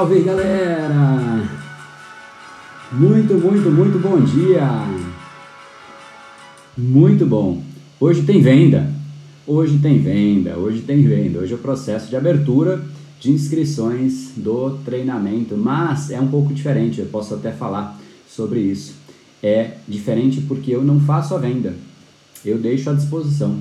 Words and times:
Salve 0.00 0.22
galera! 0.22 1.46
Muito, 2.90 3.34
muito, 3.34 3.70
muito 3.70 3.98
bom 3.98 4.18
dia! 4.18 4.66
Muito 6.74 7.26
bom! 7.26 7.62
Hoje 8.00 8.22
tem 8.22 8.40
venda, 8.40 8.90
hoje 9.46 9.78
tem 9.78 9.98
venda, 9.98 10.56
hoje 10.56 10.80
tem 10.80 11.02
venda, 11.02 11.40
hoje 11.40 11.52
é 11.52 11.54
o 11.54 11.58
processo 11.58 12.08
de 12.08 12.16
abertura 12.16 12.82
de 13.20 13.30
inscrições 13.30 14.32
do 14.38 14.78
treinamento, 14.86 15.54
mas 15.54 16.10
é 16.10 16.18
um 16.18 16.28
pouco 16.28 16.54
diferente, 16.54 17.00
eu 17.00 17.06
posso 17.06 17.34
até 17.34 17.52
falar 17.52 18.00
sobre 18.26 18.60
isso. 18.60 18.94
É 19.42 19.72
diferente 19.86 20.40
porque 20.40 20.70
eu 20.70 20.82
não 20.82 20.98
faço 20.98 21.34
a 21.34 21.38
venda, 21.38 21.74
eu 22.42 22.56
deixo 22.56 22.88
à 22.88 22.94
disposição 22.94 23.58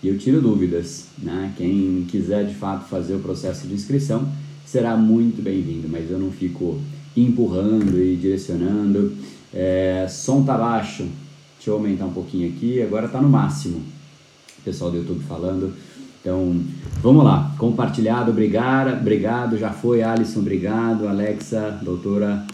e 0.00 0.06
eu 0.06 0.16
tiro 0.16 0.40
dúvidas. 0.40 1.06
Né? 1.18 1.52
Quem 1.56 2.06
quiser 2.08 2.46
de 2.46 2.54
fato 2.54 2.88
fazer 2.88 3.16
o 3.16 3.18
processo 3.18 3.66
de 3.66 3.74
inscrição, 3.74 4.28
será 4.70 4.96
muito 4.96 5.42
bem-vindo, 5.42 5.88
mas 5.88 6.08
eu 6.08 6.16
não 6.16 6.30
fico 6.30 6.78
empurrando 7.16 8.00
e 8.00 8.14
direcionando. 8.14 9.12
É, 9.52 10.06
som 10.08 10.44
tá 10.44 10.56
baixo, 10.56 11.08
deixa 11.56 11.70
eu 11.70 11.74
aumentar 11.74 12.06
um 12.06 12.12
pouquinho 12.12 12.48
aqui, 12.48 12.80
agora 12.80 13.08
tá 13.08 13.20
no 13.20 13.28
máximo. 13.28 13.78
O 13.78 14.62
pessoal 14.64 14.92
do 14.92 14.98
YouTube 14.98 15.24
falando. 15.24 15.74
Então, 16.20 16.60
vamos 17.02 17.24
lá. 17.24 17.52
Compartilhado, 17.58 18.30
obrigado, 18.30 19.00
obrigado. 19.00 19.58
Já 19.58 19.70
foi, 19.70 20.04
Alisson, 20.04 20.38
obrigado. 20.38 21.08
Alexa, 21.08 21.80
doutora 21.82 22.46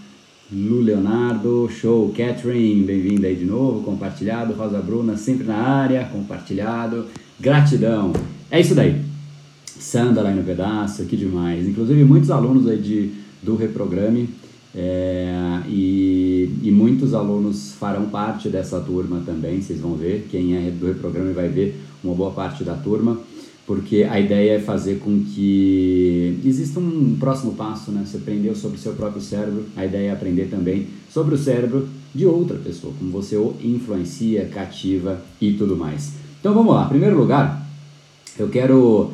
Lu 0.51 0.81
Leonardo, 0.81 1.69
show. 1.69 2.15
Catherine, 2.17 2.83
bem-vinda 2.83 3.27
aí 3.27 3.35
de 3.35 3.45
novo. 3.45 3.83
Compartilhado. 3.83 4.55
Rosa 4.55 4.81
Bruna, 4.81 5.19
sempre 5.19 5.45
na 5.45 5.57
área. 5.57 6.09
Compartilhado. 6.11 7.07
Gratidão. 7.39 8.13
É 8.51 8.61
isso 8.61 8.75
daí. 8.75 9.06
Sandra 9.87 10.23
lá 10.23 10.33
no 10.33 10.43
pedaço, 10.43 11.05
que 11.05 11.17
demais. 11.17 11.65
Inclusive 11.65 12.03
muitos 12.03 12.29
alunos 12.29 12.67
aí 12.67 12.77
de, 12.77 13.13
do 13.41 13.55
Reprograme 13.55 14.29
é, 14.75 15.61
e, 15.69 16.51
e 16.61 16.73
muitos 16.73 17.15
alunos 17.15 17.71
farão 17.79 18.07
parte 18.07 18.49
dessa 18.49 18.81
turma 18.81 19.23
também, 19.25 19.63
vocês 19.63 19.79
vão 19.81 19.95
ver. 19.95 20.27
Quem 20.29 20.57
é 20.57 20.73
do 20.73 20.87
Reprograme 20.87 21.33
vai 21.33 21.49
ver 21.49 21.81
uma 22.03 22.17
boa 22.17 22.33
parte 22.33 22.65
da 22.65 22.75
turma, 22.75 23.21
porque 23.65 24.03
a 24.03 24.19
ideia 24.19 24.57
é 24.57 24.59
fazer 24.59 24.99
com 24.99 25.23
que 25.23 26.41
exista 26.45 26.81
um 26.81 27.17
próximo 27.21 27.53
passo, 27.53 27.93
né? 27.93 28.03
Você 28.05 28.17
aprendeu 28.17 28.57
sobre 28.57 28.79
o 28.79 28.81
seu 28.81 28.93
próprio 28.95 29.23
cérebro, 29.23 29.67
a 29.77 29.87
ideia 29.87 30.09
é 30.09 30.13
aprender 30.13 30.47
também 30.47 30.89
sobre 31.09 31.37
o 31.37 31.39
cérebro 31.39 31.89
de 32.13 32.27
outra 32.27 32.59
pessoa, 32.59 32.93
como 32.99 33.13
você 33.13 33.37
o 33.37 33.55
influencia, 33.63 34.47
cativa 34.47 35.23
e 35.41 35.53
tudo 35.53 35.77
mais. 35.77 36.15
Então 36.41 36.53
vamos 36.53 36.75
lá, 36.75 36.87
em 36.87 36.89
primeiro 36.89 37.17
lugar, 37.17 37.65
eu 38.37 38.49
quero 38.49 39.13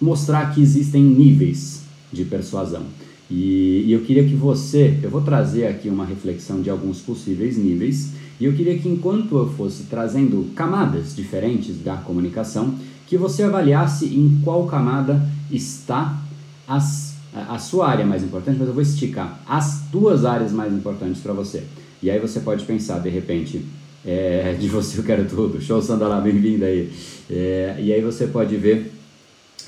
mostrar 0.00 0.54
que 0.54 0.60
existem 0.60 1.02
níveis 1.02 1.82
de 2.12 2.24
persuasão. 2.24 2.84
E, 3.30 3.84
e, 3.86 3.92
eu 3.92 4.00
queria 4.00 4.24
que 4.24 4.34
você, 4.34 4.98
eu 5.02 5.10
vou 5.10 5.20
trazer 5.20 5.66
aqui 5.66 5.88
uma 5.88 6.04
reflexão 6.04 6.62
de 6.62 6.70
alguns 6.70 7.00
possíveis 7.00 7.58
níveis, 7.58 8.12
e 8.40 8.44
eu 8.44 8.54
queria 8.54 8.78
que 8.78 8.88
enquanto 8.88 9.36
eu 9.36 9.48
fosse 9.50 9.84
trazendo 9.84 10.50
camadas 10.54 11.14
diferentes 11.14 11.76
da 11.82 11.96
comunicação, 11.96 12.74
que 13.06 13.18
você 13.18 13.42
avaliasse 13.42 14.06
em 14.06 14.40
qual 14.42 14.66
camada 14.66 15.20
está 15.50 16.22
as, 16.66 17.14
a 17.34 17.58
sua 17.58 17.88
área 17.88 18.06
mais 18.06 18.22
importante, 18.22 18.58
mas 18.58 18.68
eu 18.68 18.74
vou 18.74 18.82
esticar 18.82 19.40
as 19.46 19.82
duas 19.90 20.24
áreas 20.24 20.52
mais 20.52 20.72
importantes 20.72 21.20
para 21.20 21.32
você. 21.32 21.64
E 22.02 22.10
aí 22.10 22.18
você 22.18 22.40
pode 22.40 22.64
pensar, 22.64 22.98
de 23.00 23.08
repente, 23.10 23.64
é, 24.06 24.56
de 24.60 24.68
você 24.68 24.98
eu 24.98 25.04
quero 25.04 25.26
tudo, 25.26 25.60
show 25.60 25.82
Sandra, 25.82 26.20
bem-vinda 26.20 26.66
aí. 26.66 26.90
É, 27.28 27.76
e 27.80 27.92
aí 27.92 28.00
você 28.00 28.26
pode 28.26 28.56
ver 28.56 28.97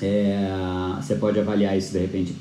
é, 0.01 0.47
você 0.99 1.15
pode 1.15 1.39
avaliar 1.39 1.77
isso 1.77 1.91
de 1.91 1.99
repente 1.99 2.33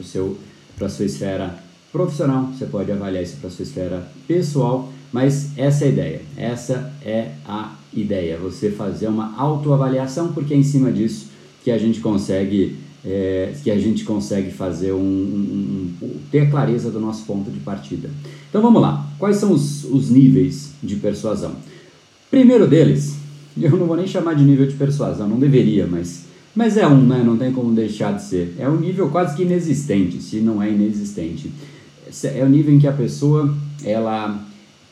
para 0.76 0.86
a 0.86 0.90
sua 0.90 1.04
esfera 1.04 1.54
profissional, 1.92 2.46
você 2.46 2.66
pode 2.66 2.90
avaliar 2.90 3.22
isso 3.22 3.36
para 3.36 3.48
a 3.48 3.50
sua 3.50 3.62
esfera 3.62 4.08
pessoal, 4.26 4.92
mas 5.12 5.56
essa 5.58 5.84
é 5.84 5.88
a 5.88 5.90
ideia. 5.90 6.20
Essa 6.36 6.92
é 7.04 7.32
a 7.46 7.74
ideia, 7.92 8.38
você 8.38 8.70
fazer 8.70 9.08
uma 9.08 9.36
autoavaliação, 9.36 10.32
porque 10.32 10.54
é 10.54 10.56
em 10.56 10.62
cima 10.62 10.92
disso 10.92 11.28
que 11.64 11.70
a 11.70 11.78
gente 11.78 12.00
consegue 12.00 12.76
é, 13.04 13.54
que 13.62 13.70
a 13.70 13.78
gente 13.78 14.04
consegue 14.04 14.50
fazer 14.50 14.92
um, 14.92 14.98
um, 14.98 15.94
um, 16.02 16.10
ter 16.30 16.50
clareza 16.50 16.90
do 16.90 17.00
nosso 17.00 17.24
ponto 17.24 17.50
de 17.50 17.58
partida. 17.60 18.10
Então 18.48 18.60
vamos 18.60 18.80
lá. 18.80 19.06
Quais 19.18 19.36
são 19.36 19.52
os, 19.52 19.84
os 19.84 20.10
níveis 20.10 20.72
de 20.82 20.96
persuasão? 20.96 21.52
Primeiro 22.30 22.66
deles, 22.66 23.16
eu 23.60 23.70
não 23.76 23.86
vou 23.86 23.96
nem 23.96 24.06
chamar 24.06 24.34
de 24.34 24.44
nível 24.44 24.66
de 24.66 24.74
persuasão, 24.74 25.28
não 25.28 25.38
deveria, 25.38 25.86
mas 25.86 26.26
mas 26.60 26.76
é 26.76 26.86
um, 26.86 27.06
né? 27.06 27.22
Não 27.24 27.38
tem 27.38 27.50
como 27.50 27.72
deixar 27.72 28.12
de 28.12 28.22
ser. 28.22 28.54
É 28.58 28.68
um 28.68 28.78
nível 28.78 29.08
quase 29.08 29.34
que 29.34 29.44
inexistente, 29.44 30.20
se 30.20 30.40
não 30.40 30.62
é 30.62 30.68
inexistente. 30.68 31.50
É 32.22 32.44
o 32.44 32.48
nível 32.50 32.74
em 32.74 32.78
que 32.78 32.86
a 32.86 32.92
pessoa, 32.92 33.56
ela, 33.82 34.38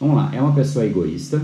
vamos 0.00 0.17
lá, 0.17 0.31
é 0.32 0.41
uma 0.41 0.55
pessoa 0.55 0.87
egoísta, 0.87 1.43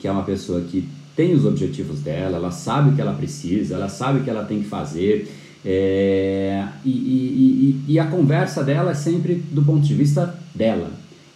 que 0.00 0.08
é 0.08 0.10
uma 0.10 0.22
pessoa 0.22 0.62
que 0.62 0.88
tem 1.14 1.34
os 1.34 1.44
objetivos 1.44 2.00
dela, 2.00 2.38
ela 2.38 2.50
sabe 2.50 2.88
o 2.88 2.94
que 2.94 3.02
ela 3.02 3.12
precisa, 3.12 3.74
ela 3.74 3.90
sabe 3.90 4.20
o 4.20 4.24
que 4.24 4.30
ela 4.30 4.44
tem 4.44 4.60
que 4.62 4.66
fazer, 4.66 5.30
é, 5.62 6.64
e, 6.82 6.90
e, 6.90 7.84
e, 7.86 7.92
e, 7.92 7.98
a 7.98 8.06
conversa 8.06 8.64
dela 8.64 8.92
é 8.92 8.94
sempre 8.94 9.34
do 9.34 9.60
ponto 9.60 9.82
de 9.82 9.92
vista 9.92 10.38
dela. 10.54 10.88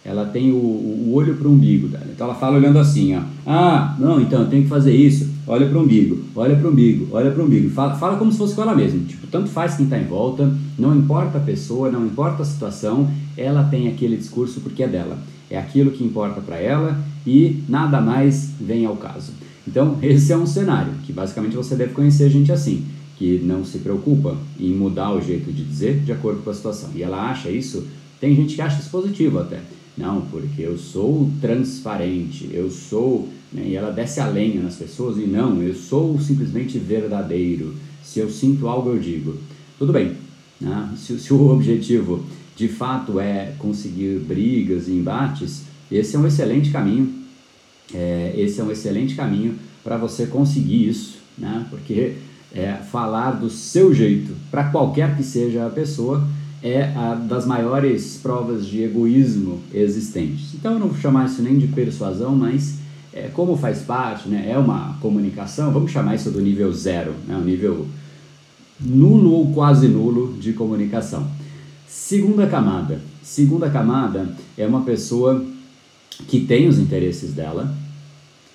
Ela 0.03 0.25
tem 0.25 0.51
o, 0.51 0.55
o 0.55 1.11
olho 1.13 1.35
para 1.35 1.47
o 1.47 1.51
umbigo 1.51 1.89
dela. 1.89 2.07
Então 2.11 2.25
ela 2.25 2.35
fala 2.35 2.57
olhando 2.57 2.79
assim, 2.79 3.15
ó. 3.15 3.21
Ah, 3.45 3.95
não, 3.99 4.19
então 4.19 4.41
eu 4.41 4.47
tenho 4.47 4.63
que 4.63 4.69
fazer 4.69 4.95
isso 4.95 5.32
olha 5.47 5.67
para 5.67 5.77
o 5.77 5.81
umbigo, 5.81 6.23
olha 6.35 6.55
para 6.55 6.67
o 6.67 6.71
umbigo, 6.71 7.07
olha 7.11 7.31
para 7.31 7.41
o 7.41 7.45
umbigo. 7.45 7.69
Fala, 7.69 7.95
fala 7.95 8.17
como 8.17 8.31
se 8.31 8.37
fosse 8.37 8.55
com 8.55 8.61
ela 8.61 8.75
mesma. 8.75 9.03
Tipo, 9.05 9.27
tanto 9.27 9.49
faz 9.49 9.75
quem 9.75 9.85
está 9.85 9.97
em 9.97 10.05
volta, 10.05 10.51
não 10.77 10.95
importa 10.95 11.37
a 11.37 11.41
pessoa, 11.41 11.91
não 11.91 12.05
importa 12.05 12.43
a 12.43 12.45
situação, 12.45 13.09
ela 13.37 13.63
tem 13.63 13.87
aquele 13.87 14.17
discurso 14.17 14.61
porque 14.61 14.83
é 14.83 14.87
dela. 14.87 15.17
É 15.49 15.57
aquilo 15.57 15.91
que 15.91 16.03
importa 16.03 16.41
para 16.41 16.57
ela 16.57 16.97
e 17.25 17.63
nada 17.67 18.01
mais 18.01 18.51
vem 18.59 18.85
ao 18.85 18.95
caso. 18.95 19.31
Então, 19.67 19.97
esse 20.03 20.31
é 20.31 20.37
um 20.37 20.45
cenário 20.45 20.93
que 21.03 21.13
basicamente 21.13 21.55
você 21.55 21.75
deve 21.75 21.93
conhecer 21.93 22.29
gente 22.29 22.51
assim, 22.51 22.85
que 23.17 23.39
não 23.43 23.63
se 23.63 23.79
preocupa 23.79 24.37
em 24.59 24.73
mudar 24.73 25.13
o 25.13 25.21
jeito 25.21 25.51
de 25.51 25.63
dizer 25.63 25.99
de 25.99 26.11
acordo 26.11 26.41
com 26.43 26.49
a 26.49 26.53
situação. 26.53 26.89
E 26.95 27.03
ela 27.03 27.29
acha 27.29 27.49
isso, 27.49 27.85
tem 28.19 28.35
gente 28.35 28.55
que 28.55 28.61
acha 28.61 28.79
isso 28.79 28.89
positivo 28.89 29.39
até. 29.39 29.59
Não, 29.97 30.21
porque 30.21 30.61
eu 30.61 30.77
sou 30.77 31.29
transparente, 31.39 32.49
eu 32.51 32.69
sou. 32.71 33.29
Né, 33.53 33.67
e 33.67 33.75
ela 33.75 33.91
desce 33.91 34.19
a 34.19 34.27
lenha 34.27 34.61
nas 34.61 34.75
pessoas 34.75 35.17
e 35.17 35.27
não, 35.27 35.61
eu 35.61 35.75
sou 35.75 36.19
simplesmente 36.19 36.79
verdadeiro. 36.79 37.75
Se 38.03 38.19
eu 38.19 38.29
sinto 38.29 38.67
algo, 38.67 38.89
eu 38.89 38.99
digo. 38.99 39.37
Tudo 39.77 39.93
bem, 39.93 40.13
né? 40.59 40.89
se, 40.97 41.17
se 41.19 41.33
o 41.33 41.49
objetivo 41.51 42.25
de 42.55 42.67
fato 42.67 43.19
é 43.19 43.53
conseguir 43.59 44.19
brigas 44.19 44.87
e 44.87 44.91
embates, 44.91 45.63
esse 45.91 46.15
é 46.15 46.19
um 46.19 46.27
excelente 46.27 46.71
caminho. 46.71 47.23
É, 47.93 48.33
esse 48.35 48.59
é 48.59 48.63
um 48.63 48.71
excelente 48.71 49.15
caminho 49.15 49.55
para 49.83 49.97
você 49.97 50.25
conseguir 50.25 50.89
isso, 50.89 51.17
né? 51.37 51.65
porque 51.69 52.13
é, 52.53 52.73
falar 52.73 53.31
do 53.31 53.49
seu 53.49 53.93
jeito 53.93 54.33
para 54.49 54.65
qualquer 54.65 55.15
que 55.17 55.23
seja 55.23 55.65
a 55.65 55.69
pessoa 55.69 56.25
é 56.61 56.83
a 56.95 57.15
das 57.15 57.45
maiores 57.45 58.17
provas 58.23 58.65
de 58.65 58.81
egoísmo 58.83 59.61
existentes. 59.73 60.53
Então 60.53 60.73
eu 60.73 60.79
não 60.79 60.87
vou 60.87 60.97
chamar 60.97 61.25
isso 61.25 61.41
nem 61.41 61.57
de 61.57 61.67
persuasão, 61.67 62.33
mas 62.35 62.75
é, 63.13 63.29
como 63.33 63.55
faz 63.55 63.79
parte, 63.79 64.27
né, 64.27 64.49
é 64.49 64.57
uma 64.57 64.97
comunicação, 64.99 65.71
vamos 65.71 65.91
chamar 65.91 66.15
isso 66.15 66.31
do 66.31 66.41
nível 66.41 66.71
zero, 66.73 67.13
né, 67.27 67.35
o 67.35 67.41
nível 67.41 67.87
nulo 68.79 69.31
ou 69.31 69.53
quase 69.53 69.87
nulo 69.87 70.33
de 70.39 70.53
comunicação. 70.53 71.27
Segunda 71.87 72.47
camada. 72.47 72.99
Segunda 73.21 73.69
camada 73.69 74.35
é 74.57 74.65
uma 74.65 74.81
pessoa 74.81 75.45
que 76.27 76.41
tem 76.41 76.67
os 76.67 76.77
interesses 76.79 77.33
dela, 77.33 77.73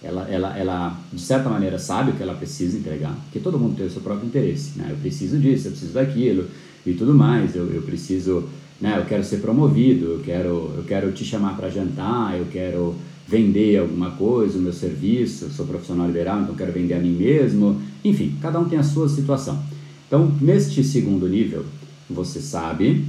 ela, 0.02 0.28
ela, 0.28 0.56
ela 0.56 1.00
de 1.12 1.20
certa 1.20 1.48
maneira 1.48 1.78
sabe 1.78 2.10
o 2.10 2.14
que 2.14 2.22
ela 2.22 2.34
precisa 2.34 2.76
entregar, 2.76 3.14
porque 3.24 3.40
todo 3.40 3.58
mundo 3.58 3.76
tem 3.76 3.86
o 3.86 3.90
seu 3.90 4.00
próprio 4.00 4.26
interesse, 4.26 4.78
né? 4.78 4.88
Eu 4.90 4.96
preciso 4.96 5.38
disso, 5.38 5.68
eu 5.68 5.72
preciso 5.72 5.92
daquilo 5.92 6.46
e 6.86 6.92
tudo 6.94 7.14
mais, 7.14 7.56
eu, 7.56 7.66
eu 7.72 7.82
preciso, 7.82 8.44
né? 8.80 8.96
Eu 8.96 9.06
quero 9.06 9.24
ser 9.24 9.38
promovido, 9.38 10.12
eu 10.12 10.20
quero, 10.20 10.72
eu 10.76 10.84
quero 10.86 11.10
te 11.12 11.24
chamar 11.24 11.56
para 11.56 11.68
jantar, 11.68 12.38
eu 12.38 12.46
quero 12.46 12.94
vender 13.28 13.76
alguma 13.76 14.12
coisa, 14.12 14.58
o 14.58 14.62
meu 14.62 14.72
serviço, 14.72 15.44
eu 15.44 15.50
sou 15.50 15.66
profissional 15.66 16.06
liberal, 16.06 16.40
então 16.40 16.54
quero 16.54 16.72
vender 16.72 16.94
a 16.94 16.98
mim 16.98 17.12
mesmo, 17.12 17.78
enfim, 18.02 18.34
cada 18.40 18.58
um 18.58 18.64
tem 18.64 18.78
a 18.78 18.82
sua 18.82 19.06
situação. 19.06 19.62
Então, 20.06 20.32
neste 20.40 20.82
segundo 20.82 21.28
nível, 21.28 21.66
você 22.08 22.40
sabe 22.40 23.04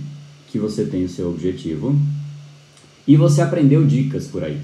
que 0.50 0.60
você 0.60 0.84
tem 0.84 1.06
o 1.06 1.10
seu 1.10 1.30
objetivo 1.30 1.98
e 3.08 3.16
você 3.16 3.42
aprendeu 3.42 3.86
dicas 3.86 4.28
por 4.28 4.44
aí. 4.44 4.58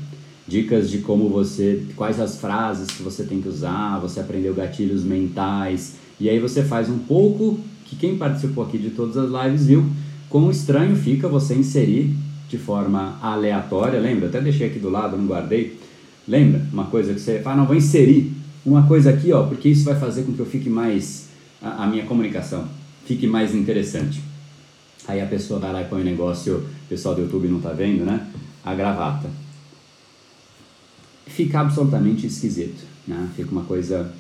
Dicas 0.46 0.90
de 0.92 0.98
como 0.98 1.30
você, 1.30 1.84
quais 1.96 2.20
as 2.20 2.38
frases 2.38 2.92
que 2.92 3.02
você 3.02 3.24
tem 3.24 3.42
que 3.42 3.48
usar, 3.48 3.98
você 4.00 4.20
aprendeu 4.20 4.54
gatilhos 4.54 5.04
mentais, 5.04 5.94
e 6.20 6.30
aí 6.30 6.38
você 6.38 6.64
faz 6.64 6.90
um 6.90 7.00
pouco 7.00 7.58
que 7.86 7.96
quem 7.96 8.18
participou 8.18 8.66
aqui 8.66 8.78
de 8.78 8.90
todas 8.90 9.16
as 9.16 9.46
lives 9.46 9.66
viu, 9.66 9.86
quão 10.30 10.52
estranho 10.52 10.98
fica 10.98 11.30
você 11.30 11.56
inserir 11.56 12.14
de 12.48 12.58
forma 12.58 13.18
aleatória, 13.22 14.00
lembra? 14.00 14.28
Até 14.28 14.42
deixei 14.42 14.68
aqui 14.68 14.80
do 14.80 14.90
lado, 14.90 15.18
não 15.18 15.26
guardei. 15.26 15.80
Lembra? 16.28 16.62
Uma 16.72 16.86
coisa 16.86 17.14
que 17.14 17.20
você 17.20 17.40
fala, 17.40 17.56
ah, 17.56 17.60
não, 17.60 17.66
vou 17.66 17.76
inserir 17.76 18.32
uma 18.66 18.88
coisa 18.88 19.12
aqui, 19.12 19.32
ó, 19.32 19.44
porque 19.44 19.70
isso 19.70 19.84
vai 19.84 20.00
fazer 20.00 20.24
com 20.24 20.34
que 20.34 20.40
eu 20.40 20.46
fique 20.46 20.70
mais, 20.70 21.30
a, 21.62 21.84
a 21.84 21.88
minha 21.88 22.06
comunicação 22.06 22.68
fique 23.06 23.28
mais 23.28 23.54
interessante. 23.54 24.22
Aí 25.08 25.22
a 25.22 25.26
pessoa 25.28 25.60
vai 25.60 25.72
lá 25.72 25.82
e 25.84 25.86
põe 25.86 26.02
o 26.02 26.06
negócio, 26.06 26.58
o 26.58 26.90
pessoal 26.90 27.14
do 27.14 27.22
YouTube 27.22 27.48
não 27.48 27.62
tá 27.62 27.70
vendo, 27.70 28.04
né? 28.04 28.28
A 28.64 28.74
gravata 28.74 29.30
fica 31.28 31.60
absolutamente 31.60 32.26
esquisito, 32.26 32.84
né? 33.08 33.30
Fica 33.36 33.52
uma 33.52 33.64
coisa... 33.64 34.12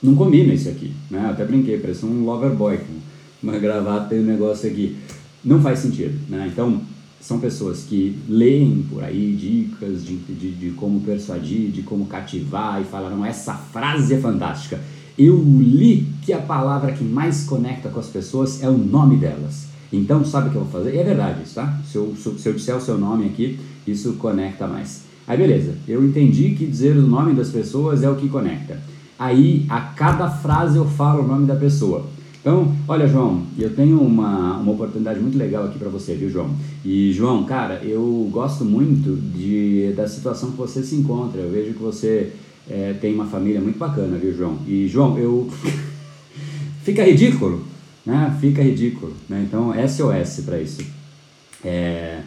Não 0.00 0.14
combina 0.14 0.54
isso 0.54 0.68
aqui, 0.68 0.92
né? 1.10 1.28
Até 1.28 1.44
brinquei, 1.44 1.78
parece 1.78 2.06
um 2.06 2.24
lover 2.24 2.50
boy 2.50 2.78
com 2.78 3.00
uma 3.42 3.58
gravata 3.58 4.14
e 4.14 4.20
um 4.20 4.24
negócio 4.24 4.70
aqui. 4.70 4.96
Não 5.44 5.60
faz 5.60 5.80
sentido, 5.80 6.16
né? 6.28 6.48
Então, 6.52 6.80
são 7.20 7.40
pessoas 7.40 7.84
que 7.84 8.16
leem 8.28 8.84
por 8.90 9.02
aí 9.02 9.34
dicas 9.34 10.04
de, 10.04 10.16
de, 10.16 10.50
de 10.52 10.70
como 10.70 11.00
persuadir, 11.00 11.70
de 11.70 11.82
como 11.82 12.06
cativar 12.06 12.80
e 12.80 12.84
falaram 12.84 13.24
essa 13.24 13.54
frase 13.54 14.14
é 14.14 14.18
fantástica. 14.18 14.80
Eu 15.18 15.36
li 15.36 16.06
que 16.22 16.32
a 16.32 16.38
palavra 16.38 16.92
que 16.92 17.02
mais 17.02 17.44
conecta 17.44 17.88
com 17.88 17.98
as 17.98 18.06
pessoas 18.06 18.62
é 18.62 18.68
o 18.68 18.78
nome 18.78 19.16
delas. 19.16 19.66
Então, 19.92 20.24
sabe 20.24 20.48
o 20.48 20.50
que 20.52 20.56
eu 20.56 20.64
vou 20.64 20.70
fazer? 20.70 20.94
E 20.94 20.98
é 20.98 21.04
verdade 21.04 21.42
isso, 21.42 21.54
tá? 21.54 21.80
Se 21.84 21.96
eu, 21.96 22.14
se 22.16 22.48
eu 22.48 22.52
disser 22.52 22.76
o 22.76 22.80
seu 22.80 22.96
nome 22.96 23.26
aqui, 23.26 23.58
isso 23.86 24.12
conecta 24.14 24.66
mais. 24.66 25.02
Aí 25.26 25.36
beleza, 25.36 25.74
eu 25.86 26.04
entendi 26.04 26.54
que 26.54 26.66
dizer 26.66 26.96
o 26.96 27.06
nome 27.06 27.34
das 27.34 27.50
pessoas 27.50 28.02
é 28.02 28.08
o 28.08 28.16
que 28.16 28.28
conecta. 28.28 28.80
Aí 29.18 29.66
a 29.68 29.80
cada 29.80 30.30
frase 30.30 30.78
eu 30.78 30.86
falo 30.86 31.24
o 31.24 31.26
nome 31.26 31.46
da 31.46 31.56
pessoa. 31.56 32.06
Então, 32.48 32.74
olha, 32.88 33.06
João, 33.06 33.42
eu 33.58 33.74
tenho 33.76 34.00
uma, 34.00 34.56
uma 34.56 34.72
oportunidade 34.72 35.20
muito 35.20 35.36
legal 35.36 35.66
aqui 35.66 35.78
para 35.78 35.90
você, 35.90 36.14
viu, 36.14 36.30
João? 36.30 36.56
E, 36.82 37.12
João, 37.12 37.44
cara, 37.44 37.82
eu 37.84 38.26
gosto 38.32 38.64
muito 38.64 39.14
de, 39.36 39.92
da 39.94 40.08
situação 40.08 40.52
que 40.52 40.56
você 40.56 40.82
se 40.82 40.94
encontra. 40.94 41.42
Eu 41.42 41.50
vejo 41.50 41.74
que 41.74 41.82
você 41.82 42.32
é, 42.66 42.94
tem 42.94 43.14
uma 43.14 43.26
família 43.26 43.60
muito 43.60 43.78
bacana, 43.78 44.16
viu, 44.16 44.34
João? 44.34 44.56
E, 44.66 44.88
João, 44.88 45.18
eu. 45.18 45.46
Fica 46.84 47.04
ridículo, 47.04 47.66
né? 48.06 48.34
Fica 48.40 48.62
ridículo, 48.62 49.12
né? 49.28 49.44
Então, 49.46 49.74
SOS 49.86 50.42
para 50.46 50.58
isso. 50.58 50.80
É. 51.62 52.22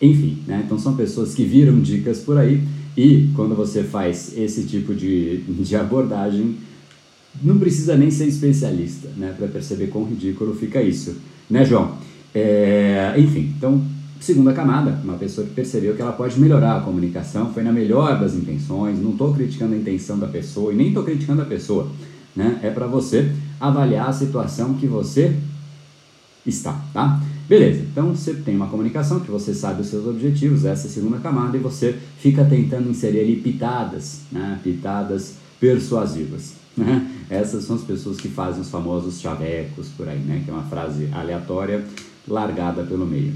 Enfim, 0.00 0.44
né? 0.46 0.62
então 0.64 0.78
são 0.78 0.94
pessoas 0.94 1.34
que 1.34 1.42
viram 1.42 1.80
dicas 1.80 2.20
por 2.20 2.38
aí 2.38 2.62
e 2.96 3.30
quando 3.34 3.56
você 3.56 3.82
faz 3.82 4.32
esse 4.36 4.62
tipo 4.64 4.94
de, 4.94 5.38
de 5.38 5.74
abordagem, 5.74 6.54
não 7.42 7.58
precisa 7.58 7.96
nem 7.96 8.10
ser 8.10 8.26
especialista 8.26 9.08
né? 9.16 9.34
para 9.36 9.48
perceber 9.48 9.88
quão 9.88 10.04
ridículo 10.04 10.54
fica 10.54 10.82
isso, 10.82 11.16
né, 11.48 11.64
João? 11.64 11.96
É, 12.34 13.14
enfim, 13.16 13.54
então, 13.56 13.82
segunda 14.20 14.52
camada, 14.52 15.00
uma 15.02 15.14
pessoa 15.14 15.46
que 15.46 15.54
percebeu 15.54 15.94
que 15.94 16.02
ela 16.02 16.12
pode 16.12 16.38
melhorar 16.38 16.76
a 16.76 16.80
comunicação, 16.80 17.52
foi 17.52 17.62
na 17.62 17.72
melhor 17.72 18.20
das 18.20 18.34
intenções, 18.34 19.00
não 19.00 19.12
estou 19.12 19.32
criticando 19.32 19.74
a 19.74 19.78
intenção 19.78 20.18
da 20.18 20.26
pessoa 20.26 20.72
e 20.72 20.76
nem 20.76 20.88
estou 20.88 21.02
criticando 21.02 21.42
a 21.42 21.46
pessoa, 21.46 21.90
né? 22.34 22.60
É 22.62 22.70
para 22.70 22.86
você 22.86 23.32
avaliar 23.58 24.08
a 24.08 24.12
situação 24.12 24.74
que 24.74 24.86
você 24.86 25.34
está, 26.44 26.72
tá? 26.92 27.22
Beleza, 27.48 27.80
então 27.90 28.14
você 28.14 28.34
tem 28.34 28.56
uma 28.56 28.66
comunicação 28.66 29.20
que 29.20 29.30
você 29.30 29.54
sabe 29.54 29.82
os 29.82 29.86
seus 29.86 30.04
objetivos, 30.04 30.64
essa 30.64 30.88
é 30.88 30.90
a 30.90 30.92
segunda 30.92 31.18
camada, 31.18 31.56
e 31.56 31.60
você 31.60 31.96
fica 32.18 32.44
tentando 32.44 32.90
inserir 32.90 33.20
ali 33.20 33.36
pitadas, 33.36 34.22
né? 34.32 34.58
pitadas 34.64 35.34
persuasivas. 35.60 36.54
Né? 36.76 37.06
Essas 37.30 37.64
são 37.64 37.76
as 37.76 37.82
pessoas 37.82 38.18
que 38.18 38.28
fazem 38.28 38.60
os 38.60 38.70
famosos 38.70 39.20
chavecos 39.20 39.88
por 39.96 40.08
aí, 40.08 40.18
né? 40.18 40.42
que 40.44 40.50
é 40.50 40.54
uma 40.54 40.64
frase 40.64 41.08
aleatória 41.12 41.84
largada 42.28 42.82
pelo 42.82 43.06
meio. 43.06 43.32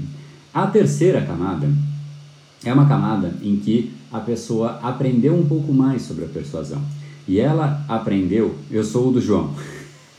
A 0.53 0.67
terceira 0.67 1.21
camada 1.21 1.69
é 2.63 2.73
uma 2.73 2.87
camada 2.87 3.33
em 3.41 3.55
que 3.55 3.91
a 4.11 4.19
pessoa 4.19 4.79
aprendeu 4.83 5.33
um 5.33 5.45
pouco 5.45 5.73
mais 5.73 6.03
sobre 6.03 6.25
a 6.25 6.27
persuasão. 6.27 6.81
E 7.27 7.39
ela 7.39 7.83
aprendeu, 7.87 8.55
eu 8.69 8.83
sou 8.83 9.09
o 9.09 9.11
do 9.13 9.21
João. 9.21 9.53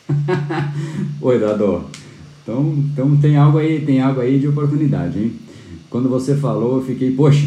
Oi, 1.21 1.39
Dado. 1.39 1.85
Então, 2.43 2.75
então 2.93 3.17
tem 3.17 3.37
algo 3.37 3.59
aí, 3.59 3.85
tem 3.85 4.01
algo 4.01 4.21
aí 4.21 4.39
de 4.39 4.49
oportunidade, 4.49 5.19
hein? 5.19 5.33
Quando 5.89 6.09
você 6.09 6.35
falou, 6.35 6.79
eu 6.79 6.83
fiquei, 6.83 7.13
poxa. 7.13 7.47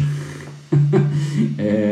é... 1.58 1.85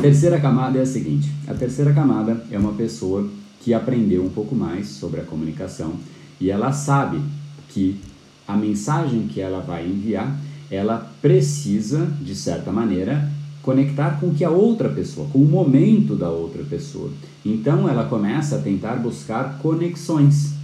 Terceira 0.00 0.40
camada 0.40 0.78
é 0.78 0.82
a 0.82 0.86
seguinte: 0.86 1.30
a 1.46 1.52
terceira 1.52 1.92
camada 1.92 2.42
é 2.50 2.58
uma 2.58 2.72
pessoa 2.72 3.28
que 3.62 3.74
aprendeu 3.74 4.24
um 4.24 4.30
pouco 4.30 4.54
mais 4.54 4.88
sobre 4.88 5.20
a 5.20 5.24
comunicação 5.24 5.92
e 6.40 6.50
ela 6.50 6.72
sabe 6.72 7.20
que 7.68 8.00
a 8.48 8.56
mensagem 8.56 9.28
que 9.28 9.42
ela 9.42 9.60
vai 9.60 9.86
enviar, 9.86 10.34
ela 10.70 11.12
precisa, 11.20 12.06
de 12.22 12.34
certa 12.34 12.72
maneira, 12.72 13.30
conectar 13.62 14.18
com 14.18 14.32
que 14.32 14.42
a 14.42 14.48
outra 14.48 14.88
pessoa, 14.88 15.28
com 15.30 15.38
o 15.38 15.44
momento 15.44 16.16
da 16.16 16.30
outra 16.30 16.64
pessoa. 16.64 17.10
Então 17.44 17.86
ela 17.86 18.04
começa 18.04 18.56
a 18.56 18.62
tentar 18.62 18.94
buscar 18.94 19.58
conexões. 19.58 20.54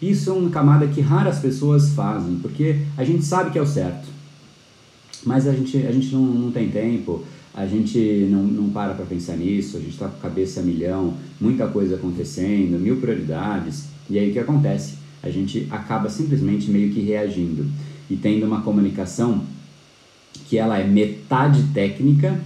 Isso 0.00 0.30
é 0.30 0.32
uma 0.32 0.50
camada 0.50 0.86
que 0.86 1.00
raras 1.00 1.40
pessoas 1.40 1.90
fazem, 1.90 2.36
porque 2.36 2.82
a 2.96 3.02
gente 3.02 3.24
sabe 3.24 3.50
que 3.50 3.58
é 3.58 3.62
o 3.62 3.66
certo, 3.66 4.06
mas 5.26 5.48
a 5.48 5.52
gente, 5.52 5.78
a 5.78 5.90
gente 5.90 6.14
não, 6.14 6.22
não 6.22 6.50
tem 6.52 6.68
tempo, 6.68 7.24
a 7.54 7.66
gente 7.66 7.98
não, 8.30 8.42
não 8.42 8.70
para 8.70 8.94
para 8.94 9.04
pensar 9.06 9.36
nisso, 9.36 9.76
a 9.76 9.80
gente 9.80 9.92
está 9.92 10.08
com 10.08 10.16
a 10.16 10.20
cabeça 10.20 10.60
a 10.60 10.62
milhão, 10.62 11.14
muita 11.40 11.68
coisa 11.68 11.94
acontecendo, 11.94 12.78
mil 12.80 12.96
prioridades, 12.96 13.84
e 14.10 14.18
aí 14.18 14.30
o 14.30 14.32
que 14.32 14.38
acontece? 14.38 14.94
A 15.22 15.30
gente 15.30 15.66
acaba 15.70 16.10
simplesmente 16.10 16.70
meio 16.70 16.92
que 16.92 17.00
reagindo 17.00 17.66
e 18.10 18.16
tendo 18.16 18.44
uma 18.44 18.60
comunicação 18.62 19.42
que 20.48 20.58
ela 20.58 20.78
é 20.78 20.86
metade 20.86 21.62
técnica 21.72 22.40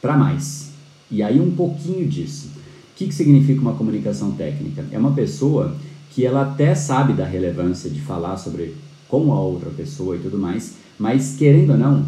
para 0.00 0.16
mais. 0.16 0.72
E 1.10 1.22
aí 1.22 1.40
um 1.40 1.50
pouquinho 1.50 2.06
disso. 2.06 2.50
O 2.92 2.96
que, 2.96 3.06
que 3.06 3.14
significa 3.14 3.60
uma 3.60 3.74
comunicação 3.74 4.32
técnica? 4.32 4.84
É 4.92 4.98
uma 4.98 5.12
pessoa 5.12 5.76
que 6.10 6.24
ela 6.24 6.42
até 6.42 6.74
sabe 6.74 7.12
da 7.12 7.24
relevância 7.24 7.90
de 7.90 8.00
falar 8.00 8.36
sobre 8.36 8.74
como 9.08 9.32
a 9.32 9.40
outra 9.40 9.70
pessoa 9.70 10.16
e 10.16 10.20
tudo 10.20 10.38
mais, 10.38 10.74
mas 10.98 11.34
querendo 11.36 11.70
ou 11.70 11.78
não, 11.78 12.06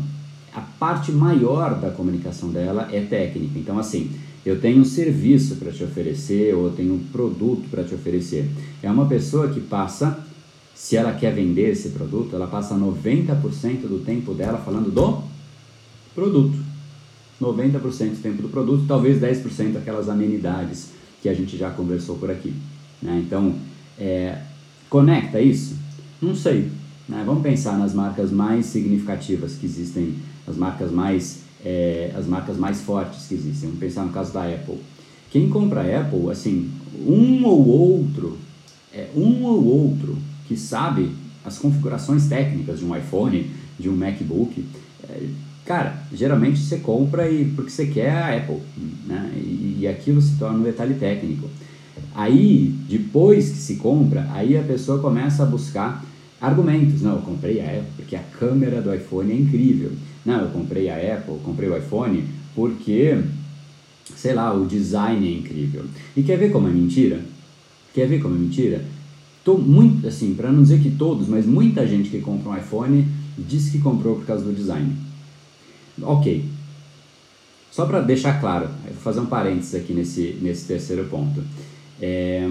a 0.57 0.61
parte 0.61 1.13
maior 1.13 1.79
da 1.79 1.91
comunicação 1.91 2.49
dela 2.49 2.89
é 2.91 3.03
técnica. 3.03 3.59
Então, 3.59 3.79
assim, 3.79 4.11
eu 4.45 4.59
tenho 4.59 4.81
um 4.81 4.85
serviço 4.85 5.57
para 5.57 5.71
te 5.71 5.85
oferecer 5.85 6.55
ou 6.55 6.65
eu 6.65 6.73
tenho 6.73 6.95
um 6.95 6.99
produto 6.99 7.69
para 7.71 7.85
te 7.85 7.95
oferecer. 7.95 8.49
É 8.83 8.91
uma 8.91 9.07
pessoa 9.07 9.49
que 9.49 9.61
passa 9.61 10.25
se 10.75 10.97
ela 10.97 11.13
quer 11.13 11.35
vender 11.35 11.71
esse 11.71 11.91
produto, 11.91 12.35
ela 12.35 12.47
passa 12.47 12.75
90% 12.75 13.89
do 13.89 14.03
tempo 14.05 14.33
dela 14.33 14.59
falando 14.59 14.91
do 14.91 15.23
produto. 16.15 16.59
90% 17.41 17.81
do 17.81 18.23
tempo 18.23 18.41
do 18.43 18.49
produto, 18.49 18.85
talvez 18.89 19.21
10% 19.21 19.77
aquelas 19.77 20.09
amenidades 20.09 20.91
que 21.21 21.29
a 21.29 21.35
gente 21.35 21.57
já 21.57 21.71
conversou 21.71 22.17
por 22.17 22.31
aqui. 22.31 22.55
Né? 23.03 23.23
Então, 23.27 23.55
é, 23.99 24.39
conecta 24.89 25.39
isso? 25.39 25.77
Não 26.21 26.35
sei. 26.35 26.71
Né? 27.07 27.23
Vamos 27.27 27.43
pensar 27.43 27.79
nas 27.79 27.93
marcas 27.93 28.31
mais 28.31 28.67
significativas 28.67 29.55
que 29.55 29.67
existem, 29.67 30.15
as 30.47 30.57
marcas 30.57 30.91
mais, 30.91 31.41
é, 31.65 32.13
as 32.17 32.27
marcas 32.27 32.57
mais 32.57 32.81
fortes 32.81 33.27
que 33.27 33.35
existem. 33.35 33.69
Vamos 33.69 33.79
pensar 33.79 34.05
no 34.05 34.13
caso 34.13 34.33
da 34.33 34.45
Apple. 34.45 34.79
Quem 35.31 35.49
compra 35.49 35.81
Apple, 36.01 36.31
assim, 36.31 36.71
um 37.07 37.45
ou 37.45 37.67
outro, 37.67 38.39
é, 38.93 39.09
um 39.15 39.45
ou 39.45 39.65
outro 39.65 40.17
que 40.47 40.57
sabe 40.57 41.11
as 41.45 41.59
configurações 41.59 42.27
técnicas 42.29 42.79
de 42.79 42.85
um 42.85 42.97
iPhone, 42.97 43.51
de 43.79 43.89
um 43.89 43.97
MacBook, 43.97 44.65
é, 45.09 45.29
cara, 45.65 46.03
geralmente 46.13 46.59
você 46.59 46.79
compra 46.79 47.31
e 47.31 47.45
porque 47.45 47.71
você 47.71 47.87
quer 47.87 48.11
a 48.11 48.37
Apple, 48.37 48.61
né? 49.07 49.33
E, 49.37 49.79
e 49.81 49.89
aquilo 49.89 50.21
se 50.23 50.37
torna 50.39 50.59
um 50.59 50.63
detalhe 50.63 50.95
técnico. 50.95 51.49
Aí, 52.15 52.75
depois 52.89 53.51
que 53.51 53.59
se 53.59 53.77
compra, 53.77 54.27
aí 54.33 54.57
a 54.57 54.63
pessoa 54.63 55.01
começa 55.01 55.43
a 55.43 55.47
buscar 55.47 56.05
argumentos. 56.41 57.03
Não, 57.03 57.17
eu 57.17 57.23
comprei 57.23 57.61
a 57.61 57.65
Apple 57.65 57.93
porque 57.97 58.17
a 58.17 58.23
câmera 58.39 58.81
do 58.81 58.95
iPhone 58.95 59.31
é 59.31 59.37
incrível. 59.37 59.93
Não, 60.27 60.41
eu 60.41 60.49
comprei 60.51 60.91
a 60.91 60.97
Apple, 61.17 61.39
comprei 61.45 61.69
o 61.69 61.77
iPhone 61.77 62.25
porque, 62.55 63.17
sei 64.17 64.35
lá, 64.35 64.53
o 64.53 64.67
design 64.67 65.27
é 65.27 65.39
incrível. 65.39 65.85
E 66.17 66.23
quer 66.25 66.37
ver 66.37 66.51
como 66.51 66.67
é 66.67 66.71
mentira? 66.73 67.21
Quer 67.95 68.09
ver 68.09 68.21
como 68.21 68.35
é 68.35 68.39
mentira? 68.39 68.85
Tô 69.45 69.57
muito, 69.57 70.09
assim, 70.09 70.35
para 70.35 70.51
não 70.51 70.63
dizer 70.63 70.81
que 70.81 70.91
todos, 70.91 71.29
mas 71.29 71.47
muita 71.47 71.87
gente 71.87 72.11
que 72.11 72.21
compra 72.21 72.51
um 72.51 72.57
iPhone 72.57 73.07
diz 73.39 73.71
que 73.71 73.79
comprou 73.79 74.17
por 74.17 74.27
causa 74.27 74.45
do 74.45 74.53
design. 74.53 74.97
Ok. 76.03 76.45
Só 77.71 77.87
para 77.87 78.01
deixar 78.01 78.41
claro, 78.41 78.69
vou 78.85 78.95
fazer 78.95 79.21
um 79.21 79.27
parênteses 79.27 79.75
aqui 79.75 79.93
nesse, 79.93 80.39
nesse 80.43 80.67
terceiro 80.67 81.05
ponto. 81.05 81.45
É, 82.01 82.45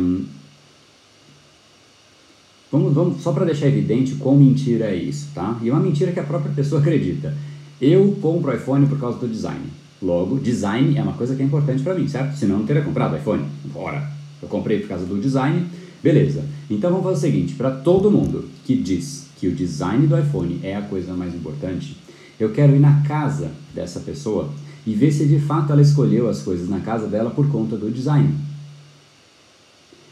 vamos, 2.72 2.94
vamos, 2.94 3.22
só 3.22 3.34
para 3.34 3.46
deixar 3.46 3.68
evidente 3.68 4.16
quão 4.16 4.38
mentira 4.38 4.86
é 4.86 4.96
isso, 4.96 5.30
tá? 5.34 5.60
E 5.62 5.70
é 5.70 5.74
uma 5.74 5.82
mentira 5.82 6.12
que 6.12 6.20
a 6.20 6.24
própria 6.24 6.54
pessoa 6.54 6.80
acredita. 6.82 7.36
Eu 7.82 8.18
compro 8.22 8.52
o 8.52 8.56
iPhone 8.56 8.88
por 8.88 9.00
causa 9.00 9.18
do 9.20 9.28
design. 9.28 9.66
Logo, 10.02 10.40
design 10.40 10.98
é 10.98 11.02
uma 11.02 11.14
coisa 11.14 11.36
que 11.36 11.42
é 11.42 11.46
importante 11.46 11.84
para 11.84 11.96
mim, 11.96 12.08
certo? 12.08 12.36
Senão 12.38 12.60
não 12.60 12.66
teria 12.66 12.82
comprado 12.82 13.18
iPhone. 13.18 13.46
Bora! 13.66 14.12
Eu 14.42 14.48
comprei 14.48 14.80
por 14.80 14.90
causa 14.90 15.06
do 15.06 15.20
design, 15.20 15.66
beleza. 16.04 16.44
Então 16.70 16.92
vamos 16.92 17.06
fazer 17.06 17.18
o 17.18 17.32
seguinte: 17.32 17.56
para 17.56 17.72
todo 17.72 18.12
mundo 18.12 18.46
que 18.66 18.76
diz 18.76 19.28
que 19.38 19.48
o 19.48 19.56
design 19.56 20.08
do 20.08 20.18
iPhone 20.18 20.60
é 20.64 20.76
a 20.76 20.82
coisa 20.82 21.14
mais 21.14 21.34
importante, 21.34 21.98
eu 22.40 22.52
quero 22.52 22.76
ir 22.76 22.80
na 22.80 23.02
casa 23.02 23.52
dessa 23.74 24.00
pessoa 24.00 24.50
e 24.86 24.94
ver 24.94 25.12
se 25.12 25.26
de 25.26 25.40
fato 25.40 25.72
ela 25.72 25.82
escolheu 25.82 26.30
as 26.30 26.42
coisas 26.42 26.70
na 26.70 26.80
casa 26.80 27.08
dela 27.08 27.32
por 27.32 27.50
conta 27.50 27.76
do 27.76 27.90
design. 27.90 28.36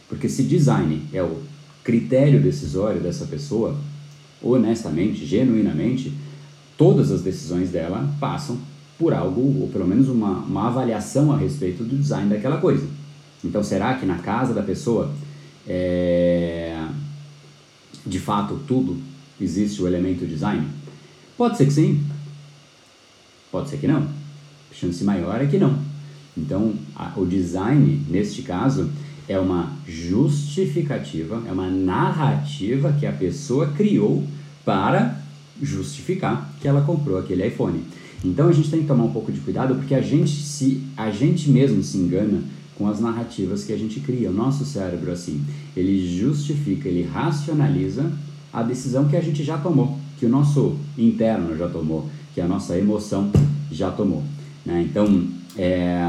Porque 0.10 0.28
se 0.28 0.44
design 0.44 1.04
é 1.14 1.22
o 1.22 1.38
critério 1.84 2.42
decisório 2.42 3.02
dessa 3.02 3.26
pessoa, 3.26 3.78
honestamente, 4.42 5.26
genuinamente, 5.26 6.14
todas 6.78 7.12
as 7.12 7.22
decisões 7.22 7.72
dela 7.72 8.10
passam 8.20 8.58
por 8.98 9.14
algo, 9.14 9.62
ou 9.62 9.70
pelo 9.70 9.88
menos 9.88 10.08
uma, 10.08 10.40
uma 10.40 10.68
avaliação 10.68 11.32
a 11.32 11.38
respeito 11.38 11.84
do 11.84 11.98
design 11.98 12.30
daquela 12.30 12.58
coisa. 12.58 12.88
Então, 13.44 13.64
será 13.64 13.96
que 13.96 14.06
na 14.06 14.20
casa 14.20 14.54
da 14.54 14.62
pessoa, 14.62 15.12
é, 15.68 16.82
de 18.06 18.20
fato, 18.20 18.60
tudo 18.68 18.98
existe 19.40 19.82
o 19.82 19.88
elemento 19.88 20.26
design? 20.26 20.68
Pode 21.38 21.58
ser 21.58 21.66
que 21.66 21.74
sim, 21.74 22.04
pode 23.52 23.70
ser 23.70 23.78
que 23.78 23.88
não. 23.88 24.04
A 24.04 24.74
chance 24.74 25.04
maior 25.04 25.42
é 25.42 25.48
que 25.48 25.58
não. 25.58 25.78
Então, 26.38 26.74
a, 26.96 27.12
o 27.18 27.26
design, 27.26 28.06
neste 28.10 28.42
caso, 28.44 28.90
é 29.28 29.40
uma 29.40 29.72
justificativa, 29.88 31.44
é 31.48 31.52
uma 31.52 31.70
narrativa 31.70 32.94
que 32.94 33.06
a 33.06 33.12
pessoa 33.12 33.68
criou 33.68 34.24
para 34.66 35.23
justificar 35.62 36.54
que 36.62 36.68
ela 36.68 36.82
comprou 36.82 37.18
aquele 37.18 37.48
iPhone. 37.48 37.84
Então 38.24 38.48
a 38.48 38.52
gente 38.52 38.70
tem 38.70 38.82
que 38.82 38.88
tomar 38.88 39.04
um 39.04 39.12
pouco 39.12 39.32
de 39.32 39.40
cuidado 39.40 39.76
porque 39.76 39.94
a 39.94 40.02
gente 40.02 40.32
se 40.32 40.82
a 40.96 41.12
gente 41.12 41.50
mesmo 41.50 41.84
se 41.84 41.98
engana 41.98 42.42
com 42.76 42.88
as 42.88 43.00
narrativas 43.00 43.64
que 43.64 43.74
a 43.74 43.78
gente 43.78 44.00
cria. 44.00 44.30
O 44.30 44.34
nosso 44.34 44.66
cérebro 44.66 45.12
assim, 45.12 45.44
ele 45.76 46.20
justifica, 46.20 46.88
ele 46.88 47.04
racionaliza 47.04 48.12
a 48.52 48.64
decisão 48.64 49.08
que 49.08 49.16
a 49.16 49.22
gente 49.22 49.44
já 49.44 49.58
tomou, 49.58 49.98
que 50.20 50.26
o 50.26 50.30
nosso 50.30 50.76
interno 50.98 51.58
já 51.58 51.68
tomou, 51.68 52.10
que 52.34 52.42
a 52.42 52.48
nossa 52.48 52.78
emoção 52.78 53.32
já 53.72 53.92
tomou. 53.92 54.24
Né? 54.66 54.86
Então, 54.90 55.28
é, 55.58 56.02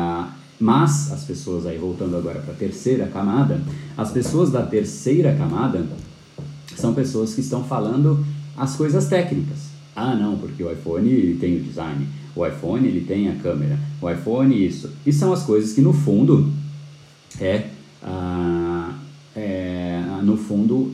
mas 0.58 1.12
as 1.12 1.24
pessoas 1.24 1.66
aí 1.66 1.78
voltando 1.78 2.16
agora 2.16 2.40
para 2.40 2.52
a 2.52 2.56
terceira 2.56 3.06
camada, 3.06 3.60
as 3.96 4.10
pessoas 4.10 4.50
da 4.50 4.62
terceira 4.62 5.34
camada 5.34 5.86
são 6.76 6.94
pessoas 6.94 7.34
que 7.34 7.40
estão 7.40 7.64
falando 7.64 8.24
as 8.56 8.76
coisas 8.76 9.06
técnicas. 9.06 9.74
Ah, 9.94 10.14
não, 10.14 10.36
porque 10.36 10.62
o 10.62 10.72
iPhone 10.72 11.36
tem 11.40 11.56
o 11.56 11.60
design, 11.60 12.06
o 12.34 12.44
iPhone 12.46 12.86
ele 12.86 13.04
tem 13.06 13.28
a 13.28 13.36
câmera, 13.36 13.78
o 14.00 14.10
iPhone 14.10 14.66
isso. 14.66 14.90
E 15.06 15.12
são 15.12 15.32
as 15.32 15.44
coisas 15.44 15.72
que 15.72 15.80
no 15.80 15.92
fundo 15.92 16.52
é, 17.40 17.68
ah, 18.02 18.92
é 19.36 20.02
no 20.24 20.36
fundo 20.36 20.92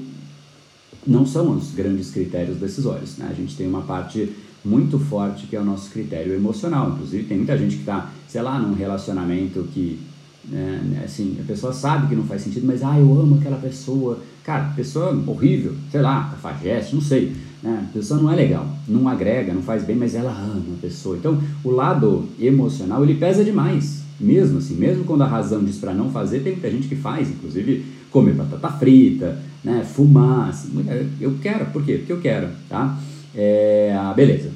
não 1.07 1.25
são 1.25 1.57
os 1.57 1.73
grandes 1.73 2.11
critérios 2.11 2.59
decisórios. 2.59 3.17
Né? 3.17 3.29
A 3.31 3.35
gente 3.35 3.57
tem 3.57 3.67
uma 3.67 3.83
parte 3.83 4.31
muito 4.64 4.99
forte 4.99 5.47
que 5.47 5.57
é 5.57 5.61
o 5.61 5.64
nosso 5.64 5.90
critério 5.90 6.35
emocional. 6.35 6.90
Inclusive, 6.90 7.25
tem 7.25 7.38
muita 7.38 7.57
gente 7.57 7.76
que 7.76 7.83
está, 7.83 8.11
sei 8.29 8.43
lá, 8.43 8.59
num 8.59 8.75
relacionamento 8.75 9.67
que, 9.73 9.99
né, 10.45 11.02
assim, 11.05 11.38
a 11.40 11.45
pessoa 11.45 11.73
sabe 11.73 12.09
que 12.09 12.14
não 12.14 12.25
faz 12.25 12.43
sentido, 12.43 12.67
mas, 12.67 12.83
ah, 12.83 12.99
eu 12.99 13.19
amo 13.19 13.37
aquela 13.37 13.57
pessoa. 13.57 14.19
Cara, 14.45 14.73
pessoa 14.76 15.12
horrível, 15.26 15.75
sei 15.90 16.02
lá, 16.02 16.29
cafajeste, 16.31 16.95
não 16.95 17.02
sei. 17.02 17.35
Né? 17.62 17.87
A 17.88 17.93
pessoa 17.93 18.21
não 18.21 18.31
é 18.31 18.37
legal, 18.37 18.67
não 18.88 19.09
agrega, 19.09 19.52
não 19.52 19.62
faz 19.62 19.85
bem, 19.85 19.97
mas 19.97 20.14
ela 20.14 20.33
ama 20.33 20.75
a 20.79 20.81
pessoa. 20.81 21.17
Então, 21.17 21.38
o 21.62 21.71
lado 21.71 22.29
emocional, 22.40 23.02
ele 23.02 23.14
pesa 23.14 23.45
demais. 23.45 24.00
Mesmo 24.19 24.59
assim, 24.59 24.75
mesmo 24.75 25.05
quando 25.05 25.23
a 25.23 25.26
razão 25.26 25.64
diz 25.64 25.79
para 25.79 25.95
não 25.95 26.11
fazer, 26.11 26.40
tem 26.40 26.52
muita 26.52 26.71
gente 26.71 26.88
que 26.88 26.97
faz, 26.97 27.31
inclusive 27.31 27.85
comer 28.11 28.35
batata 28.35 28.69
frita, 28.76 29.38
né, 29.62 29.83
fumar, 29.85 30.50
assim, 30.50 30.85
eu 31.21 31.37
quero, 31.40 31.67
por 31.67 31.85
quê? 31.85 31.99
Porque 31.99 32.12
eu 32.12 32.21
quero, 32.21 32.49
tá? 32.69 32.99
É, 33.35 33.95
beleza. 34.14 34.50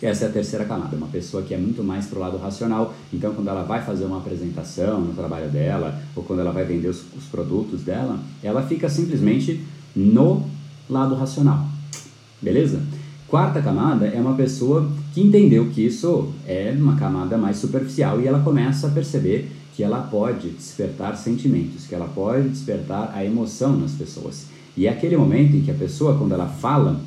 Essa 0.00 0.24
é 0.24 0.28
a 0.28 0.32
terceira 0.32 0.64
camada, 0.64 0.96
uma 0.96 1.06
pessoa 1.06 1.44
que 1.44 1.54
é 1.54 1.56
muito 1.56 1.82
mais 1.84 2.06
pro 2.06 2.18
lado 2.18 2.36
racional. 2.36 2.92
Então, 3.12 3.32
quando 3.34 3.46
ela 3.48 3.62
vai 3.62 3.84
fazer 3.84 4.04
uma 4.04 4.18
apresentação 4.18 5.00
no 5.00 5.14
trabalho 5.14 5.48
dela, 5.48 6.00
ou 6.16 6.24
quando 6.24 6.40
ela 6.40 6.50
vai 6.50 6.64
vender 6.64 6.88
os, 6.88 7.04
os 7.16 7.24
produtos 7.30 7.82
dela, 7.82 8.18
ela 8.42 8.62
fica 8.62 8.88
simplesmente 8.88 9.64
no 9.94 10.44
lado 10.90 11.14
racional. 11.14 11.68
Beleza? 12.42 12.80
Quarta 13.28 13.62
camada 13.62 14.06
é 14.06 14.20
uma 14.20 14.34
pessoa 14.34 14.90
que 15.14 15.22
entendeu 15.22 15.70
que 15.70 15.86
isso 15.86 16.32
é 16.46 16.74
uma 16.76 16.96
camada 16.96 17.38
mais 17.38 17.56
superficial 17.56 18.20
e 18.20 18.26
ela 18.26 18.40
começa 18.40 18.88
a 18.88 18.90
perceber 18.90 19.50
que 19.74 19.82
ela 19.82 20.00
pode 20.00 20.50
despertar 20.50 21.16
sentimentos, 21.16 21.86
que 21.86 21.94
ela 21.94 22.06
pode 22.06 22.48
despertar 22.48 23.10
a 23.14 23.24
emoção 23.24 23.74
nas 23.74 23.92
pessoas. 23.92 24.46
E 24.76 24.86
é 24.86 24.90
aquele 24.90 25.16
momento 25.16 25.56
em 25.56 25.62
que 25.62 25.70
a 25.70 25.74
pessoa, 25.74 26.18
quando 26.18 26.32
ela 26.32 26.46
fala 26.46 27.00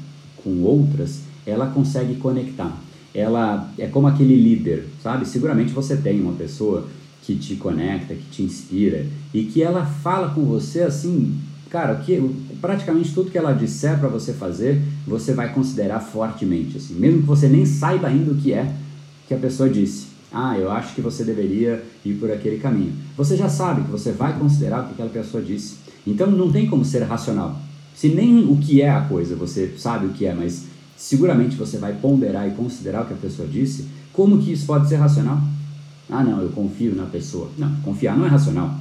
com 0.44 0.62
outras, 0.62 1.22
ela 1.46 1.68
consegue 1.68 2.16
conectar. 2.16 2.76
Ela 3.14 3.72
é 3.78 3.88
como 3.88 4.08
aquele 4.08 4.36
líder, 4.36 4.88
sabe? 5.04 5.28
Seguramente 5.28 5.74
você 5.74 5.96
tem 5.96 6.20
uma 6.22 6.34
pessoa 6.34 6.88
que 7.22 7.36
te 7.36 7.56
conecta, 7.56 8.14
que 8.14 8.26
te 8.32 8.44
inspira 8.44 9.06
e 9.34 9.44
que 9.44 9.62
ela 9.62 9.86
fala 9.86 10.30
com 10.30 10.44
você 10.44 10.82
assim, 10.82 11.40
cara, 11.70 11.96
que 11.96 12.20
praticamente 12.62 13.14
tudo 13.14 13.32
que 13.32 13.38
ela 13.38 13.54
disser 13.54 14.00
para 14.00 14.08
você 14.08 14.34
fazer, 14.34 14.82
você 15.06 15.34
vai 15.34 15.54
considerar 15.54 16.00
fortemente, 16.00 16.78
assim, 16.78 16.94
mesmo 16.96 17.22
que 17.22 17.28
você 17.28 17.48
nem 17.48 17.66
saiba 17.66 18.08
ainda 18.08 18.32
o 18.32 18.36
que 18.36 18.54
é 18.54 18.74
que 19.28 19.34
a 19.34 19.38
pessoa 19.38 19.70
disse. 19.70 20.08
Ah, 20.32 20.58
eu 20.58 20.72
acho 20.72 20.94
que 20.94 21.02
você 21.02 21.24
deveria 21.24 21.84
ir 22.04 22.14
por 22.16 22.30
aquele 22.30 22.58
caminho. 22.58 22.94
Você 23.16 23.38
já 23.38 23.48
sabe 23.48 23.84
que 23.84 23.92
você 23.92 24.12
vai 24.12 24.38
considerar 24.38 24.82
o 24.82 24.88
que 24.88 24.94
aquela 24.94 25.10
pessoa 25.10 25.42
disse. 25.42 25.78
Então 26.06 26.30
não 26.30 26.52
tem 26.52 26.68
como 26.68 26.84
ser 26.84 27.04
racional. 27.04 27.60
Se 27.96 28.10
nem 28.10 28.44
o 28.44 28.58
que 28.58 28.82
é 28.82 28.90
a 28.90 29.02
coisa 29.02 29.36
você 29.36 29.74
sabe 29.78 30.08
o 30.08 30.10
que 30.10 30.26
é, 30.26 30.34
mas 30.34 30.66
seguramente 30.98 31.56
você 31.56 31.78
vai 31.78 31.94
ponderar 31.94 32.48
e 32.48 32.52
considerar 32.52 33.04
o 33.04 33.06
que 33.06 33.14
a 33.14 33.18
pessoa 33.18 33.48
disse, 33.48 33.88
como 34.12 34.38
que 34.38 34.52
isso 34.52 34.66
pode 34.66 34.90
ser 34.90 34.98
racional? 34.98 35.42
Ah, 36.10 36.24
não, 36.24 36.42
eu 36.42 36.50
confio 36.50 36.94
na 36.96 37.06
pessoa. 37.06 37.50
Não, 37.58 37.74
confiar 37.78 38.18
não 38.18 38.26
é 38.26 38.30
racional. 38.30 38.78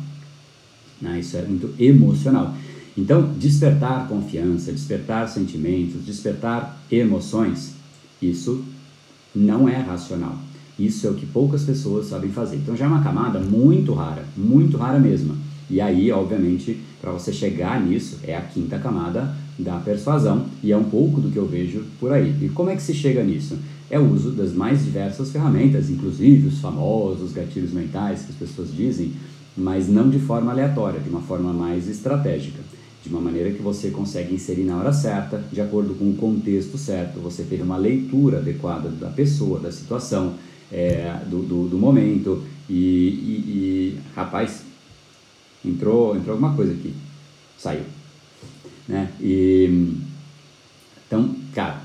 Não, 1.01 1.17
isso 1.17 1.37
é 1.37 1.43
muito 1.43 1.75
emocional. 1.79 2.55
Então, 2.97 3.33
despertar 3.39 4.09
confiança, 4.09 4.73
despertar 4.73 5.29
sentimentos, 5.29 6.05
despertar 6.05 6.81
emoções, 6.91 7.75
isso 8.23 8.65
não 9.35 9.69
é 9.69 9.77
racional. 9.77 10.39
Isso 10.79 11.07
é 11.07 11.11
o 11.11 11.15
que 11.15 11.27
poucas 11.27 11.63
pessoas 11.63 12.07
sabem 12.07 12.31
fazer. 12.31 12.57
Então 12.57 12.77
já 12.77 12.85
é 12.85 12.89
uma 12.89 13.03
camada 13.03 13.39
muito 13.39 13.93
rara, 13.93 14.25
muito 14.37 14.77
rara 14.77 14.99
mesmo. 14.99 15.37
E 15.71 15.81
aí, 15.81 16.11
obviamente, 16.11 16.79
para 17.01 17.13
você 17.13 17.33
chegar 17.33 17.81
nisso, 17.81 18.19
é 18.23 18.37
a 18.37 18.41
quinta 18.41 18.79
camada 18.79 19.35
da 19.59 19.79
persuasão 19.79 20.47
e 20.63 20.73
é 20.73 20.77
um 20.77 20.85
pouco 20.85 21.21
do 21.21 21.31
que 21.31 21.39
eu 21.39 21.47
vejo 21.47 21.85
por 22.01 22.13
aí. 22.13 22.35
E 22.43 22.49
como 22.49 22.71
é 22.71 22.77
que 22.77 22.83
se 22.83 22.93
chega 22.93 23.23
nisso? 23.23 23.57
É 23.89 23.99
o 23.99 24.13
uso 24.13 24.31
das 24.31 24.53
mais 24.53 24.85
diversas 24.85 25.31
ferramentas, 25.31 25.89
inclusive 25.89 26.49
os 26.49 26.61
famosos 26.61 27.33
gatilhos 27.33 27.73
mentais 27.73 28.23
que 28.23 28.33
as 28.33 28.37
pessoas 28.37 28.75
dizem, 28.75 29.13
mas 29.57 29.89
não 29.89 30.11
de 30.11 30.19
forma 30.19 30.51
aleatória, 30.51 31.01
de 31.01 31.09
uma 31.09 31.21
forma 31.21 31.53
mais 31.53 31.89
estratégica, 31.89 32.59
de 33.05 33.11
uma 33.11 33.21
maneira 33.21 33.51
que 33.51 33.61
você 33.61 33.91
consegue 33.91 34.35
inserir 34.35 34.65
na 34.65 34.79
hora 34.79 34.91
certa, 34.91 35.45
de 35.53 35.61
acordo 35.61 35.95
com 35.95 36.11
o 36.11 36.17
contexto 36.17 36.79
certo, 36.79 37.21
você 37.21 37.43
ter 37.43 37.61
uma 37.61 37.77
leitura 37.77 38.39
adequada 38.39 38.89
da 38.89 39.11
pessoa, 39.11 39.61
da 39.61 39.71
situação, 39.71 40.37
é, 40.73 41.21
do, 41.27 41.43
do, 41.43 41.69
do, 41.69 41.77
momento 41.77 42.43
e, 42.69 42.75
e, 42.75 43.45
e, 43.47 44.01
rapaz, 44.17 44.63
entrou, 45.63 46.17
entrou 46.17 46.33
alguma 46.33 46.57
coisa 46.57 46.73
aqui, 46.73 46.95
saiu, 47.59 47.85
né? 48.89 49.13
E, 49.21 49.93
então, 51.07 51.37
cara, 51.55 51.83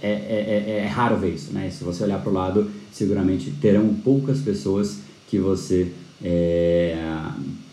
é, 0.00 0.10
é, 0.10 0.64
é, 0.68 0.78
é 0.84 0.86
raro 0.86 1.16
ver 1.16 1.34
isso, 1.34 1.52
né? 1.52 1.68
Se 1.70 1.82
você 1.82 2.04
olhar 2.04 2.22
para 2.22 2.30
o 2.30 2.32
lado, 2.32 2.70
seguramente 2.92 3.50
terão 3.60 3.92
poucas 3.94 4.38
pessoas 4.38 4.98
que 5.28 5.38
você 5.38 5.90
é, 6.22 6.96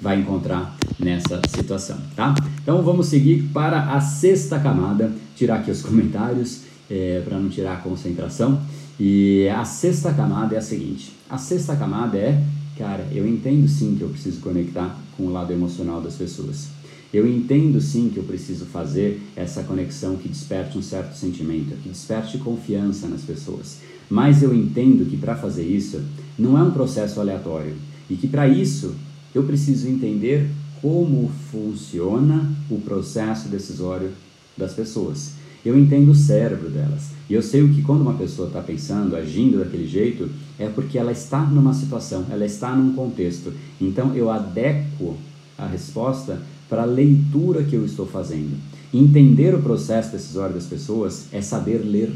vai 0.01 0.19
encontrar 0.19 0.75
nessa 0.97 1.41
situação, 1.55 1.97
tá? 2.15 2.33
Então 2.61 2.81
vamos 2.81 3.07
seguir 3.07 3.43
para 3.53 3.93
a 3.93 4.01
sexta 4.01 4.59
camada, 4.59 5.11
tirar 5.35 5.59
aqui 5.59 5.71
os 5.71 5.81
comentários 5.83 6.61
é, 6.89 7.21
para 7.25 7.37
não 7.37 7.49
tirar 7.49 7.73
a 7.73 7.77
concentração. 7.77 8.61
E 8.99 9.47
a 9.49 9.63
sexta 9.63 10.13
camada 10.13 10.55
é 10.55 10.57
a 10.57 10.61
seguinte: 10.61 11.13
a 11.29 11.37
sexta 11.37 11.75
camada 11.75 12.17
é, 12.17 12.41
cara, 12.77 13.07
eu 13.11 13.27
entendo 13.27 13.67
sim 13.67 13.95
que 13.95 14.01
eu 14.01 14.09
preciso 14.09 14.41
conectar 14.41 14.97
com 15.15 15.23
o 15.23 15.31
lado 15.31 15.53
emocional 15.53 16.01
das 16.01 16.15
pessoas. 16.15 16.69
Eu 17.11 17.27
entendo 17.27 17.81
sim 17.81 18.09
que 18.09 18.17
eu 18.17 18.23
preciso 18.23 18.65
fazer 18.65 19.19
essa 19.35 19.63
conexão 19.63 20.15
que 20.15 20.29
desperte 20.29 20.77
um 20.77 20.81
certo 20.81 21.15
sentimento, 21.15 21.75
que 21.81 21.89
desperte 21.89 22.37
confiança 22.37 23.07
nas 23.07 23.21
pessoas. 23.21 23.79
Mas 24.07 24.43
eu 24.43 24.53
entendo 24.53 25.09
que 25.09 25.17
para 25.17 25.35
fazer 25.35 25.65
isso 25.65 26.01
não 26.37 26.57
é 26.57 26.61
um 26.61 26.71
processo 26.71 27.19
aleatório 27.19 27.73
e 28.09 28.15
que 28.15 28.27
para 28.27 28.47
isso 28.47 28.95
eu 29.33 29.43
preciso 29.43 29.87
entender 29.87 30.49
como 30.81 31.29
funciona 31.51 32.51
o 32.69 32.79
processo 32.79 33.49
decisório 33.49 34.11
das 34.57 34.73
pessoas. 34.73 35.33
Eu 35.63 35.77
entendo 35.77 36.11
o 36.11 36.15
cérebro 36.15 36.69
delas. 36.69 37.11
E 37.29 37.33
eu 37.33 37.41
sei 37.43 37.61
o 37.61 37.73
que 37.73 37.81
quando 37.81 38.01
uma 38.01 38.13
pessoa 38.13 38.47
está 38.47 38.61
pensando, 38.61 39.15
agindo 39.15 39.59
daquele 39.59 39.87
jeito, 39.87 40.29
é 40.57 40.67
porque 40.67 40.97
ela 40.97 41.11
está 41.11 41.41
numa 41.41 41.73
situação, 41.73 42.25
ela 42.29 42.45
está 42.45 42.73
num 42.75 42.93
contexto. 42.93 43.53
Então 43.79 44.15
eu 44.15 44.31
adequo 44.31 45.15
a 45.57 45.67
resposta 45.67 46.41
para 46.69 46.83
a 46.83 46.85
leitura 46.85 47.63
que 47.63 47.75
eu 47.75 47.85
estou 47.85 48.07
fazendo. 48.07 48.57
Entender 48.93 49.53
o 49.53 49.61
processo 49.61 50.11
decisório 50.11 50.55
das 50.55 50.65
pessoas 50.65 51.27
é 51.31 51.41
saber 51.41 51.79
ler. 51.79 52.11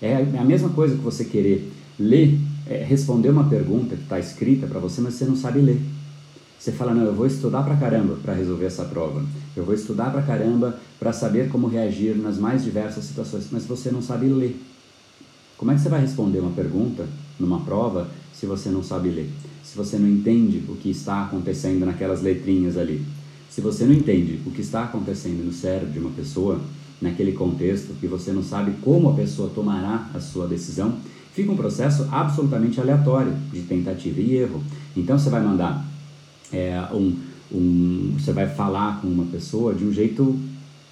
É 0.00 0.16
a 0.38 0.44
mesma 0.44 0.70
coisa 0.70 0.96
que 0.96 1.02
você 1.02 1.24
querer 1.24 1.70
ler, 1.98 2.38
é 2.66 2.82
responder 2.82 3.30
uma 3.30 3.48
pergunta 3.48 3.96
que 3.96 4.02
está 4.02 4.18
escrita 4.18 4.66
para 4.66 4.80
você, 4.80 5.00
mas 5.00 5.14
você 5.14 5.24
não 5.24 5.36
sabe 5.36 5.60
ler. 5.60 5.80
Você 6.58 6.70
fala, 6.70 6.94
não, 6.94 7.04
eu 7.04 7.14
vou 7.14 7.26
estudar 7.26 7.64
pra 7.64 7.76
caramba 7.76 8.16
para 8.22 8.34
resolver 8.34 8.66
essa 8.66 8.84
prova. 8.84 9.24
Eu 9.56 9.64
vou 9.64 9.74
estudar 9.74 10.12
pra 10.12 10.22
caramba 10.22 10.78
para 10.98 11.12
saber 11.12 11.48
como 11.48 11.66
reagir 11.66 12.16
nas 12.16 12.38
mais 12.38 12.62
diversas 12.62 13.04
situações, 13.04 13.48
mas 13.50 13.64
você 13.64 13.90
não 13.90 14.00
sabe 14.00 14.26
ler. 14.28 14.60
Como 15.58 15.72
é 15.72 15.74
que 15.74 15.80
você 15.80 15.88
vai 15.88 16.00
responder 16.00 16.38
uma 16.38 16.52
pergunta 16.52 17.06
numa 17.38 17.60
prova 17.60 18.08
se 18.32 18.46
você 18.46 18.68
não 18.68 18.82
sabe 18.82 19.08
ler? 19.10 19.28
Se 19.64 19.76
você 19.76 19.96
não 19.96 20.08
entende 20.08 20.62
o 20.68 20.76
que 20.76 20.90
está 20.90 21.24
acontecendo 21.24 21.84
naquelas 21.84 22.22
letrinhas 22.22 22.76
ali? 22.76 23.04
Se 23.50 23.60
você 23.60 23.84
não 23.84 23.92
entende 23.92 24.40
o 24.46 24.50
que 24.50 24.60
está 24.60 24.84
acontecendo 24.84 25.44
no 25.44 25.52
cérebro 25.52 25.92
de 25.92 25.98
uma 25.98 26.10
pessoa, 26.10 26.60
naquele 27.00 27.32
contexto, 27.32 27.92
e 28.00 28.06
você 28.06 28.32
não 28.32 28.42
sabe 28.42 28.72
como 28.82 29.10
a 29.10 29.14
pessoa 29.14 29.50
tomará 29.50 30.08
a 30.14 30.20
sua 30.20 30.46
decisão, 30.46 30.96
fica 31.34 31.50
um 31.50 31.56
processo 31.56 32.06
absolutamente 32.10 32.80
aleatório 32.80 33.32
de 33.52 33.60
tentativa 33.62 34.20
e 34.20 34.36
erro. 34.36 34.62
Então 34.96 35.18
você 35.18 35.30
vai 35.30 35.42
mandar 35.42 35.84
é, 36.52 36.80
um, 36.92 37.16
um, 37.50 38.14
você 38.18 38.32
vai 38.32 38.48
falar 38.48 39.00
com 39.00 39.08
uma 39.08 39.24
pessoa 39.26 39.74
de 39.74 39.84
um 39.84 39.92
jeito 39.92 40.38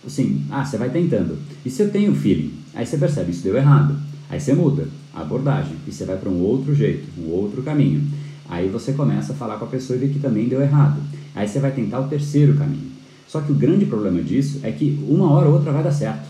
assim, 0.06 0.44
ah, 0.50 0.64
você 0.64 0.78
vai 0.78 0.90
tentando. 0.90 1.38
E 1.64 1.70
se 1.70 1.82
eu 1.82 1.90
tenho 1.90 2.14
feeling, 2.14 2.52
aí 2.74 2.86
você 2.86 2.96
percebe, 2.96 3.30
isso 3.30 3.42
deu 3.42 3.56
errado. 3.56 3.96
Aí 4.28 4.40
você 4.40 4.54
muda 4.54 4.88
a 5.12 5.20
abordagem 5.20 5.76
e 5.86 5.92
você 5.92 6.04
vai 6.04 6.16
para 6.16 6.30
um 6.30 6.40
outro 6.40 6.74
jeito, 6.74 7.06
um 7.20 7.30
outro 7.30 7.62
caminho. 7.62 8.06
Aí 8.48 8.68
você 8.68 8.92
começa 8.92 9.32
a 9.32 9.36
falar 9.36 9.58
com 9.58 9.64
a 9.64 9.68
pessoa 9.68 9.96
e 9.96 10.00
vê 10.00 10.08
que 10.08 10.18
também 10.18 10.48
deu 10.48 10.60
errado. 10.60 11.00
Aí 11.34 11.46
você 11.46 11.60
vai 11.60 11.72
tentar 11.72 12.00
o 12.00 12.08
terceiro 12.08 12.54
caminho. 12.56 12.90
Só 13.28 13.40
que 13.40 13.52
o 13.52 13.54
grande 13.54 13.86
problema 13.86 14.20
disso 14.22 14.60
é 14.62 14.72
que 14.72 14.98
uma 15.08 15.30
hora 15.30 15.48
ou 15.48 15.54
outra 15.54 15.70
vai 15.70 15.84
dar 15.84 15.92
certo. 15.92 16.28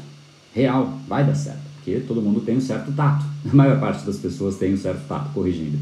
Real, 0.54 0.98
vai 1.08 1.24
dar 1.24 1.34
certo. 1.34 1.69
Porque 1.90 2.06
todo 2.06 2.22
mundo 2.22 2.40
tem 2.40 2.56
um 2.56 2.60
certo 2.60 2.92
tato. 2.92 3.24
A 3.50 3.54
maior 3.54 3.80
parte 3.80 4.04
das 4.06 4.16
pessoas 4.16 4.56
tem 4.56 4.74
um 4.74 4.76
certo 4.76 5.06
tato, 5.08 5.32
corrigindo. 5.32 5.78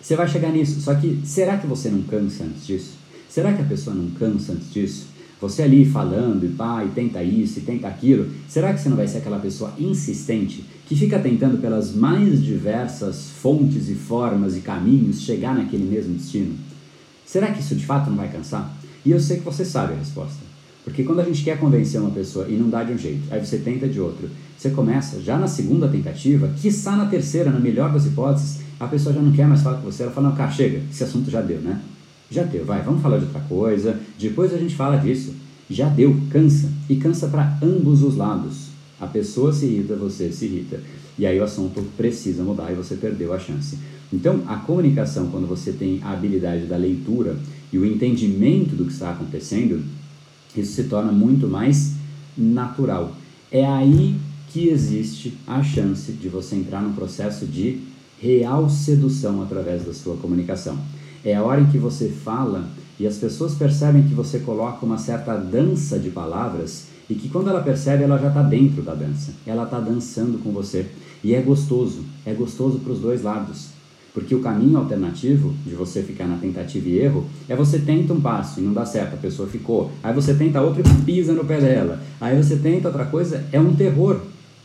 Você 0.00 0.14
vai 0.14 0.28
chegar 0.28 0.52
nisso. 0.52 0.80
Só 0.80 0.94
que 0.94 1.20
será 1.24 1.58
que 1.58 1.66
você 1.66 1.90
não 1.90 2.02
cansa 2.02 2.44
antes 2.44 2.66
disso? 2.66 2.92
Será 3.28 3.52
que 3.52 3.62
a 3.62 3.64
pessoa 3.64 3.94
não 3.94 4.10
cansa 4.10 4.52
antes 4.52 4.72
disso? 4.72 5.06
Você 5.40 5.62
ali 5.62 5.84
falando 5.84 6.44
e 6.44 6.48
pá, 6.48 6.84
e 6.84 6.88
tenta 6.88 7.22
isso 7.22 7.60
e 7.60 7.62
tenta 7.62 7.86
aquilo, 7.86 8.28
será 8.48 8.74
que 8.74 8.80
você 8.80 8.88
não 8.88 8.96
vai 8.96 9.06
ser 9.06 9.18
aquela 9.18 9.38
pessoa 9.38 9.72
insistente 9.78 10.64
que 10.86 10.96
fica 10.96 11.16
tentando 11.18 11.58
pelas 11.58 11.94
mais 11.94 12.42
diversas 12.42 13.30
fontes 13.40 13.88
e 13.88 13.94
formas 13.94 14.56
e 14.56 14.60
caminhos 14.60 15.22
chegar 15.22 15.54
naquele 15.54 15.84
mesmo 15.84 16.14
destino? 16.14 16.56
Será 17.24 17.52
que 17.52 17.60
isso 17.60 17.76
de 17.76 17.86
fato 17.86 18.10
não 18.10 18.16
vai 18.16 18.28
cansar? 18.32 18.76
E 19.04 19.12
eu 19.12 19.20
sei 19.20 19.36
que 19.36 19.44
você 19.44 19.64
sabe 19.64 19.92
a 19.92 19.96
resposta. 19.96 20.48
Porque 20.82 21.04
quando 21.04 21.20
a 21.20 21.24
gente 21.24 21.44
quer 21.44 21.58
convencer 21.60 22.00
uma 22.00 22.10
pessoa 22.10 22.48
e 22.48 22.56
não 22.56 22.68
dá 22.68 22.82
de 22.82 22.92
um 22.92 22.98
jeito, 22.98 23.22
aí 23.30 23.44
você 23.44 23.58
tenta 23.58 23.86
de 23.86 24.00
outro, 24.00 24.28
você 24.58 24.70
começa 24.70 25.20
já 25.20 25.38
na 25.38 25.46
segunda 25.46 25.86
tentativa, 25.86 26.52
quiçá 26.60 26.96
na 26.96 27.06
terceira, 27.06 27.48
na 27.48 27.60
melhor 27.60 27.92
das 27.92 28.06
hipóteses, 28.06 28.58
a 28.80 28.88
pessoa 28.88 29.14
já 29.14 29.22
não 29.22 29.30
quer 29.30 29.46
mais 29.46 29.62
falar 29.62 29.76
com 29.76 29.84
você, 29.84 30.02
ela 30.02 30.10
fala, 30.10 30.30
não, 30.30 30.36
cara, 30.36 30.50
chega, 30.50 30.82
esse 30.90 31.04
assunto 31.04 31.30
já 31.30 31.40
deu, 31.40 31.60
né? 31.60 31.80
Já 32.28 32.42
deu, 32.42 32.64
vai, 32.64 32.82
vamos 32.82 33.00
falar 33.00 33.18
de 33.18 33.24
outra 33.24 33.40
coisa, 33.42 34.00
depois 34.18 34.52
a 34.52 34.58
gente 34.58 34.74
fala 34.74 34.96
disso. 34.96 35.32
Já 35.70 35.88
deu, 35.88 36.16
cansa, 36.30 36.72
e 36.88 36.96
cansa 36.96 37.28
para 37.28 37.58
ambos 37.62 38.02
os 38.02 38.16
lados. 38.16 38.68
A 39.00 39.06
pessoa 39.06 39.52
se 39.52 39.66
irrita, 39.66 39.94
você 39.94 40.32
se 40.32 40.46
irrita. 40.46 40.80
E 41.18 41.26
aí 41.26 41.38
o 41.38 41.44
assunto 41.44 41.82
precisa 41.96 42.42
mudar 42.42 42.72
e 42.72 42.74
você 42.74 42.96
perdeu 42.96 43.32
a 43.32 43.38
chance. 43.38 43.78
Então, 44.12 44.42
a 44.46 44.56
comunicação, 44.56 45.28
quando 45.28 45.46
você 45.46 45.72
tem 45.72 46.00
a 46.02 46.12
habilidade 46.12 46.64
da 46.66 46.76
leitura 46.76 47.36
e 47.72 47.78
o 47.78 47.84
entendimento 47.84 48.74
do 48.74 48.86
que 48.86 48.92
está 48.92 49.10
acontecendo, 49.10 49.84
isso 50.56 50.72
se 50.72 50.84
torna 50.84 51.12
muito 51.12 51.46
mais 51.46 51.92
natural. 52.36 53.14
É 53.52 53.64
aí 53.66 54.16
que 54.50 54.68
existe 54.68 55.36
a 55.46 55.62
chance 55.62 56.12
de 56.12 56.28
você 56.28 56.56
entrar 56.56 56.82
num 56.82 56.92
processo 56.92 57.46
de 57.46 57.80
real 58.20 58.68
sedução 58.68 59.42
através 59.42 59.84
da 59.84 59.94
sua 59.94 60.16
comunicação. 60.16 60.78
É 61.24 61.34
a 61.34 61.42
hora 61.42 61.60
em 61.60 61.66
que 61.66 61.78
você 61.78 62.08
fala 62.08 62.68
e 62.98 63.06
as 63.06 63.16
pessoas 63.16 63.54
percebem 63.54 64.02
que 64.02 64.14
você 64.14 64.40
coloca 64.40 64.84
uma 64.84 64.98
certa 64.98 65.36
dança 65.36 65.98
de 65.98 66.10
palavras 66.10 66.86
e 67.08 67.14
que 67.14 67.28
quando 67.28 67.48
ela 67.48 67.62
percebe, 67.62 68.02
ela 68.02 68.18
já 68.18 68.28
está 68.28 68.42
dentro 68.42 68.82
da 68.82 68.94
dança. 68.94 69.32
Ela 69.46 69.64
está 69.64 69.80
dançando 69.80 70.38
com 70.42 70.52
você. 70.52 70.86
E 71.22 71.34
é 71.34 71.40
gostoso. 71.40 72.04
É 72.26 72.34
gostoso 72.34 72.78
para 72.80 72.92
os 72.92 73.00
dois 73.00 73.22
lados. 73.22 73.68
Porque 74.12 74.34
o 74.34 74.40
caminho 74.40 74.78
alternativo 74.78 75.54
de 75.64 75.74
você 75.74 76.02
ficar 76.02 76.26
na 76.26 76.36
tentativa 76.36 76.88
e 76.88 76.98
erro 76.98 77.24
é 77.48 77.54
você 77.54 77.78
tenta 77.78 78.12
um 78.12 78.20
passo 78.20 78.58
e 78.58 78.62
não 78.62 78.72
dá 78.72 78.84
certo, 78.84 79.14
a 79.14 79.18
pessoa 79.18 79.48
ficou. 79.48 79.92
Aí 80.02 80.12
você 80.12 80.34
tenta 80.34 80.60
outro 80.60 80.82
e 80.82 81.02
pisa 81.04 81.32
no 81.32 81.44
pé 81.44 81.60
dela. 81.60 82.02
Aí 82.20 82.36
você 82.36 82.56
tenta 82.56 82.88
outra 82.88 83.04
coisa, 83.04 83.44
é 83.52 83.60
um 83.60 83.74
terror. 83.76 84.20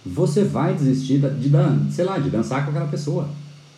Você 0.06 0.44
vai 0.44 0.74
desistir 0.74 1.20
de, 1.20 1.50
de, 1.50 1.94
sei 1.94 2.04
lá, 2.04 2.18
de 2.18 2.30
dançar 2.30 2.64
com 2.64 2.72
aquela 2.72 2.88
pessoa. 2.88 3.28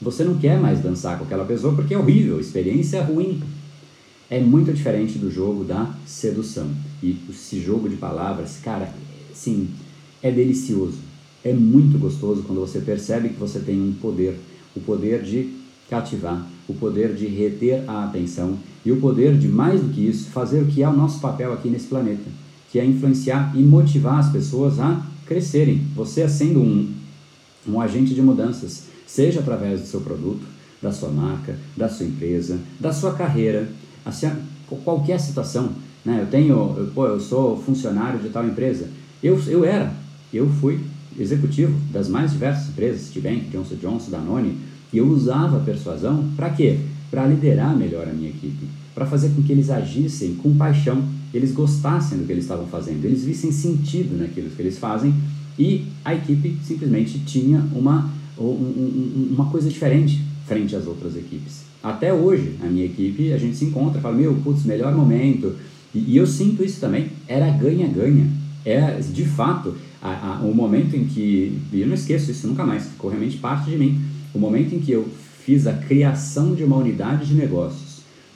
Você 0.01 0.23
não 0.23 0.38
quer 0.38 0.59
mais 0.59 0.81
dançar 0.81 1.17
com 1.17 1.25
aquela 1.25 1.45
pessoa 1.45 1.73
porque 1.75 1.93
é 1.93 1.97
horrível, 1.97 2.39
experiência 2.39 3.03
ruim. 3.03 3.41
É 4.29 4.39
muito 4.39 4.73
diferente 4.73 5.19
do 5.19 5.31
jogo 5.31 5.63
da 5.63 5.93
sedução. 6.05 6.67
E 7.01 7.17
esse 7.29 7.61
jogo 7.61 7.88
de 7.88 7.95
palavras, 7.95 8.59
cara, 8.63 8.91
sim, 9.33 9.69
é 10.21 10.31
delicioso. 10.31 10.97
É 11.43 11.53
muito 11.53 11.99
gostoso 11.99 12.41
quando 12.41 12.59
você 12.59 12.79
percebe 12.79 13.29
que 13.29 13.39
você 13.39 13.59
tem 13.59 13.79
um 13.79 13.93
poder, 13.93 14.39
o 14.75 14.79
poder 14.79 15.21
de 15.21 15.53
cativar, 15.88 16.43
o 16.67 16.73
poder 16.73 17.13
de 17.13 17.27
reter 17.27 17.83
a 17.88 18.05
atenção 18.05 18.57
e 18.83 18.91
o 18.91 18.99
poder 18.99 19.38
de, 19.38 19.47
mais 19.47 19.79
do 19.79 19.89
que 19.89 20.01
isso, 20.07 20.31
fazer 20.31 20.61
o 20.61 20.65
que 20.65 20.81
é 20.81 20.89
o 20.89 20.95
nosso 20.95 21.19
papel 21.19 21.53
aqui 21.53 21.69
nesse 21.69 21.85
planeta, 21.85 22.23
que 22.71 22.79
é 22.79 22.85
influenciar 22.85 23.53
e 23.55 23.61
motivar 23.61 24.17
as 24.17 24.31
pessoas 24.31 24.79
a 24.79 25.05
crescerem. 25.25 25.81
Você 25.95 26.27
sendo 26.27 26.59
um, 26.61 26.93
um 27.67 27.81
agente 27.81 28.13
de 28.13 28.21
mudanças, 28.21 28.83
seja 29.05 29.39
através 29.39 29.81
do 29.81 29.88
seu 29.88 30.01
produto, 30.01 30.45
da 30.81 30.91
sua 30.91 31.09
marca, 31.09 31.57
da 31.75 31.89
sua 31.89 32.05
empresa, 32.05 32.59
da 32.79 32.93
sua 32.93 33.13
carreira, 33.13 33.69
assim, 34.05 34.29
qualquer 34.83 35.19
situação. 35.19 35.71
Né? 36.03 36.19
Eu 36.21 36.27
tenho, 36.27 36.75
eu, 36.77 36.91
pô, 36.93 37.07
eu 37.07 37.19
sou 37.19 37.57
funcionário 37.61 38.19
de 38.19 38.29
tal 38.29 38.45
empresa. 38.45 38.89
Eu, 39.23 39.41
eu 39.47 39.65
era, 39.65 39.91
eu 40.33 40.47
fui 40.49 40.79
executivo 41.17 41.73
das 41.91 42.07
mais 42.07 42.31
diversas 42.31 42.69
empresas, 42.69 43.01
Citibank, 43.01 43.49
Johnson 43.49 43.75
Johnson, 43.75 44.11
Danone, 44.11 44.57
e 44.91 44.97
eu 44.97 45.07
usava 45.07 45.57
a 45.57 45.61
persuasão 45.61 46.31
para 46.35 46.49
quê? 46.51 46.77
Para 47.09 47.25
liderar 47.25 47.75
melhor 47.75 48.07
a 48.07 48.13
minha 48.13 48.29
equipe, 48.29 48.67
para 48.93 49.05
fazer 49.05 49.29
com 49.29 49.41
que 49.41 49.51
eles 49.51 49.69
agissem 49.69 50.35
com 50.35 50.55
paixão. 50.55 51.03
Eles 51.37 51.51
gostassem 51.51 52.17
do 52.17 52.25
que 52.25 52.31
eles 52.31 52.43
estavam 52.43 52.67
fazendo, 52.67 53.03
eles 53.05 53.23
vissem 53.23 53.51
sentido 53.51 54.17
naquilo 54.17 54.49
que 54.49 54.61
eles 54.61 54.77
fazem 54.77 55.13
e 55.57 55.85
a 56.03 56.13
equipe 56.13 56.57
simplesmente 56.63 57.19
tinha 57.19 57.59
uma, 57.73 58.11
uma 58.37 59.45
coisa 59.49 59.69
diferente 59.69 60.21
frente 60.45 60.75
às 60.75 60.85
outras 60.85 61.15
equipes. 61.15 61.63
Até 61.81 62.13
hoje, 62.13 62.55
a 62.63 62.65
minha 62.65 62.85
equipe, 62.85 63.31
a 63.31 63.37
gente 63.37 63.55
se 63.55 63.65
encontra, 63.65 64.01
fala, 64.01 64.15
meu, 64.15 64.33
putz, 64.35 64.65
melhor 64.65 64.95
momento. 64.95 65.55
E, 65.93 66.13
e 66.13 66.17
eu 66.17 66.25
sinto 66.25 66.63
isso 66.63 66.79
também, 66.79 67.07
era 67.27 67.49
ganha-ganha. 67.51 68.27
É, 68.65 68.99
de 68.99 69.23
fato, 69.23 69.75
a, 70.01 70.37
a, 70.37 70.39
o 70.41 70.53
momento 70.53 70.95
em 70.95 71.05
que, 71.05 71.59
e 71.71 71.81
eu 71.81 71.87
não 71.87 71.93
esqueço 71.93 72.31
isso 72.31 72.47
nunca 72.47 72.65
mais, 72.65 72.87
ficou 72.87 73.09
realmente 73.09 73.37
parte 73.37 73.69
de 73.69 73.77
mim, 73.77 74.01
o 74.33 74.39
momento 74.39 74.73
em 74.73 74.79
que 74.79 74.91
eu 74.91 75.07
fiz 75.43 75.67
a 75.67 75.73
criação 75.73 76.55
de 76.55 76.63
uma 76.63 76.77
unidade 76.77 77.27
de 77.27 77.35
negócios 77.35 77.84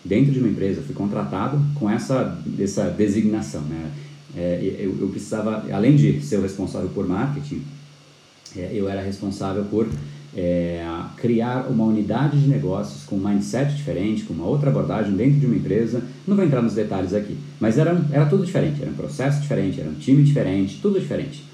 dentro 0.03 0.31
de 0.31 0.39
uma 0.39 0.47
empresa, 0.47 0.81
fui 0.81 0.95
contratado 0.95 1.59
com 1.75 1.89
essa, 1.89 2.37
essa 2.59 2.89
designação, 2.89 3.61
né? 3.61 3.91
É, 4.35 4.59
eu, 4.79 4.95
eu, 5.01 5.07
precisava, 5.07 5.65
além 5.71 5.95
de 5.95 6.21
ser 6.21 6.37
o 6.37 6.41
responsável 6.41 6.89
por 6.89 7.07
marketing, 7.07 7.63
é, 8.55 8.69
eu 8.73 8.87
era 8.87 9.01
responsável 9.01 9.65
por 9.65 9.87
é, 10.35 10.85
criar 11.17 11.67
uma 11.69 11.85
unidade 11.85 12.39
de 12.39 12.47
negócios 12.47 13.03
com 13.03 13.15
um 13.15 13.27
mindset 13.27 13.75
diferente, 13.75 14.23
com 14.23 14.33
uma 14.33 14.45
outra 14.45 14.69
abordagem 14.69 15.13
dentro 15.13 15.39
de 15.39 15.45
uma 15.45 15.55
empresa. 15.55 16.03
Não 16.27 16.35
vou 16.35 16.45
entrar 16.45 16.61
nos 16.61 16.73
detalhes 16.73 17.13
aqui, 17.13 17.35
mas 17.59 17.77
era, 17.77 17.99
era 18.11 18.25
tudo 18.27 18.45
diferente, 18.45 18.81
era 18.81 18.91
um 18.91 18.95
processo 18.95 19.41
diferente, 19.41 19.81
era 19.81 19.89
um 19.89 19.95
time 19.95 20.23
diferente, 20.23 20.79
tudo 20.79 20.99
diferente. 20.99 21.48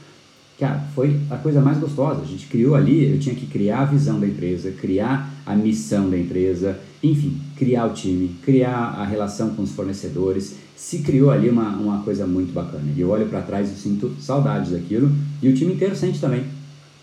Cara, 0.58 0.80
foi 0.96 1.20
a 1.30 1.36
coisa 1.36 1.60
mais 1.60 1.78
gostosa. 1.78 2.22
A 2.22 2.26
gente 2.26 2.48
criou 2.48 2.76
ali, 2.76 3.12
eu 3.12 3.20
tinha 3.20 3.36
que 3.36 3.46
criar 3.46 3.82
a 3.82 3.86
visão 3.86 4.20
da 4.20 4.28
empresa, 4.28 4.72
criar 4.72 5.30
a 5.46 5.54
missão 5.54 6.10
da 6.10 6.18
empresa, 6.18 6.80
enfim, 7.04 7.38
criar 7.58 7.88
o 7.88 7.94
time, 7.94 8.36
criar 8.42 8.74
a 8.74 9.06
relação 9.06 9.50
com 9.50 9.64
os 9.64 9.72
fornecedores. 9.72 10.56
Se 10.76 11.00
criou 11.00 11.30
ali 11.30 11.50
uma, 11.50 11.76
uma 11.76 12.04
coisa 12.04 12.26
muito 12.26 12.54
bacana. 12.54 12.86
E 12.96 13.02
eu 13.02 13.10
olho 13.10 13.28
para 13.28 13.42
trás 13.42 13.70
e 13.70 13.76
sinto 13.76 14.16
saudades 14.20 14.72
daquilo, 14.72 15.12
e 15.42 15.50
o 15.50 15.54
time 15.54 15.74
inteiro 15.74 15.96
sente 15.96 16.20
também. 16.20 16.44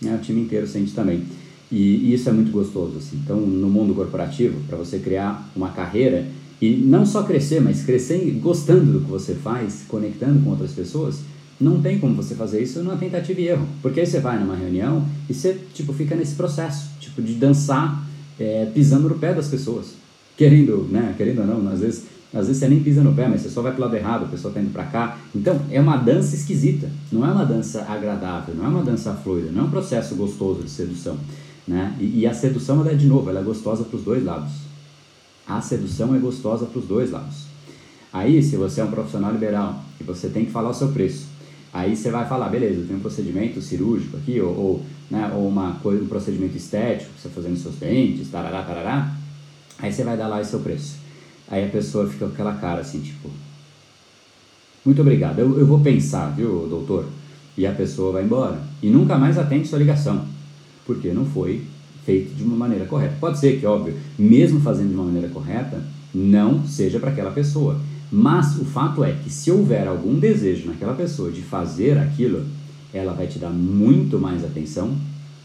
Né? 0.01 0.15
O 0.15 0.19
time 0.19 0.41
inteiro 0.41 0.67
sente 0.67 0.93
também. 0.93 1.23
E, 1.71 1.77
e 1.77 2.15
isso 2.15 2.29
é 2.29 2.33
muito 2.33 2.51
gostoso. 2.51 2.99
Assim. 2.99 3.21
Então, 3.23 3.39
no 3.39 3.69
mundo 3.69 3.95
corporativo, 3.95 4.61
para 4.67 4.79
você 4.79 4.99
criar 4.99 5.51
uma 5.55 5.71
carreira 5.71 6.27
e 6.61 6.77
não 6.77 7.05
só 7.05 7.23
crescer, 7.23 7.61
mas 7.61 7.83
crescer 7.83 8.19
gostando 8.41 8.93
do 8.93 9.01
que 9.01 9.11
você 9.11 9.35
faz, 9.35 9.85
conectando 9.89 10.43
com 10.43 10.51
outras 10.51 10.73
pessoas, 10.73 11.21
não 11.61 11.81
tem 11.81 11.99
como 11.99 12.15
você 12.15 12.35
fazer 12.35 12.63
isso 12.63 12.83
numa 12.83 12.97
tentativa 12.97 13.41
e 13.41 13.49
erro. 13.49 13.67
Porque 13.81 14.01
aí 14.01 14.07
você 14.07 14.21
vai 14.21 14.39
numa 14.39 14.57
reunião 14.57 15.07
e 15.29 15.35
você 15.35 15.59
tipo, 15.73 15.93
fica 15.93 16.15
nesse 16.15 16.35
processo 16.35 16.91
tipo, 16.99 17.23
de 17.23 17.35
dançar 17.35 18.05
é, 18.39 18.67
pisando 18.73 19.09
no 19.09 19.17
pé 19.17 19.35
das 19.35 19.49
pessoas. 19.49 19.95
Querendo, 20.37 20.89
né? 20.91 21.15
Querendo 21.17 21.41
ou 21.41 21.47
não, 21.47 21.71
às 21.71 21.81
vezes, 21.81 22.05
às 22.33 22.47
vezes 22.47 22.59
você 22.59 22.69
nem 22.69 22.81
pisa 22.81 23.03
no 23.03 23.15
pé, 23.15 23.29
mas 23.29 23.43
você 23.43 23.51
só 23.51 23.63
vai 23.63 23.73
pro 23.73 23.83
lado 23.83 23.95
errado, 23.95 24.25
a 24.25 24.29
pessoa 24.29 24.51
está 24.51 24.61
indo 24.61 24.73
para 24.73 24.85
cá. 24.85 25.19
Então, 25.35 25.61
é 25.71 25.81
uma 25.81 25.97
dança 25.97 26.35
esquisita. 26.35 26.91
Não 27.11 27.27
é 27.27 27.31
uma 27.31 27.45
dança 27.45 27.83
agradável, 27.89 28.55
não 28.55 28.65
é 28.65 28.69
uma 28.69 28.83
dança 28.83 29.13
fluida, 29.15 29.51
não 29.53 29.63
é 29.63 29.67
um 29.67 29.71
processo 29.71 30.15
gostoso 30.15 30.63
de 30.63 30.71
sedução. 30.71 31.17
Né? 31.69 31.95
E, 32.01 32.21
e 32.21 32.27
a 32.27 32.35
sedução, 32.35 32.81
ela 32.81 32.91
é, 32.91 32.95
de 32.95 33.07
novo, 33.07 33.29
ela 33.31 33.41
é 33.41 33.43
gostosa 33.43 33.85
para 33.85 33.97
os 33.97 34.03
dois 34.03 34.25
lados. 34.25 34.51
A 35.47 35.61
sedução 35.61 36.15
é 36.15 36.19
gostosa 36.19 36.67
para 36.67 36.79
os 36.79 36.87
dois 36.87 37.11
lados. 37.11 37.53
Aí, 38.13 38.43
se 38.43 38.57
você 38.57 38.81
é 38.81 38.85
um 38.85 38.91
profissional 38.91 39.33
liberal 39.33 39.83
e 40.01 40.05
você 40.05 40.29
tem 40.29 40.45
que 40.45 40.51
falar 40.51 40.71
o 40.71 40.75
seu 40.75 40.89
preço, 40.89 41.27
Aí 41.73 41.97
você 41.97 42.11
vai 42.11 42.29
falar, 42.29 42.49
beleza, 42.51 42.85
tenho 42.87 42.99
um 42.99 43.03
procedimento 43.03 43.61
cirúrgico 43.63 44.19
aqui, 44.19 44.39
ou, 44.41 44.55
ou, 44.55 44.87
né, 45.11 45.33
ou 45.35 45.49
uma 45.49 45.75
coisa, 45.83 46.03
um 46.03 46.09
procedimento 46.09 46.57
estético, 46.57 47.11
você 47.19 47.29
tá 47.29 47.35
fazendo 47.35 47.57
seus 47.57 47.77
dentes, 47.77 48.31
tarará, 48.31 48.63
tarará. 48.63 49.17
Aí 49.79 49.91
você 49.91 50.05
vai 50.05 50.17
dar 50.17 50.29
lá 50.29 50.41
o 50.41 50.45
seu 50.45 50.61
preço. 50.61 50.97
Aí 51.49 51.65
a 51.65 51.69
pessoa 51.69 52.09
fica 52.09 52.27
com 52.27 52.33
aquela 52.33 52.55
cara 52.55 52.83
assim, 52.83 53.01
tipo, 53.01 53.31
muito 54.85 55.01
obrigado, 55.01 55.39
eu, 55.39 55.59
eu 55.59 55.67
vou 55.67 55.81
pensar, 55.81 56.35
viu, 56.35 56.67
doutor? 56.69 57.07
E 57.57 57.67
a 57.67 57.73
pessoa 57.73 58.13
vai 58.13 58.25
embora. 58.25 58.61
E 58.83 58.91
nunca 58.91 59.17
mais 59.17 59.39
atende 59.39 59.69
sua 59.69 59.79
ligação, 59.79 60.27
porque 60.85 61.13
não 61.13 61.25
foi 61.25 61.63
feito 62.05 62.35
de 62.35 62.43
uma 62.43 62.57
maneira 62.57 62.85
correta. 62.85 63.15
Pode 63.21 63.39
ser 63.39 63.61
que, 63.61 63.67
óbvio, 63.67 63.95
mesmo 64.19 64.61
fazendo 64.61 64.89
de 64.89 64.95
uma 64.95 65.05
maneira 65.05 65.29
correta, 65.29 65.83
não 66.13 66.67
seja 66.67 66.99
para 66.99 67.11
aquela 67.11 67.31
pessoa. 67.31 67.81
Mas 68.13 68.59
o 68.59 68.65
fato 68.67 69.03
é 69.03 69.13
que 69.13 69.31
se 69.31 69.51
houver 69.51 69.89
algum 69.89 70.19
desejo 70.19 70.67
naquela 70.67 70.93
pessoa 70.93 71.33
de 71.33 71.41
fazer 71.41 71.97
aquilo, 71.97 72.45
ela 72.93 73.15
vai 73.15 73.27
te 73.27 73.39
dar 73.39 73.49
muito 73.49 74.19
mais 74.19 74.45
atenção 74.45 74.95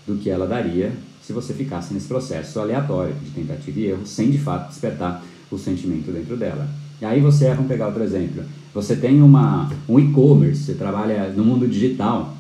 do 0.05 0.17
que 0.17 0.29
ela 0.29 0.45
daria 0.45 0.91
se 1.23 1.31
você 1.31 1.53
ficasse 1.53 1.93
nesse 1.93 2.07
processo 2.07 2.59
aleatório 2.59 3.13
de 3.23 3.31
tentativa 3.31 3.79
e 3.79 3.85
erro, 3.85 4.05
sem 4.05 4.29
de 4.29 4.37
fato 4.37 4.69
despertar 4.69 5.23
o 5.49 5.57
sentimento 5.57 6.11
dentro 6.11 6.35
dela. 6.35 6.67
E 7.01 7.05
aí 7.05 7.21
você, 7.21 7.49
vamos 7.53 7.67
pegar 7.67 7.87
outro 7.87 8.03
exemplo, 8.03 8.43
você 8.73 8.95
tem 8.95 9.21
uma, 9.21 9.69
um 9.87 9.99
e-commerce, 9.99 10.63
você 10.63 10.73
trabalha 10.73 11.29
no 11.29 11.45
mundo 11.45 11.67
digital, 11.67 12.35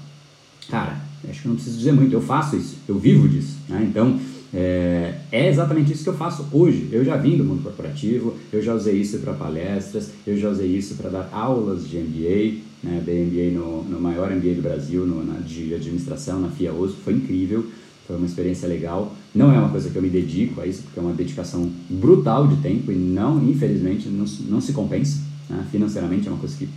cara, 0.69 0.97
acho 1.29 1.41
que 1.41 1.47
não 1.47 1.55
preciso 1.55 1.77
dizer 1.77 1.91
muito, 1.93 2.13
eu 2.13 2.21
faço 2.21 2.55
isso, 2.55 2.77
eu 2.87 2.97
vivo 2.97 3.27
disso, 3.27 3.57
né? 3.67 3.85
então 3.89 4.19
é, 4.53 5.15
é, 5.31 5.49
exatamente 5.49 5.91
isso 5.91 6.03
que 6.03 6.09
eu 6.09 6.17
faço 6.17 6.45
hoje. 6.51 6.89
Eu 6.91 7.03
já 7.03 7.17
vim 7.17 7.37
do 7.37 7.43
mundo 7.43 7.63
corporativo, 7.63 8.35
eu 8.51 8.61
já 8.61 8.73
usei 8.73 8.95
isso 8.95 9.19
para 9.19 9.33
palestras, 9.33 10.11
eu 10.25 10.37
já 10.37 10.49
usei 10.49 10.67
isso 10.67 10.95
para 10.95 11.09
dar 11.09 11.29
aulas 11.31 11.87
de 11.87 11.97
MBA, 11.97 12.61
né, 12.83 13.01
dei 13.05 13.25
MBA 13.25 13.59
no, 13.59 13.83
no 13.83 13.99
maior 13.99 14.29
MBA 14.31 14.55
do 14.55 14.61
Brasil, 14.61 15.05
no, 15.05 15.23
na, 15.25 15.39
de 15.39 15.73
administração, 15.73 16.39
na 16.39 16.49
FIA 16.49 16.73
USP, 16.73 17.01
foi 17.03 17.13
incrível, 17.13 17.65
foi 18.05 18.15
uma 18.15 18.25
experiência 18.25 18.67
legal. 18.67 19.13
Não 19.35 19.53
é 19.53 19.59
uma 19.59 19.69
coisa 19.69 19.89
que 19.89 19.95
eu 19.95 20.01
me 20.01 20.09
dedico 20.09 20.61
a 20.61 20.65
isso, 20.65 20.83
porque 20.83 20.99
é 20.99 21.01
uma 21.01 21.13
dedicação 21.13 21.69
brutal 21.89 22.47
de 22.47 22.55
tempo 22.61 22.91
e 22.91 22.95
não, 22.95 23.43
infelizmente, 23.43 24.07
não, 24.07 24.25
não 24.49 24.61
se 24.61 24.71
compensa. 24.71 25.21
Né? 25.49 25.65
Financeiramente 25.71 26.27
é 26.27 26.31
uma 26.31 26.39
coisa 26.39 26.55
que 26.55 26.69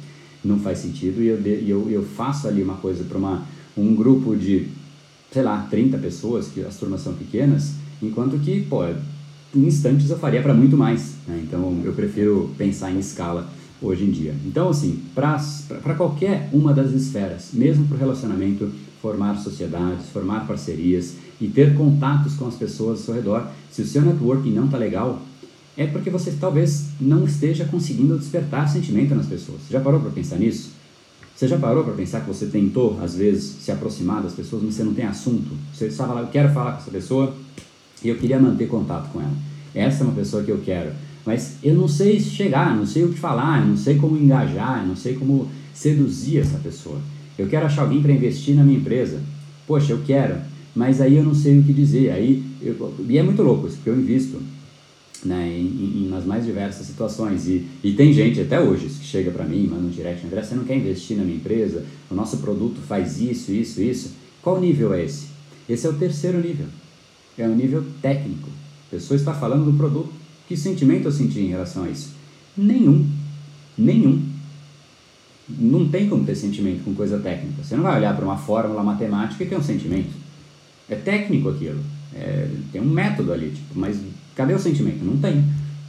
não 0.45 0.59
faz 0.59 0.79
sentido 0.79 1.23
e 1.23 1.29
eu, 1.29 1.39
eu, 1.39 1.91
eu 1.91 2.03
faço 2.03 2.49
ali 2.49 2.63
uma 2.63 2.77
coisa 2.77 3.05
para 3.05 3.19
um 3.77 3.95
grupo 3.95 4.35
de 4.35 4.69
sei 5.33 5.43
lá, 5.43 5.67
30 5.71 5.99
pessoas, 5.99 6.49
que 6.49 6.61
as 6.63 6.77
turmas 6.77 7.01
são 7.03 7.15
pequenas, 7.15 7.73
enquanto 8.03 8.39
que, 8.39 8.63
pô, 8.63 8.85
em 9.55 9.67
instantes 9.67 10.11
eu 10.11 10.19
faria 10.19 10.43
para 10.43 10.55
muito 10.55 10.77
mais. 10.77 11.15
Né? 11.27 11.43
Então 11.45 11.81
eu 11.85 11.93
prefiro 11.93 12.51
pensar 12.59 12.91
em 12.91 12.99
escala 12.99 13.49
hoje 13.81 14.05
em 14.05 14.11
dia. 14.11 14.35
Então, 14.45 14.69
assim, 14.69 15.03
para 15.15 15.95
qualquer 15.97 16.49
uma 16.53 16.75
das 16.75 16.93
esferas, 16.93 17.51
mesmo 17.53 17.87
para 17.87 17.97
o 17.97 17.99
relacionamento, 17.99 18.71
formar 19.01 19.37
sociedades, 19.37 20.09
formar 20.13 20.47
parcerias 20.47 21.15
e 21.41 21.49
ter 21.49 21.75
contatos 21.75 22.35
com 22.35 22.47
as 22.47 22.55
pessoas 22.55 22.99
ao 22.99 23.05
seu 23.07 23.15
redor, 23.15 23.49
se 23.71 23.81
o 23.83 23.87
seu 23.87 24.03
networking 24.03 24.51
não 24.51 24.67
está 24.67 24.77
legal, 24.77 25.23
é 25.77 25.87
porque 25.87 26.11
você 26.11 26.33
talvez 26.39 26.89
não 27.01 27.25
esteja 27.25 27.65
conseguindo 27.65 28.19
despertar 28.19 28.69
sentimento 28.69 29.15
nas 29.15 29.27
pessoas. 29.27 29.61
Já 29.71 29.81
parou 29.81 30.01
para 30.01 30.11
pensar 30.11 30.37
nisso? 30.37 30.73
Você 31.41 31.49
já 31.49 31.57
parou 31.57 31.83
para 31.83 31.95
pensar 31.95 32.21
que 32.21 32.27
você 32.27 32.45
tentou, 32.45 33.01
às 33.03 33.15
vezes, 33.15 33.63
se 33.63 33.73
aproximar 33.73 34.23
das 34.23 34.35
pessoas, 34.35 34.63
mas 34.63 34.75
você 34.75 34.85
não 34.85 34.93
tem 34.93 35.07
assunto? 35.07 35.57
Você 35.73 35.87
estava 35.87 36.13
lá, 36.13 36.21
eu 36.21 36.27
quero 36.27 36.53
falar 36.53 36.73
com 36.73 36.83
essa 36.83 36.91
pessoa 36.91 37.35
e 38.05 38.11
eu 38.11 38.19
queria 38.19 38.39
manter 38.39 38.69
contato 38.69 39.11
com 39.11 39.23
ela. 39.23 39.33
Essa 39.75 40.05
é 40.05 40.07
uma 40.07 40.15
pessoa 40.15 40.43
que 40.43 40.51
eu 40.51 40.61
quero. 40.63 40.91
Mas 41.25 41.57
eu 41.63 41.75
não 41.75 41.89
sei 41.89 42.21
chegar, 42.21 42.77
não 42.77 42.85
sei 42.85 43.05
o 43.05 43.09
que 43.09 43.19
falar, 43.19 43.67
não 43.67 43.75
sei 43.75 43.97
como 43.97 44.19
engajar, 44.19 44.87
não 44.87 44.95
sei 44.95 45.15
como 45.15 45.49
seduzir 45.73 46.41
essa 46.41 46.59
pessoa. 46.59 47.01
Eu 47.39 47.49
quero 47.49 47.65
achar 47.65 47.85
alguém 47.85 48.03
para 48.03 48.13
investir 48.13 48.55
na 48.55 48.63
minha 48.63 48.79
empresa. 48.79 49.19
Poxa, 49.67 49.95
eu 49.95 50.03
quero, 50.05 50.35
mas 50.77 51.01
aí 51.01 51.17
eu 51.17 51.25
não 51.25 51.35
sei 51.35 51.59
o 51.59 51.63
que 51.63 51.73
dizer. 51.73 52.11
Aí 52.11 52.45
eu, 52.61 52.95
e 53.09 53.17
é 53.17 53.23
muito 53.23 53.43
louco 53.43 53.67
isso, 53.67 53.77
porque 53.77 53.89
eu 53.89 53.99
invisto 53.99 54.37
né, 55.25 55.49
em, 55.49 56.05
em, 56.05 56.09
nas 56.09 56.25
mais 56.25 56.45
diversas 56.45 56.87
situações. 56.87 57.47
E, 57.47 57.67
e 57.83 57.93
tem 57.93 58.13
gente 58.13 58.41
até 58.41 58.61
hoje 58.61 58.87
que 58.87 59.05
chega 59.05 59.31
para 59.31 59.45
mim, 59.45 59.67
manda 59.67 59.87
um 59.87 59.91
direct, 59.91 60.27
André, 60.27 60.43
você 60.43 60.55
não 60.55 60.65
quer 60.65 60.77
investir 60.77 61.17
na 61.17 61.25
minha 61.25 61.37
empresa? 61.37 61.85
O 62.11 62.15
nosso 62.15 62.39
produto 62.39 62.81
faz 62.81 63.21
isso, 63.21 63.53
isso, 63.53 63.81
isso. 63.81 64.13
Qual 64.43 64.61
nível 64.61 64.95
é 64.95 65.05
esse? 65.05 65.29
Esse 65.69 65.87
é 65.87 65.91
o 65.91 65.95
terceiro 65.95 66.41
nível. 66.41 66.67
É 67.37 67.47
o 67.47 67.55
nível 67.55 67.85
técnico. 68.03 68.49
A 68.89 68.91
pessoa 68.91 69.17
está 69.17 69.33
falando 69.35 69.71
do 69.71 69.77
produto. 69.77 70.13
Que 70.49 70.57
sentimento 70.57 71.05
eu 71.05 71.13
senti 71.13 71.41
em 71.41 71.49
relação 71.49 71.85
a 71.85 71.89
isso? 71.89 72.15
Nenhum. 72.57 73.07
Nenhum. 73.79 74.23
Não 75.49 75.89
tem 75.89 76.09
como 76.09 76.25
ter 76.25 76.35
sentimento 76.35 76.85
com 76.85 76.95
coisa 76.95 77.19
técnica. 77.19 77.63
Você 77.63 77.77
não 77.77 77.83
vai 77.83 77.97
olhar 77.97 78.15
para 78.17 78.25
uma 78.25 78.37
fórmula 78.37 78.83
matemática 78.83 79.45
que 79.45 79.55
é 79.55 79.59
um 79.59 79.63
sentimento. 79.63 80.11
É 80.89 80.97
técnico 80.97 81.49
aquilo. 81.49 81.81
É, 82.15 82.49
tem 82.73 82.81
um 82.81 82.87
método 82.87 83.33
ali, 83.33 83.51
tipo, 83.51 83.79
mas 83.79 83.97
Cadê 84.35 84.55
o 84.55 84.59
sentimento? 84.59 85.05
Não 85.05 85.17
tem. 85.17 85.45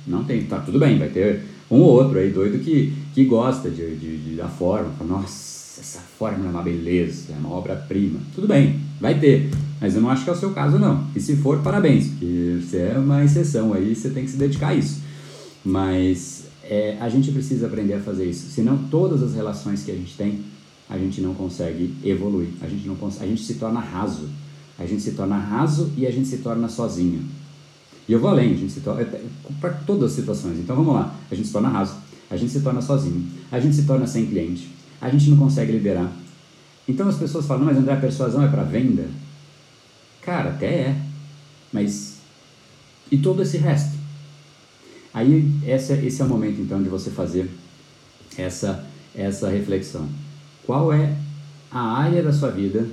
Não 0.06 0.23
tem. 0.23 0.43
Tá 0.43 0.60
tudo 0.60 0.80
bem, 0.80 0.97
vai 0.97 1.10
ter 1.10 1.41
um 1.69 1.80
ou 1.80 1.91
outro 1.91 2.19
aí 2.19 2.30
doido 2.30 2.60
que, 2.60 2.93
que 3.13 3.23
gosta 3.25 3.69
de, 3.69 3.95
de, 3.95 4.17
de 4.17 4.36
da 4.36 4.47
forma. 4.47 4.89
Fala, 4.97 5.10
Nossa, 5.10 5.80
essa 5.80 5.99
forma 5.99 6.45
é 6.45 6.49
uma 6.49 6.62
beleza, 6.62 7.34
é 7.34 7.38
uma 7.38 7.51
obra-prima. 7.51 8.19
Tudo 8.36 8.47
bem, 8.47 8.80
vai 8.99 9.19
ter. 9.19 9.49
Mas 9.80 9.95
eu 9.95 10.01
não 10.01 10.10
acho 10.10 10.23
que 10.23 10.30
é 10.30 10.34
o 10.34 10.38
seu 10.38 10.51
caso, 10.51 10.77
não. 10.77 11.08
E 11.15 11.19
se 11.19 11.36
for, 11.38 11.60
parabéns, 11.60 12.08
porque 12.08 12.60
você 12.62 12.77
é 12.93 12.97
uma 12.97 13.23
exceção 13.23 13.73
aí, 13.73 13.95
você 13.95 14.10
tem 14.10 14.25
que 14.25 14.32
se 14.32 14.38
dedicar 14.38 14.69
a 14.69 14.75
isso. 14.75 15.01
Mas 15.63 16.45
é, 16.63 16.97
a 16.99 17.10
gente 17.10 17.32
precisa 17.32 17.67
aprender 17.67 17.95
a 17.95 17.99
fazer 17.99 18.25
isso. 18.25 18.51
Senão, 18.51 18.77
todas 18.89 19.23
as 19.23 19.34
relações 19.34 19.84
que 19.84 19.91
a 19.91 19.95
gente 19.95 20.15
tem, 20.15 20.41
a 20.89 20.97
gente 20.97 21.21
não 21.21 21.34
consegue 21.34 21.95
evoluir. 22.04 22.49
A 22.62 22.67
gente, 22.67 22.86
não 22.88 22.97
a 23.19 23.25
gente 23.25 23.43
se 23.43 23.56
torna 23.56 23.80
raso. 23.80 24.30
A 24.77 24.86
gente 24.86 25.01
se 25.01 25.12
torna 25.12 25.38
raso 25.38 25.91
e 25.95 26.06
a 26.06 26.12
gente 26.12 26.27
se 26.27 26.38
torna 26.38 26.67
sozinho. 26.67 27.23
E 28.08 28.14
eu 28.14 28.20
vou 28.20 28.30
além, 28.30 28.54
a 28.54 28.58
gente 28.58 28.72
se 28.72 28.82
torna, 28.82 29.02
é, 29.02 29.24
para 29.60 29.72
todas 29.72 30.12
as 30.12 30.16
situações. 30.16 30.58
Então 30.58 30.76
vamos 30.76 30.94
lá, 30.94 31.16
a 31.30 31.36
gente 31.36 31.48
se 31.48 31.54
torna 31.54 31.70
raso, 31.70 31.96
a 32.30 32.38
gente 32.38 32.52
se 32.52 32.62
torna 32.62 32.82
sozinho, 32.82 33.28
a 33.52 33.60
gente 33.60 33.76
se 33.76 33.84
torna 33.84 34.08
sem 34.08 34.26
cliente, 34.26 34.70
a 35.00 35.10
gente 35.10 35.30
não 35.30 35.38
consegue 35.38 35.72
liderar. 35.72 36.12
Então 36.88 37.08
as 37.08 37.18
pessoas 37.18 37.46
falam, 37.46 37.66
mas 37.66 37.78
André, 37.78 37.94
a 37.94 37.98
persuasão 37.98 38.44
é 38.44 38.48
para 38.48 38.64
venda? 38.64 39.08
Cara, 40.22 40.50
até 40.50 40.68
é, 40.68 41.02
mas 41.72 42.18
e 43.12 43.18
todo 43.18 43.42
esse 43.42 43.58
resto? 43.58 43.98
Aí 45.14 45.52
esse, 45.66 45.94
esse 45.94 46.22
é 46.22 46.26
o 46.26 46.30
momento 46.30 46.62
então 46.62 46.82
de 46.82 46.90
você 46.90 47.10
fazer 47.10 47.50
essa, 48.38 48.86
essa 49.14 49.50
reflexão. 49.50 50.08
Qual 50.66 50.94
é 50.94 51.16
a 51.70 51.82
área 51.82 52.24
da 52.24 52.32
sua 52.32 52.50
vida 52.50 52.88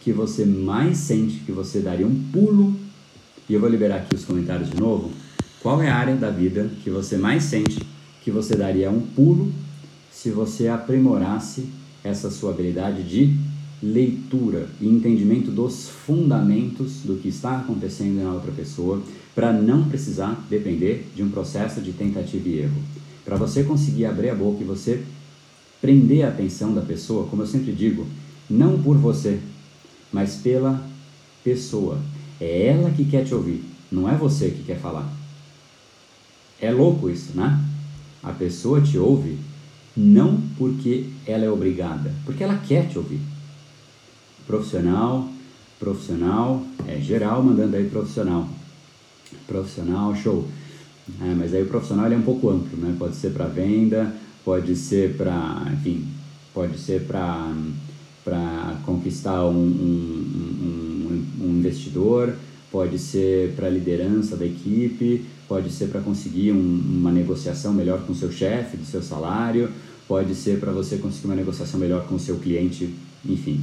que 0.00 0.12
você 0.12 0.44
mais 0.44 0.98
sente 0.98 1.40
que 1.40 1.52
você 1.52 1.80
daria 1.80 2.06
um 2.06 2.30
pulo? 2.32 2.76
E 3.50 3.54
eu 3.54 3.58
vou 3.58 3.68
liberar 3.68 3.96
aqui 3.96 4.14
os 4.14 4.24
comentários 4.24 4.70
de 4.70 4.78
novo. 4.78 5.10
Qual 5.60 5.82
é 5.82 5.90
a 5.90 5.96
área 5.96 6.14
da 6.14 6.30
vida 6.30 6.70
que 6.84 6.88
você 6.88 7.16
mais 7.16 7.42
sente 7.42 7.80
que 8.22 8.30
você 8.30 8.54
daria 8.54 8.88
um 8.88 9.00
pulo 9.00 9.52
se 10.08 10.30
você 10.30 10.68
aprimorasse 10.68 11.66
essa 12.04 12.30
sua 12.30 12.52
habilidade 12.52 13.02
de 13.02 13.36
leitura 13.82 14.68
e 14.80 14.86
entendimento 14.86 15.50
dos 15.50 15.88
fundamentos 15.88 17.00
do 17.02 17.16
que 17.16 17.26
está 17.26 17.58
acontecendo 17.58 18.22
na 18.22 18.32
outra 18.32 18.52
pessoa, 18.52 19.02
para 19.34 19.52
não 19.52 19.88
precisar 19.88 20.46
depender 20.48 21.10
de 21.16 21.24
um 21.24 21.30
processo 21.30 21.80
de 21.80 21.90
tentativa 21.90 22.48
e 22.48 22.60
erro. 22.60 22.80
Para 23.24 23.36
você 23.36 23.64
conseguir 23.64 24.04
abrir 24.04 24.30
a 24.30 24.34
boca 24.36 24.62
e 24.62 24.66
você 24.66 25.02
prender 25.80 26.24
a 26.24 26.28
atenção 26.28 26.72
da 26.72 26.82
pessoa, 26.82 27.26
como 27.26 27.42
eu 27.42 27.48
sempre 27.48 27.72
digo, 27.72 28.06
não 28.48 28.80
por 28.80 28.96
você, 28.96 29.40
mas 30.12 30.36
pela 30.36 30.86
pessoa. 31.42 31.98
É 32.40 32.68
ela 32.68 32.90
que 32.90 33.04
quer 33.04 33.24
te 33.24 33.34
ouvir, 33.34 33.64
não 33.90 34.08
é 34.08 34.14
você 34.14 34.50
que 34.50 34.62
quer 34.62 34.78
falar. 34.78 35.10
É 36.60 36.70
louco 36.70 37.08
isso, 37.08 37.32
né? 37.34 37.62
A 38.22 38.32
pessoa 38.32 38.80
te 38.80 38.98
ouve 38.98 39.38
não 39.96 40.40
porque 40.56 41.06
ela 41.26 41.44
é 41.44 41.50
obrigada, 41.50 42.12
porque 42.24 42.44
ela 42.44 42.56
quer 42.56 42.88
te 42.88 42.98
ouvir. 42.98 43.20
Profissional, 44.46 45.28
profissional, 45.78 46.62
é 46.86 46.98
geral 47.00 47.42
mandando 47.42 47.76
aí 47.76 47.88
profissional. 47.88 48.48
Profissional, 49.46 50.14
show. 50.14 50.46
É, 51.22 51.34
mas 51.34 51.54
aí 51.54 51.62
o 51.62 51.66
profissional 51.66 52.10
é 52.10 52.16
um 52.16 52.22
pouco 52.22 52.50
amplo, 52.50 52.76
né? 52.78 52.94
Pode 52.98 53.16
ser 53.16 53.30
para 53.30 53.46
venda, 53.46 54.14
pode 54.44 54.76
ser 54.76 55.16
para, 55.16 55.66
enfim, 55.72 56.06
pode 56.54 56.78
ser 56.78 57.02
para 57.06 57.54
conquistar 58.84 59.44
um, 59.46 59.56
um, 59.56 60.26
um, 60.62 60.79
um, 61.40 61.58
investidor, 61.58 62.34
pode 62.70 62.98
ser 62.98 63.52
para 63.56 63.66
a 63.66 63.70
liderança 63.70 64.36
da 64.36 64.46
equipe, 64.46 65.24
pode 65.48 65.70
ser 65.70 65.86
para 65.86 66.00
conseguir 66.00 66.52
uma 66.52 67.10
negociação 67.10 67.72
melhor 67.72 68.02
com 68.06 68.14
seu 68.14 68.30
chefe, 68.30 68.76
do 68.76 68.84
seu 68.84 69.02
salário, 69.02 69.70
pode 70.06 70.34
ser 70.34 70.58
para 70.58 70.72
você 70.72 70.96
conseguir 70.96 71.26
uma 71.26 71.36
negociação 71.36 71.78
melhor 71.78 72.06
com 72.06 72.14
o 72.14 72.18
seu 72.18 72.36
cliente, 72.36 72.88
enfim. 73.24 73.60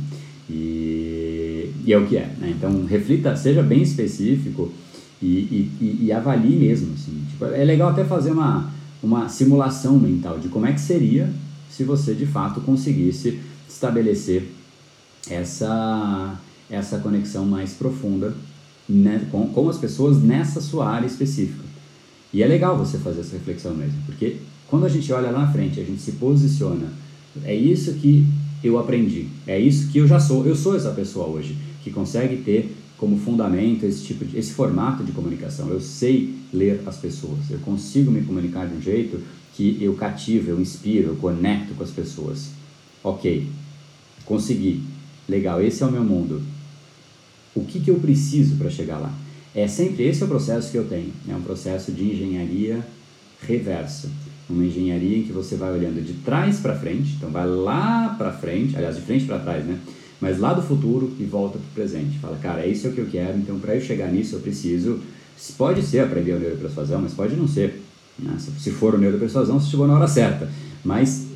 E, 0.49 1.71
e 1.85 1.93
é 1.93 1.97
o 1.97 2.05
que 2.05 2.17
é. 2.17 2.25
Né? 2.37 2.53
Então, 2.57 2.85
reflita, 2.85 3.35
seja 3.35 3.61
bem 3.61 3.81
específico 3.81 4.71
e, 5.21 5.27
e, 5.81 5.99
e 6.03 6.11
avalie 6.11 6.55
mesmo. 6.55 6.93
Assim. 6.93 7.25
Tipo, 7.29 7.45
é 7.45 7.63
legal 7.63 7.89
até 7.89 8.03
fazer 8.03 8.31
uma, 8.31 8.71
uma 9.01 9.29
simulação 9.29 9.97
mental 9.99 10.39
de 10.39 10.47
como 10.47 10.65
é 10.65 10.73
que 10.73 10.81
seria 10.81 11.29
se 11.69 11.83
você 11.83 12.13
de 12.13 12.25
fato 12.25 12.61
conseguisse 12.61 13.39
estabelecer 13.69 14.47
essa, 15.29 16.39
essa 16.69 16.99
conexão 16.99 17.45
mais 17.45 17.73
profunda 17.73 18.33
né, 18.87 19.27
com, 19.31 19.47
com 19.49 19.69
as 19.69 19.77
pessoas 19.77 20.21
nessa 20.21 20.61
sua 20.61 20.87
área 20.87 21.05
específica. 21.05 21.63
E 22.33 22.43
é 22.43 22.47
legal 22.47 22.77
você 22.77 22.97
fazer 22.97 23.21
essa 23.21 23.33
reflexão 23.33 23.73
mesmo, 23.73 23.97
porque 24.05 24.37
quando 24.67 24.85
a 24.85 24.89
gente 24.89 25.11
olha 25.13 25.31
lá 25.31 25.45
na 25.45 25.51
frente, 25.51 25.79
a 25.79 25.83
gente 25.83 26.01
se 26.01 26.13
posiciona, 26.13 26.91
é 27.43 27.55
isso 27.55 27.93
que 27.93 28.25
eu 28.63 28.77
aprendi, 28.77 29.27
é 29.45 29.59
isso 29.59 29.89
que 29.89 29.99
eu 29.99 30.07
já 30.07 30.19
sou, 30.19 30.45
eu 30.45 30.55
sou 30.55 30.75
essa 30.75 30.91
pessoa 30.91 31.27
hoje, 31.27 31.57
que 31.83 31.91
consegue 31.91 32.37
ter 32.37 32.75
como 32.97 33.17
fundamento 33.17 33.85
esse 33.85 34.03
tipo 34.03 34.25
de, 34.25 34.37
esse 34.37 34.51
formato 34.51 35.03
de 35.03 35.11
comunicação. 35.11 35.69
Eu 35.69 35.79
sei 35.79 36.35
ler 36.51 36.81
as 36.85 36.97
pessoas, 36.97 37.49
eu 37.49 37.59
consigo 37.59 38.11
me 38.11 38.21
comunicar 38.23 38.67
de 38.67 38.75
um 38.75 38.81
jeito 38.81 39.21
que 39.55 39.77
eu 39.81 39.93
cativo, 39.93 40.49
eu 40.49 40.59
inspiro, 40.59 41.09
eu 41.09 41.15
conecto 41.15 41.73
com 41.75 41.83
as 41.83 41.91
pessoas. 41.91 42.49
Ok, 43.03 43.47
consegui, 44.25 44.83
legal, 45.29 45.61
esse 45.61 45.83
é 45.83 45.85
o 45.85 45.91
meu 45.91 46.03
mundo. 46.03 46.41
O 47.57 47.65
que, 47.65 47.79
que 47.79 47.89
eu 47.89 47.95
preciso 47.95 48.55
para 48.55 48.69
chegar 48.69 48.97
lá? 48.97 49.11
É 49.55 49.67
sempre 49.67 50.03
esse 50.03 50.21
é 50.21 50.25
o 50.25 50.29
processo 50.29 50.71
que 50.71 50.77
eu 50.77 50.85
tenho, 50.85 51.11
é 51.27 51.35
um 51.35 51.41
processo 51.41 51.91
de 51.91 52.03
engenharia 52.03 52.85
reversa. 53.41 54.09
Uma 54.47 54.63
engenharia 54.63 55.17
em 55.17 55.23
que 55.23 55.31
você 55.31 55.55
vai 55.55 55.71
olhando 55.71 56.01
de 56.05 56.13
trás 56.13 56.59
para 56.59 56.75
frente, 56.75 57.15
então 57.17 57.29
vai 57.29 57.47
lá 57.47 58.15
para 58.17 58.31
frente, 58.31 58.77
aliás, 58.77 58.95
de 58.95 59.01
frente 59.01 59.25
para 59.25 59.39
trás, 59.39 59.65
né? 59.65 59.77
mas 60.21 60.39
lá 60.39 60.53
do 60.53 60.61
futuro 60.61 61.11
e 61.19 61.23
volta 61.23 61.57
para 61.57 61.67
o 61.67 61.73
presente. 61.73 62.17
Fala, 62.19 62.37
cara, 62.37 62.61
é 62.61 62.67
isso 62.67 62.91
que 62.91 62.99
eu 62.99 63.07
quero, 63.07 63.37
então 63.37 63.59
para 63.59 63.75
eu 63.75 63.81
chegar 63.81 64.11
nisso 64.11 64.35
eu 64.35 64.39
preciso. 64.39 64.99
Pode 65.57 65.81
ser 65.83 65.99
aprender 65.99 66.33
o 66.33 66.39
neuropersuasão, 66.39 67.01
mas 67.01 67.13
pode 67.13 67.35
não 67.35 67.47
ser. 67.47 67.83
Né? 68.17 68.35
Se 68.37 68.71
for 68.71 68.95
o 68.95 68.97
neuropersuasão, 68.97 69.59
você 69.59 69.69
chegou 69.69 69.87
na 69.87 69.95
hora 69.95 70.07
certa. 70.07 70.49
Mas 70.83 71.27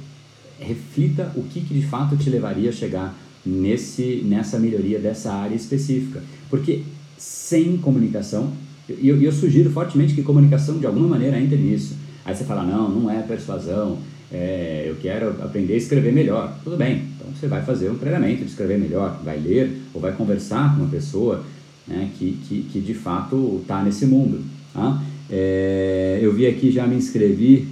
reflita 0.60 1.32
o 1.36 1.44
que, 1.44 1.62
que 1.62 1.74
de 1.74 1.86
fato 1.86 2.16
te 2.18 2.30
levaria 2.30 2.70
a 2.70 2.74
chegar 2.74 3.16
nesse, 3.46 4.24
nessa 4.26 4.60
melhoria 4.60 5.00
dessa 5.00 5.32
área 5.32 5.56
específica. 5.56 6.22
Porque 6.50 6.84
sem 7.18 7.78
comunicação, 7.78 8.52
e 8.90 9.08
eu, 9.08 9.22
eu, 9.22 9.32
sugiro 9.32 9.70
fortemente 9.70 10.14
que 10.14 10.24
comunicação 10.24 10.80
de 10.80 10.86
alguma 10.86 11.08
maneira 11.08 11.40
entre 11.40 11.58
nisso. 11.58 11.96
Aí 12.26 12.36
você 12.36 12.44
fala, 12.44 12.64
não, 12.64 12.90
não 12.90 13.12
é 13.12 13.22
persuasão, 13.22 14.00
é, 14.32 14.86
eu 14.88 14.96
quero 14.96 15.30
aprender 15.44 15.74
a 15.74 15.78
escrever 15.78 16.12
melhor. 16.14 16.58
Tudo 16.64 16.78
bem, 16.78 17.04
então 17.16 17.28
você 17.34 17.48
vai 17.48 17.64
fazer 17.64 17.90
um 17.90 17.98
treinamento 17.98 18.44
de 18.44 18.50
escrever 18.50 18.80
melhor, 18.80 19.22
vai 19.24 19.40
ler 19.40 19.82
ou 19.94 20.02
vai 20.02 20.14
conversar 20.14 20.76
com 20.76 20.84
uma 20.84 20.90
pessoa 20.90 21.44
né, 21.88 22.10
que, 22.18 22.38
que, 22.48 22.64
que 22.64 22.80
de 22.80 22.94
fato 22.94 23.60
está 23.62 23.84
nesse 23.84 24.06
mundo. 24.06 24.42
Tá? 24.74 25.02
É, 25.30 26.20
eu 26.22 26.34
vi 26.34 26.48
aqui, 26.48 26.72
já 26.72 26.88
me 26.88 26.96
inscrevi, 26.96 27.68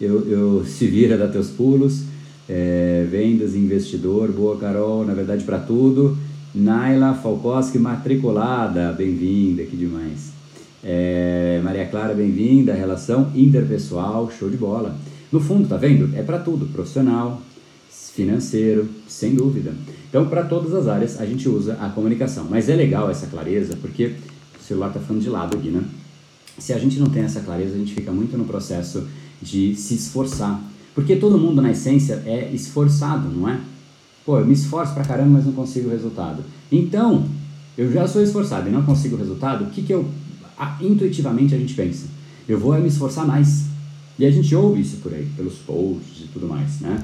eu, 0.00 0.28
eu 0.28 0.64
se 0.64 0.86
vira 0.86 1.16
da 1.16 1.28
teus 1.28 1.50
pulos, 1.50 2.04
é, 2.48 3.06
vendas, 3.10 3.54
investidor, 3.54 4.30
boa 4.30 4.56
Carol, 4.56 5.04
na 5.04 5.14
verdade 5.14 5.44
para 5.44 5.58
tudo. 5.58 6.16
Naila 6.54 7.14
Falkowski 7.14 7.78
matriculada, 7.78 8.92
bem-vinda, 8.92 9.64
que 9.64 9.76
demais. 9.76 10.32
É, 10.82 11.60
Maria 11.64 11.86
Clara, 11.86 12.14
bem-vinda, 12.14 12.74
relação 12.74 13.32
interpessoal, 13.34 14.30
show 14.30 14.48
de 14.48 14.56
bola. 14.56 14.96
No 15.32 15.40
fundo, 15.40 15.66
tá 15.66 15.76
vendo? 15.76 16.16
É 16.16 16.22
para 16.22 16.38
tudo, 16.38 16.66
profissional, 16.66 17.42
financeiro, 17.90 18.88
sem 19.08 19.34
dúvida. 19.34 19.72
Então, 20.08 20.28
para 20.28 20.44
todas 20.44 20.72
as 20.74 20.86
áreas, 20.86 21.20
a 21.20 21.26
gente 21.26 21.48
usa 21.48 21.74
a 21.80 21.88
comunicação. 21.88 22.46
Mas 22.48 22.68
é 22.68 22.76
legal 22.76 23.10
essa 23.10 23.26
clareza, 23.26 23.76
porque 23.80 24.12
o 24.60 24.62
celular 24.62 24.92
tá 24.92 25.00
falando 25.00 25.22
de 25.22 25.28
lado 25.28 25.56
aqui, 25.56 25.70
né? 25.70 25.82
Se 26.58 26.72
a 26.72 26.78
gente 26.78 27.00
não 27.00 27.08
tem 27.08 27.24
essa 27.24 27.40
clareza, 27.40 27.74
a 27.74 27.78
gente 27.78 27.94
fica 27.94 28.12
muito 28.12 28.38
no 28.38 28.44
processo 28.44 29.08
de 29.42 29.74
se 29.74 29.94
esforçar. 29.94 30.62
Porque 30.94 31.16
todo 31.16 31.38
mundo, 31.38 31.60
na 31.60 31.72
essência, 31.72 32.22
é 32.24 32.50
esforçado, 32.52 33.28
não 33.28 33.48
é? 33.48 33.60
Pô, 34.24 34.38
eu 34.38 34.46
me 34.46 34.54
esforço 34.54 34.94
pra 34.94 35.04
caramba, 35.04 35.30
mas 35.30 35.46
não 35.46 35.52
consigo 35.52 35.88
o 35.88 35.90
resultado. 35.90 36.42
Então, 36.70 37.26
eu 37.76 37.92
já 37.92 38.06
sou 38.06 38.22
esforçado 38.22 38.68
e 38.68 38.72
não 38.72 38.82
consigo 38.82 39.16
o 39.16 39.18
resultado, 39.18 39.64
o 39.64 39.70
que 39.70 39.82
que 39.82 39.92
eu... 39.92 40.08
Intuitivamente 40.80 41.54
a 41.54 41.58
gente 41.58 41.74
pensa? 41.74 42.06
Eu 42.48 42.58
vou 42.58 42.78
me 42.80 42.86
esforçar 42.86 43.26
mais. 43.26 43.64
E 44.18 44.24
a 44.24 44.30
gente 44.30 44.54
ouve 44.54 44.80
isso 44.80 44.98
por 44.98 45.12
aí, 45.12 45.28
pelos 45.36 45.54
posts 45.54 46.24
e 46.24 46.28
tudo 46.28 46.46
mais, 46.46 46.80
né? 46.80 47.02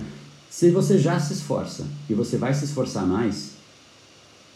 Se 0.48 0.70
você 0.70 0.98
já 0.98 1.18
se 1.18 1.32
esforça 1.32 1.84
e 2.08 2.14
você 2.14 2.36
vai 2.36 2.54
se 2.54 2.64
esforçar 2.64 3.04
mais, 3.04 3.52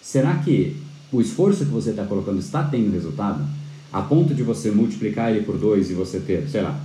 será 0.01 0.37
que 0.39 0.77
o 1.13 1.21
esforço 1.21 1.65
que 1.65 1.71
você 1.71 1.91
está 1.91 2.05
colocando 2.05 2.39
está 2.39 2.63
tendo 2.63 2.93
resultado? 2.93 3.45
A 3.93 4.03
ponto 4.03 4.35
de 4.35 4.43
você 4.43 4.71
multiplicar 4.71 5.31
ele 5.31 5.45
por 5.45 5.59
dois 5.59 5.91
e 5.91 5.95
você 5.95 6.21
ter, 6.21 6.49
sei 6.49 6.63
lá, 6.63 6.81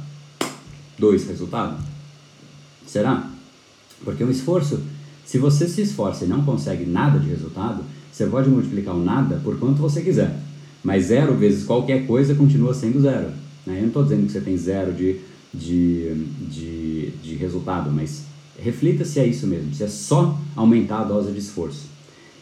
dois 0.97 1.27
resultados? 1.27 1.79
Será? 2.89 3.29
Porque 4.03 4.23
um 4.23 4.31
esforço, 4.31 4.79
se 5.25 5.37
você 5.37 5.67
se 5.67 5.81
esforça 5.81 6.25
e 6.25 6.27
não 6.27 6.43
consegue 6.43 6.85
nada 6.85 7.19
de 7.19 7.29
resultado, 7.29 7.83
você 8.11 8.25
pode 8.25 8.49
multiplicar 8.49 8.95
o 8.95 9.03
nada 9.03 9.39
por 9.43 9.59
quanto 9.59 9.81
você 9.81 10.01
quiser. 10.01 10.35
Mas 10.83 11.05
zero 11.05 11.35
vezes 11.35 11.65
qualquer 11.65 12.07
coisa 12.07 12.33
continua 12.33 12.73
sendo 12.73 13.01
zero. 13.01 13.29
Né? 13.65 13.77
Eu 13.77 13.81
não 13.81 13.87
estou 13.87 14.03
dizendo 14.03 14.25
que 14.25 14.31
você 14.31 14.41
tem 14.41 14.57
zero 14.57 14.93
de 14.93 15.19
de, 15.53 16.13
de, 16.49 17.09
de 17.23 17.35
resultado, 17.35 17.91
mas 17.91 18.23
reflita 18.57 19.03
se 19.05 19.19
é 19.19 19.25
isso 19.25 19.47
mesmo, 19.47 19.73
se 19.73 19.83
é 19.83 19.87
só 19.87 20.37
aumentar 20.55 21.01
a 21.01 21.03
dose 21.03 21.31
de 21.31 21.39
esforço. 21.39 21.87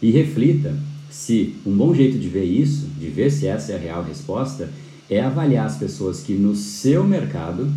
E 0.01 0.11
reflita 0.11 0.77
se 1.09 1.55
um 1.65 1.75
bom 1.75 1.93
jeito 1.93 2.17
de 2.17 2.27
ver 2.27 2.43
isso, 2.43 2.87
de 2.99 3.07
ver 3.07 3.31
se 3.31 3.47
essa 3.47 3.71
é 3.71 3.75
a 3.75 3.79
real 3.79 4.03
resposta, 4.03 4.69
é 5.09 5.21
avaliar 5.21 5.65
as 5.65 5.77
pessoas 5.77 6.19
que 6.19 6.33
no 6.33 6.55
seu 6.55 7.03
mercado, 7.03 7.71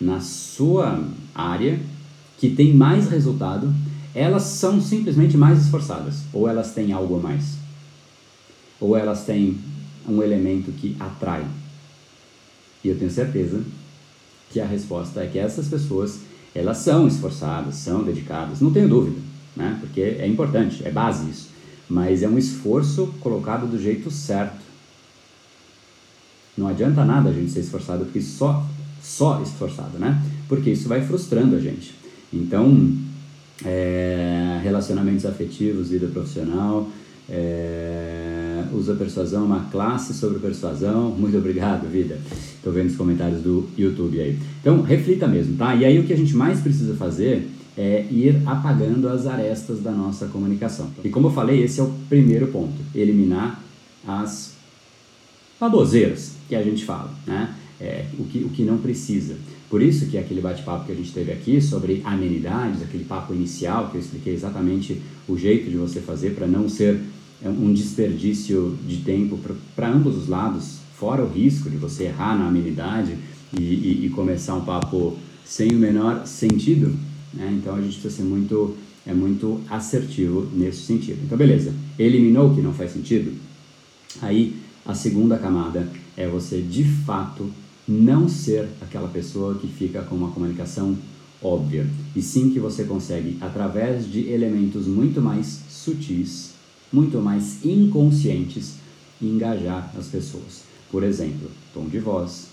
na 0.00 0.20
sua 0.20 1.04
área, 1.34 1.80
que 2.38 2.50
tem 2.50 2.72
mais 2.72 3.08
resultado, 3.08 3.72
elas 4.14 4.42
são 4.42 4.80
simplesmente 4.80 5.36
mais 5.36 5.60
esforçadas, 5.60 6.22
ou 6.32 6.48
elas 6.48 6.72
têm 6.72 6.92
algo 6.92 7.16
a 7.16 7.20
mais, 7.20 7.56
ou 8.80 8.96
elas 8.96 9.24
têm 9.24 9.58
um 10.08 10.22
elemento 10.22 10.72
que 10.72 10.96
atrai, 10.98 11.44
e 12.82 12.88
eu 12.88 12.98
tenho 12.98 13.10
certeza 13.10 13.62
Que 14.50 14.60
a 14.60 14.66
resposta 14.66 15.20
é 15.20 15.26
que 15.26 15.38
essas 15.38 15.68
pessoas, 15.68 16.20
elas 16.54 16.78
são 16.78 17.06
esforçadas, 17.06 17.74
são 17.74 18.02
dedicadas, 18.02 18.60
não 18.60 18.72
tenho 18.72 18.88
dúvida, 18.88 19.20
né? 19.54 19.76
Porque 19.78 20.00
é 20.00 20.26
importante, 20.26 20.82
é 20.86 20.90
base 20.90 21.28
isso. 21.28 21.50
Mas 21.86 22.22
é 22.22 22.28
um 22.28 22.38
esforço 22.38 23.08
colocado 23.20 23.66
do 23.66 23.78
jeito 23.78 24.10
certo. 24.10 24.64
Não 26.56 26.66
adianta 26.66 27.04
nada 27.04 27.28
a 27.28 27.32
gente 27.32 27.50
ser 27.50 27.60
esforçado 27.60 28.04
porque 28.06 28.22
só 28.22 28.64
só 29.02 29.42
esforçado, 29.42 29.98
né? 29.98 30.22
Porque 30.48 30.70
isso 30.70 30.88
vai 30.88 31.00
frustrando 31.02 31.56
a 31.56 31.60
gente. 31.60 31.94
Então, 32.32 32.92
é, 33.64 34.60
relacionamentos 34.62 35.24
afetivos, 35.26 35.90
vida 35.90 36.06
profissional, 36.06 36.88
é, 37.28 38.64
usa 38.72 38.94
persuasão, 38.94 39.44
uma 39.44 39.66
classe 39.70 40.14
sobre 40.14 40.38
persuasão. 40.38 41.10
Muito 41.10 41.36
obrigado, 41.36 41.88
vida. 41.88 42.18
Estou 42.54 42.72
vendo 42.72 42.88
os 42.88 42.96
comentários 42.96 43.42
do 43.42 43.68
YouTube 43.76 44.20
aí. 44.20 44.38
Então, 44.60 44.82
reflita 44.82 45.26
mesmo, 45.26 45.56
tá? 45.56 45.74
E 45.74 45.84
aí 45.84 45.98
o 45.98 46.04
que 46.04 46.12
a 46.12 46.16
gente 46.16 46.34
mais 46.34 46.60
precisa 46.60 46.94
fazer 46.94 47.48
é 47.76 48.06
ir 48.10 48.42
apagando 48.44 49.08
as 49.08 49.26
arestas 49.26 49.80
da 49.80 49.92
nossa 49.92 50.26
comunicação. 50.26 50.90
E 51.04 51.08
como 51.08 51.28
eu 51.28 51.32
falei, 51.32 51.62
esse 51.62 51.80
é 51.80 51.82
o 51.82 51.92
primeiro 52.08 52.48
ponto: 52.48 52.76
eliminar 52.94 53.62
as 54.06 54.54
baboseiras 55.60 56.32
que 56.48 56.56
a 56.56 56.62
gente 56.62 56.84
fala, 56.84 57.12
né? 57.26 57.54
É, 57.80 58.06
o, 58.18 58.24
que, 58.24 58.38
o 58.38 58.48
que 58.48 58.64
não 58.64 58.78
precisa. 58.78 59.36
Por 59.70 59.80
isso 59.80 60.06
que 60.06 60.18
aquele 60.18 60.40
bate-papo 60.40 60.86
que 60.86 60.92
a 60.92 60.94
gente 60.94 61.12
teve 61.12 61.30
aqui 61.30 61.60
sobre 61.60 62.02
amenidades, 62.04 62.82
aquele 62.82 63.04
papo 63.04 63.32
inicial 63.32 63.88
que 63.88 63.96
eu 63.96 64.00
expliquei 64.00 64.34
exatamente 64.34 65.00
o 65.28 65.38
jeito 65.38 65.70
de 65.70 65.76
você 65.76 66.00
fazer 66.00 66.34
para 66.34 66.46
não 66.46 66.68
ser 66.68 67.00
é, 67.42 67.48
um 67.48 67.72
desperdício 67.72 68.76
de 68.86 68.96
tempo 68.98 69.38
para 69.76 69.88
ambos 69.88 70.16
os 70.16 70.26
lados, 70.26 70.78
fora 70.96 71.22
o 71.22 71.28
risco 71.28 71.70
de 71.70 71.76
você 71.76 72.04
errar 72.04 72.36
na 72.36 72.48
amenidade 72.48 73.16
e, 73.56 73.62
e, 73.62 74.06
e 74.06 74.10
começar 74.10 74.56
um 74.56 74.64
papo 74.64 75.16
sem 75.44 75.70
o 75.70 75.78
menor 75.78 76.26
sentido. 76.26 76.96
Né? 77.32 77.56
Então 77.60 77.74
a 77.74 77.80
gente 77.80 77.92
precisa 77.92 78.16
ser 78.16 78.28
muito, 78.28 78.76
é 79.06 79.14
muito 79.14 79.60
assertivo 79.70 80.48
nesse 80.52 80.82
sentido. 80.82 81.20
Então, 81.24 81.38
beleza, 81.38 81.72
eliminou 81.98 82.50
o 82.50 82.54
que 82.54 82.60
não 82.60 82.72
faz 82.72 82.92
sentido? 82.92 83.32
Aí 84.20 84.56
a 84.84 84.94
segunda 84.94 85.38
camada 85.38 85.88
é 86.16 86.26
você 86.26 86.60
de 86.60 86.82
fato 86.82 87.50
não 87.88 88.28
ser 88.28 88.68
aquela 88.82 89.08
pessoa 89.08 89.54
que 89.54 89.66
fica 89.66 90.02
com 90.02 90.14
uma 90.14 90.30
comunicação 90.30 90.96
óbvia, 91.42 91.86
e 92.14 92.20
sim 92.20 92.50
que 92.50 92.60
você 92.60 92.84
consegue, 92.84 93.38
através 93.40 94.10
de 94.10 94.28
elementos 94.28 94.86
muito 94.86 95.22
mais 95.22 95.60
sutis, 95.70 96.50
muito 96.92 97.18
mais 97.18 97.64
inconscientes, 97.64 98.74
engajar 99.22 99.92
as 99.96 100.08
pessoas. 100.08 100.64
Por 100.90 101.02
exemplo, 101.02 101.50
tom 101.72 101.86
de 101.86 101.98
voz, 101.98 102.48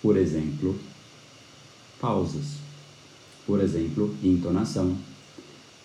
por 0.00 0.16
exemplo, 0.16 0.74
pausas, 2.00 2.58
por 3.46 3.60
exemplo, 3.60 4.14
entonação, 4.22 4.96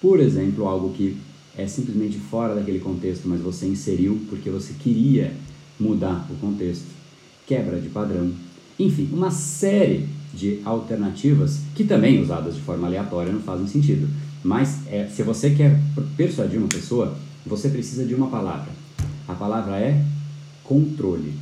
por 0.02 0.20
exemplo, 0.20 0.68
algo 0.68 0.94
que 0.94 1.18
é 1.58 1.68
simplesmente 1.68 2.18
fora 2.18 2.56
daquele 2.56 2.80
contexto, 2.80 3.28
mas 3.28 3.42
você 3.42 3.68
inseriu 3.68 4.20
porque 4.30 4.50
você 4.50 4.74
queria 4.74 5.34
mudar 5.80 6.28
o 6.30 6.36
contexto, 6.36 6.88
quebra 7.48 7.80
de 7.80 7.90
padrão, 7.90 8.32
enfim, 8.80 9.10
uma 9.12 9.32
série 9.32 10.08
de 10.34 10.60
alternativas 10.66 11.60
que 11.76 11.84
também 11.84 12.22
usadas 12.22 12.56
de 12.56 12.62
forma 12.62 12.88
aleatória 12.88 13.32
não 13.32 13.42
fazem 13.42 13.68
sentido. 13.68 14.08
Mas 14.44 14.88
é, 14.88 15.08
se 15.08 15.24
você 15.24 15.52
quer 15.52 15.80
persuadir 16.18 16.60
uma 16.60 16.68
pessoa, 16.68 17.16
você 17.46 17.70
precisa 17.70 18.06
de 18.06 18.16
uma 18.16 18.28
palavra. 18.28 18.72
A 19.28 19.34
palavra 19.34 19.80
é 19.80 20.04
controle. 20.64 21.34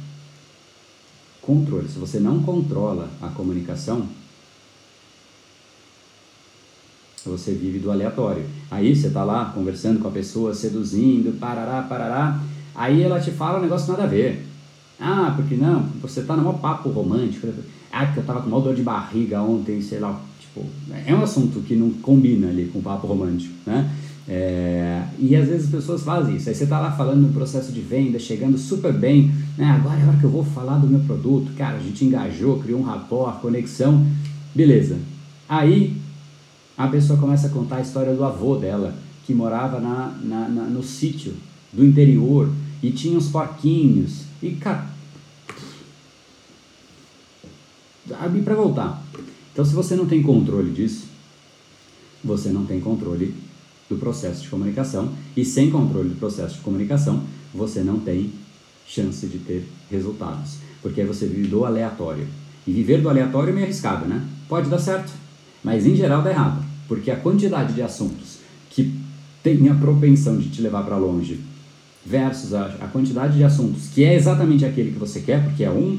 Controle. 1.41 1.87
Se 1.87 1.97
você 1.97 2.19
não 2.19 2.43
controla 2.43 3.09
a 3.21 3.27
comunicação, 3.29 4.07
você 7.25 7.53
vive 7.53 7.79
do 7.79 7.91
aleatório. 7.91 8.45
Aí 8.69 8.95
você 8.95 9.07
está 9.07 9.23
lá 9.23 9.45
conversando 9.45 9.99
com 9.99 10.07
a 10.07 10.11
pessoa, 10.11 10.53
seduzindo, 10.53 11.39
parará, 11.39 11.81
parará. 11.83 12.39
Aí 12.75 13.01
ela 13.01 13.19
te 13.19 13.31
fala 13.31 13.59
um 13.59 13.61
negócio 13.61 13.91
nada 13.91 14.03
a 14.03 14.07
ver. 14.07 14.50
Ah, 15.01 15.33
porque 15.35 15.55
não? 15.55 15.83
Você 16.03 16.21
tá 16.21 16.35
no 16.35 16.43
maior 16.43 16.59
papo 16.59 16.89
romântico. 16.89 17.47
Ah, 17.91 18.05
porque 18.05 18.19
eu 18.19 18.23
tava 18.23 18.41
com 18.41 18.49
uma 18.49 18.61
dor 18.61 18.75
de 18.75 18.83
barriga 18.83 19.41
ontem, 19.41 19.81
sei 19.81 19.99
lá. 19.99 20.21
Tipo, 20.39 20.63
é 21.07 21.15
um 21.15 21.23
assunto 21.23 21.59
que 21.61 21.75
não 21.75 21.89
combina 21.89 22.49
ali 22.49 22.67
com 22.67 22.77
o 22.79 22.81
papo 22.83 23.07
romântico, 23.07 23.53
né? 23.65 23.91
É, 24.27 25.03
e 25.17 25.35
às 25.35 25.47
vezes 25.47 25.65
as 25.65 25.71
pessoas 25.71 26.03
fazem 26.03 26.35
isso. 26.35 26.47
Aí 26.47 26.53
você 26.53 26.67
tá 26.67 26.79
lá 26.79 26.91
falando 26.91 27.21
no 27.21 27.33
processo 27.33 27.71
de 27.71 27.81
venda, 27.81 28.19
chegando 28.19 28.59
super 28.59 28.93
bem. 28.93 29.31
Né? 29.57 29.65
Agora 29.65 29.99
é 29.99 30.03
a 30.03 30.07
hora 30.09 30.17
que 30.17 30.23
eu 30.23 30.29
vou 30.29 30.43
falar 30.43 30.77
do 30.77 30.87
meu 30.87 30.99
produto. 30.99 31.51
Cara, 31.57 31.77
a 31.77 31.81
gente 31.81 32.05
engajou, 32.05 32.59
criou 32.59 32.79
um 32.79 32.83
rapport, 32.83 33.41
conexão. 33.41 34.05
Beleza. 34.53 34.99
Aí 35.49 35.97
a 36.77 36.87
pessoa 36.87 37.17
começa 37.17 37.47
a 37.47 37.49
contar 37.49 37.77
a 37.77 37.81
história 37.81 38.13
do 38.13 38.23
avô 38.23 38.55
dela, 38.55 38.93
que 39.25 39.33
morava 39.33 39.79
na, 39.79 40.15
na, 40.23 40.47
na 40.47 40.63
no 40.63 40.83
sítio 40.83 41.33
do 41.73 41.83
interior 41.83 42.49
e 42.83 42.91
tinha 42.91 43.17
uns 43.17 43.29
porquinhos 43.29 44.25
e, 44.41 44.51
cara. 44.51 44.89
E 48.07 48.41
para 48.41 48.55
voltar. 48.55 49.03
Então, 49.51 49.63
se 49.63 49.73
você 49.73 49.95
não 49.95 50.05
tem 50.05 50.21
controle 50.23 50.71
disso, 50.71 51.05
você 52.23 52.49
não 52.49 52.65
tem 52.65 52.79
controle 52.79 53.33
do 53.89 53.97
processo 53.97 54.43
de 54.43 54.49
comunicação. 54.49 55.11
E 55.35 55.43
sem 55.43 55.69
controle 55.69 56.09
do 56.09 56.15
processo 56.15 56.55
de 56.55 56.61
comunicação, 56.61 57.23
você 57.53 57.81
não 57.81 57.99
tem 57.99 58.31
chance 58.87 59.25
de 59.27 59.39
ter 59.39 59.67
resultados. 59.89 60.57
Porque 60.81 61.03
você 61.03 61.27
vive 61.27 61.47
do 61.47 61.65
aleatório. 61.65 62.27
E 62.65 62.71
viver 62.71 63.01
do 63.01 63.09
aleatório 63.09 63.49
é 63.49 63.53
meio 63.53 63.65
arriscado, 63.65 64.05
né? 64.05 64.25
Pode 64.47 64.69
dar 64.69 64.79
certo, 64.79 65.11
mas 65.63 65.85
em 65.85 65.95
geral 65.95 66.21
dá 66.21 66.29
errado. 66.29 66.63
Porque 66.87 67.09
a 67.09 67.15
quantidade 67.15 67.73
de 67.73 67.81
assuntos 67.81 68.39
que 68.69 68.93
tem 69.41 69.69
a 69.69 69.75
propensão 69.75 70.37
de 70.37 70.49
te 70.49 70.61
levar 70.61 70.83
para 70.83 70.97
longe 70.97 71.39
versus 72.05 72.53
a, 72.53 72.65
a 72.65 72.87
quantidade 72.87 73.37
de 73.37 73.43
assuntos, 73.43 73.87
que 73.87 74.03
é 74.03 74.15
exatamente 74.15 74.65
aquele 74.65 74.91
que 74.91 74.99
você 74.99 75.19
quer, 75.19 75.43
porque 75.43 75.63
é 75.63 75.71
um, 75.71 75.97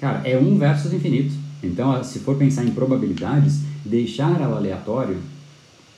cara, 0.00 0.26
é 0.28 0.38
um 0.38 0.58
versus 0.58 0.92
infinito. 0.92 1.34
Então, 1.62 2.02
se 2.04 2.20
for 2.20 2.36
pensar 2.36 2.64
em 2.64 2.70
probabilidades, 2.70 3.60
deixar 3.84 4.40
ao 4.42 4.54
aleatório 4.54 5.18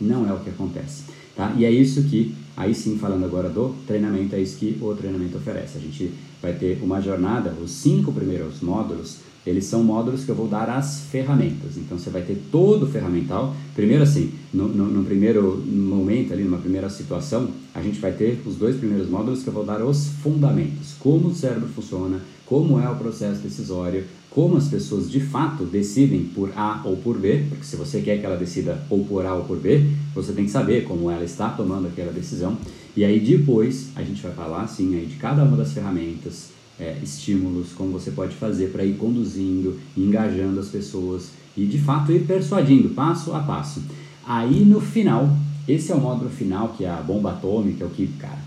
não 0.00 0.28
é 0.28 0.32
o 0.32 0.38
que 0.38 0.50
acontece. 0.50 1.04
Tá? 1.34 1.54
E 1.56 1.64
é 1.64 1.70
isso 1.70 2.02
que, 2.04 2.34
aí 2.56 2.74
sim, 2.74 2.98
falando 2.98 3.24
agora 3.24 3.48
do 3.48 3.74
treinamento, 3.86 4.34
é 4.34 4.40
isso 4.40 4.58
que 4.58 4.78
o 4.80 4.94
treinamento 4.94 5.38
oferece. 5.38 5.78
A 5.78 5.80
gente 5.80 6.12
vai 6.42 6.52
ter 6.52 6.80
uma 6.82 7.00
jornada, 7.00 7.54
os 7.62 7.70
cinco 7.70 8.12
primeiros 8.12 8.60
módulos, 8.60 9.18
eles 9.46 9.64
são 9.64 9.82
módulos 9.82 10.24
que 10.24 10.30
eu 10.30 10.34
vou 10.34 10.46
dar 10.46 10.68
as 10.68 11.00
ferramentas. 11.10 11.76
Então 11.76 11.98
você 11.98 12.10
vai 12.10 12.22
ter 12.22 12.36
todo 12.50 12.84
o 12.84 12.86
ferramental. 12.86 13.56
Primeiro 13.74 14.02
assim, 14.02 14.32
no, 14.52 14.68
no, 14.68 14.86
no, 14.86 15.04
primeiro 15.04 15.64
momento 15.66 16.32
ali, 16.32 16.44
numa 16.44 16.58
primeira 16.58 16.90
situação, 16.90 17.48
a 17.74 17.80
gente 17.80 17.98
vai 17.98 18.12
ter 18.12 18.42
os 18.44 18.56
dois 18.56 18.76
primeiros 18.76 19.08
módulos 19.08 19.42
que 19.42 19.48
eu 19.48 19.52
vou 19.52 19.64
dar 19.64 19.82
os 19.82 20.08
fundamentos. 20.22 20.94
Como 20.98 21.28
o 21.28 21.34
cérebro 21.34 21.68
funciona, 21.68 22.20
como 22.48 22.80
é 22.80 22.88
o 22.88 22.96
processo 22.96 23.42
decisório, 23.42 24.04
como 24.30 24.56
as 24.56 24.68
pessoas 24.68 25.10
de 25.10 25.20
fato 25.20 25.64
decidem 25.64 26.24
por 26.34 26.50
A 26.56 26.80
ou 26.84 26.96
por 26.96 27.18
B, 27.18 27.44
porque 27.48 27.64
se 27.64 27.76
você 27.76 28.00
quer 28.00 28.18
que 28.18 28.24
ela 28.24 28.36
decida 28.36 28.82
ou 28.88 29.04
por 29.04 29.26
A 29.26 29.34
ou 29.34 29.44
por 29.44 29.58
B, 29.58 29.84
você 30.14 30.32
tem 30.32 30.46
que 30.46 30.50
saber 30.50 30.84
como 30.84 31.10
ela 31.10 31.24
está 31.24 31.50
tomando 31.50 31.88
aquela 31.88 32.12
decisão. 32.12 32.56
E 32.96 33.04
aí 33.04 33.20
depois 33.20 33.90
a 33.94 34.02
gente 34.02 34.22
vai 34.22 34.32
falar 34.32 34.62
assim 34.62 34.96
aí 34.96 35.04
de 35.04 35.16
cada 35.16 35.44
uma 35.44 35.56
das 35.58 35.72
ferramentas, 35.72 36.48
é, 36.80 36.96
estímulos, 37.02 37.72
como 37.72 37.92
você 37.92 38.12
pode 38.12 38.34
fazer 38.34 38.68
para 38.68 38.84
ir 38.84 38.96
conduzindo, 38.96 39.78
engajando 39.96 40.60
as 40.60 40.68
pessoas 40.68 41.30
e 41.56 41.66
de 41.66 41.78
fato 41.78 42.12
ir 42.12 42.24
persuadindo 42.24 42.90
passo 42.90 43.34
a 43.34 43.40
passo. 43.40 43.82
Aí 44.26 44.64
no 44.64 44.80
final, 44.80 45.28
esse 45.66 45.92
é 45.92 45.94
o 45.94 46.00
módulo 46.00 46.30
final, 46.30 46.74
que 46.76 46.84
é 46.84 46.90
a 46.90 47.02
bomba 47.02 47.32
atômica, 47.32 47.84
é 47.84 47.86
o 47.86 47.90
que, 47.90 48.06
cara, 48.18 48.38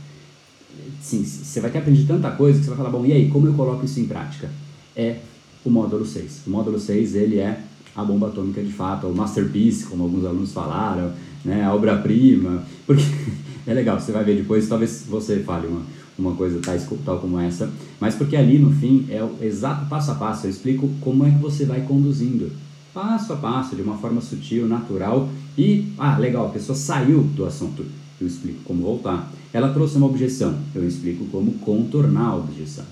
sim, 1.01 1.23
você 1.23 1.59
vai 1.59 1.71
ter 1.71 1.79
aprendido 1.79 2.07
tanta 2.07 2.31
coisa 2.31 2.59
que 2.59 2.65
você 2.65 2.69
vai 2.69 2.77
falar, 2.77 2.89
bom, 2.89 3.05
e 3.05 3.11
aí, 3.11 3.29
como 3.29 3.47
eu 3.47 3.53
coloco 3.53 3.85
isso 3.85 3.99
em 3.99 4.05
prática? 4.05 4.49
É 4.95 5.17
o 5.63 5.69
módulo 5.69 6.05
6. 6.05 6.41
O 6.47 6.49
módulo 6.49 6.79
6, 6.79 7.15
ele 7.15 7.37
é 7.37 7.61
a 7.95 8.03
bomba 8.03 8.27
atômica 8.27 8.61
de 8.61 8.71
fato, 8.71 9.07
o 9.07 9.15
masterpiece, 9.15 9.85
como 9.85 10.03
alguns 10.03 10.25
alunos 10.25 10.51
falaram, 10.53 11.11
né, 11.43 11.63
a 11.63 11.73
obra-prima, 11.73 12.63
porque 12.85 13.03
é 13.67 13.73
legal, 13.73 13.99
você 13.99 14.11
vai 14.11 14.23
ver 14.23 14.37
depois, 14.37 14.67
talvez 14.67 15.05
você 15.07 15.39
fale 15.39 15.67
uma, 15.67 15.81
uma 16.17 16.35
coisa 16.35 16.59
tais, 16.59 16.87
tal 17.03 17.19
como 17.19 17.39
essa, 17.39 17.69
mas 17.99 18.15
porque 18.15 18.35
ali 18.35 18.57
no 18.57 18.71
fim 18.71 19.05
é 19.09 19.21
o 19.23 19.35
exato 19.41 19.87
passo 19.87 20.11
a 20.11 20.15
passo, 20.15 20.47
eu 20.47 20.51
explico 20.51 20.89
como 21.01 21.25
é 21.25 21.31
que 21.31 21.39
você 21.39 21.65
vai 21.65 21.81
conduzindo, 21.81 22.51
passo 22.93 23.33
a 23.33 23.35
passo, 23.35 23.75
de 23.75 23.81
uma 23.81 23.97
forma 23.97 24.21
sutil, 24.21 24.67
natural 24.67 25.29
e, 25.57 25.87
ah, 25.97 26.17
legal, 26.17 26.47
a 26.47 26.49
pessoa 26.49 26.75
saiu 26.75 27.23
do 27.23 27.45
assunto, 27.45 27.85
eu 28.19 28.27
explico 28.27 28.61
como 28.63 28.83
voltar. 28.83 29.31
Ela 29.53 29.73
trouxe 29.73 29.97
uma 29.97 30.07
objeção, 30.07 30.57
eu 30.73 30.87
explico 30.87 31.25
como 31.25 31.51
contornar 31.53 32.29
a 32.29 32.35
objeção. 32.37 32.85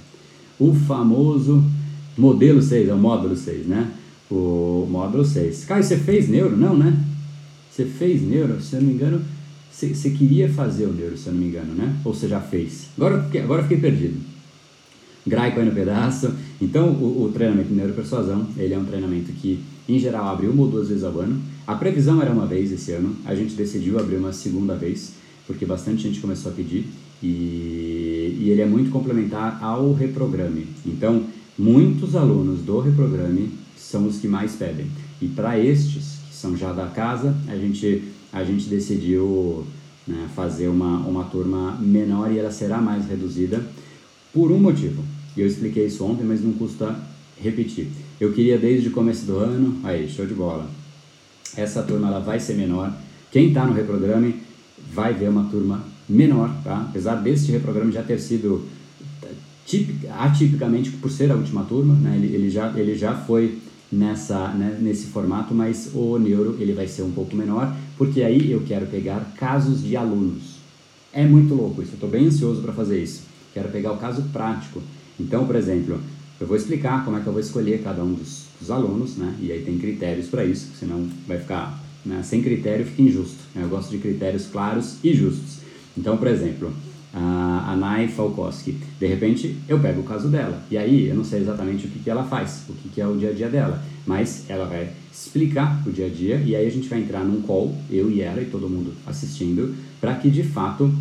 O 0.59 0.73
famoso 0.73 1.63
modelo 2.17 2.61
6, 2.61 2.89
é 2.89 2.93
o 2.93 2.97
módulo 2.97 3.35
6, 3.35 3.65
né? 3.65 3.91
O 4.29 4.85
módulo 4.89 5.23
6. 5.23 5.65
Caio, 5.65 5.83
você 5.83 5.97
fez 5.97 6.27
neuro? 6.27 6.57
Não, 6.57 6.77
né? 6.77 7.01
Você 7.71 7.85
fez 7.85 8.21
neuro, 8.21 8.61
se 8.61 8.75
eu 8.75 8.81
não 8.81 8.89
me 8.89 8.93
engano, 8.93 9.21
você 9.71 10.09
queria 10.09 10.49
fazer 10.49 10.85
o 10.85 10.91
neuro, 10.91 11.17
se 11.17 11.27
eu 11.27 11.33
não 11.33 11.39
me 11.39 11.47
engano, 11.47 11.73
né? 11.73 11.95
Ou 12.03 12.13
você 12.13 12.27
já 12.27 12.41
fez? 12.41 12.87
Agora, 12.97 13.25
agora 13.41 13.63
fiquei 13.63 13.77
perdido. 13.77 14.19
Graico 15.25 15.59
aí 15.59 15.65
no 15.65 15.71
pedaço. 15.71 16.33
Então, 16.61 16.89
o, 16.89 17.23
o 17.23 17.31
treinamento 17.31 17.69
de 17.69 17.75
neuropersuasão, 17.75 18.47
ele 18.57 18.73
é 18.73 18.77
um 18.77 18.83
treinamento 18.83 19.31
que, 19.31 19.63
em 19.87 19.97
geral, 19.97 20.27
abre 20.27 20.47
uma 20.47 20.63
ou 20.63 20.69
duas 20.69 20.89
vezes 20.89 21.03
ao 21.03 21.17
ano. 21.19 21.41
A 21.65 21.75
previsão 21.75 22.21
era 22.21 22.31
uma 22.31 22.45
vez 22.45 22.71
esse 22.71 22.91
ano, 22.91 23.15
a 23.23 23.33
gente 23.33 23.53
decidiu 23.53 23.99
abrir 23.99 24.17
uma 24.17 24.33
segunda 24.33 24.75
vez, 24.75 25.13
porque 25.49 25.65
bastante 25.65 26.03
gente 26.03 26.19
começou 26.19 26.51
a 26.51 26.55
pedir, 26.55 26.85
e, 27.23 28.37
e 28.39 28.49
ele 28.51 28.61
é 28.61 28.67
muito 28.67 28.91
complementar 28.91 29.57
ao 29.63 29.93
Reprograme. 29.93 30.67
Então, 30.85 31.23
muitos 31.57 32.15
alunos 32.15 32.59
do 32.59 32.79
Reprograme 32.79 33.49
são 33.75 34.05
os 34.05 34.19
que 34.19 34.27
mais 34.27 34.53
pedem. 34.53 34.85
E 35.19 35.27
para 35.27 35.57
estes, 35.57 36.19
que 36.29 36.35
são 36.35 36.55
já 36.55 36.71
da 36.71 36.85
casa, 36.85 37.35
a 37.47 37.55
gente, 37.55 38.03
a 38.31 38.43
gente 38.43 38.69
decidiu 38.69 39.65
né, 40.07 40.29
fazer 40.35 40.67
uma, 40.67 40.99
uma 40.99 41.23
turma 41.23 41.75
menor 41.81 42.31
e 42.31 42.37
ela 42.37 42.51
será 42.51 42.79
mais 42.79 43.07
reduzida 43.07 43.65
por 44.31 44.51
um 44.51 44.59
motivo. 44.59 45.03
Eu 45.35 45.47
expliquei 45.47 45.87
isso 45.87 46.05
ontem, 46.05 46.23
mas 46.23 46.43
não 46.43 46.53
custa 46.53 46.95
repetir. 47.41 47.87
Eu 48.19 48.33
queria 48.33 48.59
desde 48.59 48.89
o 48.89 48.91
começo 48.91 49.25
do 49.25 49.37
ano, 49.37 49.79
aí, 49.83 50.07
show 50.07 50.27
de 50.27 50.35
bola. 50.35 50.69
Essa 51.57 51.81
turma 51.81 52.07
ela 52.07 52.19
vai 52.19 52.39
ser 52.39 52.53
menor. 52.53 52.93
Quem 53.31 53.47
está 53.47 53.65
no 53.65 53.73
reprograme 53.73 54.47
vai 54.93 55.13
ver 55.13 55.29
uma 55.29 55.45
turma 55.45 55.83
menor, 56.07 56.51
tá? 56.63 56.87
Apesar 56.89 57.15
deste 57.15 57.51
reprograma 57.51 57.91
já 57.91 58.03
ter 58.03 58.19
sido 58.19 58.65
atipicamente 60.17 60.89
por 60.91 61.11
ser 61.11 61.31
a 61.31 61.35
última 61.35 61.63
turma, 61.63 61.93
né? 61.93 62.15
ele, 62.15 62.33
ele, 62.33 62.49
já, 62.49 62.73
ele 62.75 62.95
já 62.95 63.13
foi 63.15 63.59
nessa, 63.91 64.47
né, 64.49 64.77
nesse 64.81 65.07
formato, 65.07 65.53
mas 65.53 65.91
o 65.93 66.17
neuro 66.17 66.57
ele 66.59 66.73
vai 66.73 66.87
ser 66.87 67.03
um 67.03 67.11
pouco 67.11 67.35
menor, 67.35 67.75
porque 67.97 68.23
aí 68.23 68.51
eu 68.51 68.61
quero 68.61 68.87
pegar 68.87 69.33
casos 69.37 69.83
de 69.83 69.95
alunos. 69.95 70.57
É 71.13 71.25
muito 71.25 71.53
louco 71.53 71.81
isso, 71.81 71.91
eu 71.91 71.95
estou 71.95 72.09
bem 72.09 72.27
ansioso 72.27 72.61
para 72.61 72.73
fazer 72.73 73.01
isso. 73.01 73.23
Quero 73.53 73.69
pegar 73.69 73.91
o 73.91 73.97
caso 73.97 74.23
prático. 74.31 74.81
Então, 75.19 75.45
por 75.45 75.55
exemplo, 75.55 75.99
eu 76.39 76.47
vou 76.47 76.55
explicar 76.55 77.03
como 77.03 77.17
é 77.17 77.21
que 77.21 77.27
eu 77.27 77.33
vou 77.33 77.41
escolher 77.41 77.81
cada 77.83 78.03
um 78.03 78.13
dos, 78.13 78.45
dos 78.59 78.71
alunos, 78.71 79.17
né? 79.17 79.35
E 79.41 79.51
aí 79.51 79.63
tem 79.63 79.77
critérios 79.77 80.27
para 80.27 80.45
isso, 80.45 80.69
senão 80.79 81.07
vai 81.27 81.39
ficar 81.39 81.78
né? 82.05 82.21
sem 82.23 82.41
critério, 82.41 82.85
fica 82.85 83.01
injusto. 83.01 83.37
Né? 83.55 83.63
Eu 83.63 83.69
gosto 83.69 83.89
de 83.89 83.97
critérios 83.97 84.47
claros 84.47 84.97
e 85.03 85.13
justos. 85.13 85.59
Então, 85.97 86.17
por 86.17 86.27
exemplo, 86.27 86.71
a, 87.13 87.75
Nai 87.77 88.07
Falkowski. 88.07 88.77
De 88.99 89.07
repente, 89.07 89.57
eu 89.67 89.79
pego 89.79 90.01
o 90.01 90.03
caso 90.03 90.27
dela. 90.27 90.61
E 90.69 90.77
aí, 90.77 91.07
eu 91.07 91.15
não 91.15 91.23
sei 91.23 91.41
exatamente 91.41 91.87
o 91.87 91.89
que, 91.89 91.99
que 91.99 92.09
ela 92.09 92.23
faz, 92.23 92.63
o 92.69 92.73
que, 92.73 92.89
que 92.89 93.01
é 93.01 93.07
o 93.07 93.17
dia 93.17 93.29
a 93.29 93.33
dia 93.33 93.49
dela. 93.49 93.83
Mas 94.05 94.45
ela 94.49 94.65
vai 94.65 94.91
explicar 95.11 95.81
o 95.85 95.91
dia 95.91 96.05
a 96.05 96.09
dia 96.09 96.37
e 96.37 96.55
aí 96.55 96.65
a 96.65 96.71
gente 96.71 96.87
vai 96.87 96.99
entrar 96.99 97.23
num 97.23 97.41
call, 97.41 97.75
eu 97.89 98.09
e 98.09 98.21
ela 98.21 98.41
e 98.41 98.45
todo 98.45 98.69
mundo 98.69 98.93
assistindo, 99.05 99.75
para 99.99 100.15
que 100.15 100.29
de 100.29 100.43
fato 100.43 100.91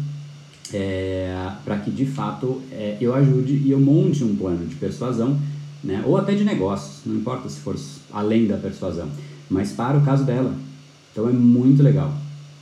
é, 0.72 1.52
para 1.64 1.78
que 1.78 1.90
de 1.90 2.04
fato 2.04 2.60
é, 2.72 2.96
eu 3.00 3.14
ajude 3.14 3.54
e 3.54 3.70
eu 3.70 3.80
monte 3.80 4.24
um 4.24 4.36
plano 4.36 4.66
de 4.66 4.74
persuasão, 4.74 5.38
né, 5.82 6.02
ou 6.04 6.16
até 6.16 6.34
de 6.34 6.44
negócios, 6.44 7.02
não 7.06 7.16
importa 7.16 7.48
se 7.48 7.60
for 7.60 7.76
além 8.12 8.46
da 8.46 8.56
persuasão, 8.56 9.08
mas 9.48 9.72
para 9.72 9.96
o 9.96 10.04
caso 10.04 10.24
dela. 10.24 10.52
Então 11.18 11.28
é 11.28 11.32
muito 11.32 11.82
legal. 11.82 12.14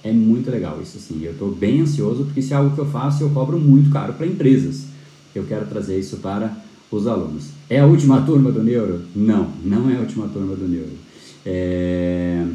É 0.02 0.10
muito 0.10 0.50
legal 0.50 0.80
isso 0.82 0.96
assim. 0.96 1.22
Eu 1.22 1.32
estou 1.32 1.50
bem 1.50 1.82
ansioso 1.82 2.24
porque 2.24 2.40
isso 2.40 2.54
é 2.54 2.56
algo 2.56 2.74
que 2.74 2.80
eu 2.80 2.86
faço 2.86 3.22
eu 3.22 3.28
cobro 3.28 3.60
muito 3.60 3.90
caro 3.90 4.14
para 4.14 4.26
empresas. 4.26 4.86
Eu 5.34 5.44
quero 5.44 5.66
trazer 5.66 5.98
isso 5.98 6.16
para 6.18 6.56
os 6.90 7.06
alunos. 7.06 7.50
É 7.68 7.80
a 7.80 7.86
última 7.86 8.22
turma 8.22 8.50
do 8.50 8.62
Neuro? 8.62 9.02
Não, 9.14 9.50
não 9.62 9.90
é 9.90 9.96
a 9.96 10.00
última 10.00 10.26
turma 10.28 10.56
do 10.56 10.66
Neuro. 10.66 10.92
É... 11.44 12.46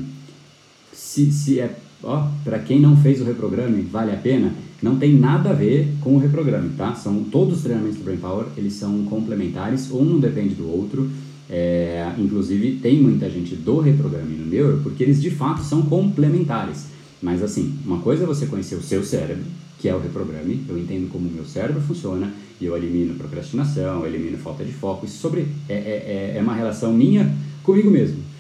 Se, 0.91 1.32
se 1.32 1.60
é, 1.60 1.78
ó, 2.02 2.28
para 2.43 2.58
quem 2.58 2.80
não 2.80 2.97
fez 2.97 3.22
o 3.22 3.24
reprograme, 3.24 3.84
vale 3.84 4.12
a 4.12 4.18
pena. 4.18 4.56
Não 4.82 4.95
tem 4.95 5.14
nada 5.14 5.52
a 5.52 5.54
ver 5.54 5.93
com 6.02 6.16
o 6.16 6.20
reprograme, 6.20 6.70
tá? 6.70 6.95
São 6.95 7.24
todos 7.26 7.58
os 7.58 7.64
treinamentos 7.64 7.99
do 7.99 8.04
Brain 8.04 8.18
Power, 8.18 8.47
eles 8.58 8.74
são 8.74 9.04
complementares, 9.04 9.91
um 9.91 10.04
não 10.04 10.20
depende 10.20 10.56
do 10.56 10.68
outro. 10.68 11.08
É, 11.54 12.10
inclusive, 12.18 12.80
tem 12.82 13.02
muita 13.02 13.30
gente 13.30 13.56
do 13.56 13.82
reprograme 13.82 14.38
no 14.38 14.45
Neuro 14.45 14.80
porque 14.82 15.04
eles 15.04 15.22
de 15.22 15.30
fato 15.30 15.62
são 15.64 15.82
complementares. 15.82 16.86
Mas 17.22 17.43
assim, 17.43 17.78
uma 17.86 17.99
coisa 17.99 18.24
é 18.24 18.26
você 18.26 18.45
conhecer 18.45 18.76
o 18.76 18.82
seu 18.82 19.04
cérebro, 19.04 19.43
que 19.78 19.89
é 19.89 19.93
o 19.93 19.99
reprograme, 19.99 20.64
eu 20.70 20.78
entendo 20.78 21.10
como 21.12 21.28
o 21.28 21.32
meu 21.32 21.43
cérebro 21.43 21.82
funciona 21.82 22.32
e 22.60 22.66
eu 22.66 22.78
elimino 22.78 23.16
procrastinação, 23.16 23.99
eu 23.99 24.08
elimino 24.08 24.38
falta 24.38 24.64
de 24.64 24.72
foco. 24.72 25.06
Isso 25.06 25.18
sobre 25.18 25.45
é, 25.68 25.74
é, 25.74 26.34
é, 26.36 26.38
é 26.38 26.41
uma 26.41 26.56
relação 26.56 26.93
minha 26.93 27.36
comigo 27.64 27.91
mesmo. 27.91 28.32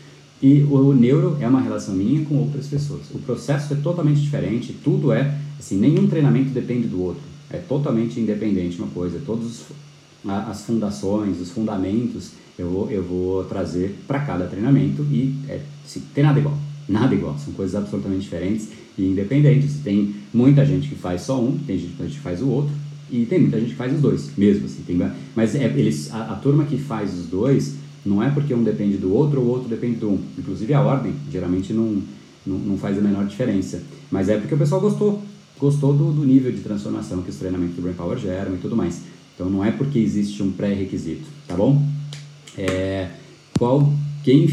E 0.41 0.63
o 0.63 0.93
neuro 0.93 1.37
é 1.39 1.47
uma 1.47 1.61
relação 1.61 1.93
minha 1.93 2.25
com 2.25 2.35
outras 2.37 2.65
pessoas. 2.65 3.01
O 3.13 3.19
processo 3.19 3.73
é 3.73 3.75
totalmente 3.75 4.21
diferente, 4.21 4.75
tudo 4.83 5.11
é, 5.11 5.37
assim, 5.59 5.77
nenhum 5.77 6.07
treinamento 6.07 6.49
depende 6.49 6.87
do 6.87 7.01
outro. 7.01 7.21
É 7.49 7.57
totalmente 7.57 8.19
independente 8.19 8.77
uma 8.79 8.87
coisa. 8.87 9.21
Todas 9.23 9.65
as 10.25 10.63
fundações, 10.63 11.39
os 11.39 11.51
fundamentos, 11.51 12.31
eu 12.57 12.69
vou, 12.69 12.91
eu 12.91 13.03
vou 13.03 13.43
trazer 13.45 13.95
para 14.07 14.19
cada 14.19 14.45
treinamento 14.45 15.03
e 15.03 15.35
é, 15.47 15.61
assim, 15.85 16.01
tem 16.13 16.23
nada 16.23 16.39
igual 16.39 16.57
nada 16.91 17.15
igual, 17.15 17.37
são 17.37 17.53
coisas 17.53 17.75
absolutamente 17.75 18.23
diferentes 18.23 18.69
e 18.97 19.05
independentes. 19.05 19.77
Tem 19.83 20.13
muita 20.33 20.65
gente 20.65 20.89
que 20.89 20.95
faz 20.95 21.21
só 21.21 21.41
um, 21.41 21.57
tem 21.57 21.77
gente 21.77 21.95
que 21.95 22.19
faz 22.19 22.41
o 22.41 22.47
outro, 22.47 22.73
e 23.09 23.25
tem 23.25 23.39
muita 23.39 23.59
gente 23.59 23.71
que 23.71 23.75
faz 23.75 23.93
os 23.93 24.01
dois, 24.01 24.31
mesmo 24.37 24.65
assim. 24.65 24.83
Tem, 24.85 24.99
mas 25.35 25.55
é, 25.55 25.65
eles, 25.65 26.13
a, 26.13 26.33
a, 26.33 26.35
turma 26.35 26.65
que 26.65 26.77
faz 26.77 27.13
os 27.13 27.25
dois 27.25 27.75
não 28.05 28.23
é 28.23 28.29
porque 28.29 28.53
um 28.53 28.63
depende 28.63 28.97
do 28.97 29.13
outro 29.13 29.41
ou 29.41 29.47
o 29.47 29.49
outro 29.49 29.67
depende 29.67 29.97
do 29.97 30.09
um. 30.09 30.19
Inclusive 30.37 30.73
a 30.73 30.81
ordem 30.81 31.13
geralmente 31.29 31.73
não, 31.73 32.01
não, 32.45 32.57
não 32.57 32.77
faz 32.77 32.97
a 32.97 33.01
menor 33.01 33.25
diferença. 33.25 33.83
Mas 34.09 34.29
é 34.29 34.37
porque 34.37 34.55
o 34.55 34.57
pessoal 34.57 34.79
gostou, 34.79 35.21
gostou 35.59 35.93
do, 35.93 36.11
do 36.13 36.23
nível 36.23 36.51
de 36.51 36.61
transformação 36.61 37.21
que 37.21 37.29
os 37.29 37.35
treinamentos 37.35 37.75
do 37.75 37.81
Brain 37.81 37.95
Power 37.95 38.17
geram 38.17 38.55
e 38.55 38.57
tudo 38.57 38.75
mais. 38.75 39.01
Então 39.41 39.49
não 39.49 39.65
é 39.65 39.71
porque 39.71 39.97
existe 39.97 40.43
um 40.43 40.51
pré-requisito, 40.51 41.25
tá 41.47 41.55
bom? 41.55 41.83
É, 42.55 43.09
qual, 43.57 43.91
quem 44.23 44.47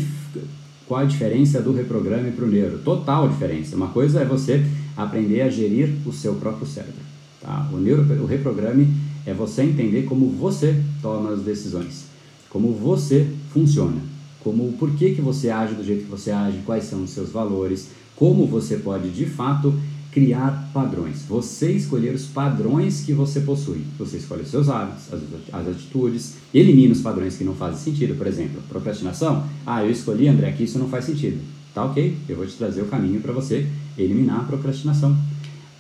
qual 0.86 1.01
a 1.01 1.05
diferença 1.05 1.61
do 1.61 1.74
reprograme 1.74 2.30
para 2.30 2.47
o 2.47 2.49
neuro? 2.49 2.78
Total 2.78 3.28
diferença. 3.28 3.76
Uma 3.76 3.89
coisa 3.89 4.20
é 4.20 4.24
você 4.24 4.64
aprender 4.97 5.43
a 5.43 5.51
gerir 5.51 5.91
o 6.07 6.12
seu 6.12 6.36
próprio 6.36 6.66
cérebro. 6.66 7.03
Tá? 7.43 7.68
O, 7.70 7.76
neuro, 7.76 8.03
o 8.22 8.24
reprograme 8.24 8.89
é 9.26 9.34
você 9.34 9.62
entender 9.62 10.05
como 10.05 10.30
você 10.30 10.82
toma 11.03 11.32
as 11.32 11.43
decisões, 11.43 12.07
como 12.49 12.72
você 12.72 13.26
funciona, 13.53 14.01
como 14.41 14.66
o 14.66 14.72
porquê 14.72 15.11
que 15.11 15.20
você 15.20 15.51
age 15.51 15.74
do 15.74 15.84
jeito 15.84 16.05
que 16.05 16.11
você 16.11 16.30
age, 16.30 16.62
quais 16.64 16.84
são 16.84 17.03
os 17.03 17.11
seus 17.11 17.28
valores, 17.28 17.91
como 18.16 18.47
você 18.47 18.78
pode 18.78 19.11
de 19.11 19.26
fato 19.26 19.74
criar 20.12 20.70
padrões. 20.72 21.22
Você 21.28 21.72
escolher 21.72 22.14
os 22.14 22.26
padrões 22.26 23.02
que 23.02 23.12
você 23.12 23.40
possui. 23.40 23.82
Você 23.98 24.16
escolhe 24.16 24.42
os 24.42 24.48
seus 24.48 24.68
hábitos, 24.68 25.04
as, 25.52 25.68
atitudes, 25.68 26.36
elimina 26.52 26.92
os 26.92 27.00
padrões 27.00 27.36
que 27.36 27.44
não 27.44 27.54
fazem 27.54 27.92
sentido. 27.92 28.16
Por 28.16 28.26
exemplo, 28.26 28.62
procrastinação. 28.68 29.44
Ah, 29.66 29.84
eu 29.84 29.90
escolhi, 29.90 30.28
André, 30.28 30.52
que 30.52 30.64
isso 30.64 30.78
não 30.78 30.88
faz 30.88 31.04
sentido. 31.04 31.40
Tá 31.74 31.84
ok, 31.84 32.16
eu 32.28 32.36
vou 32.36 32.46
te 32.46 32.54
trazer 32.54 32.82
o 32.82 32.86
caminho 32.86 33.20
para 33.20 33.32
você 33.32 33.66
eliminar 33.96 34.40
a 34.40 34.44
procrastinação. 34.44 35.16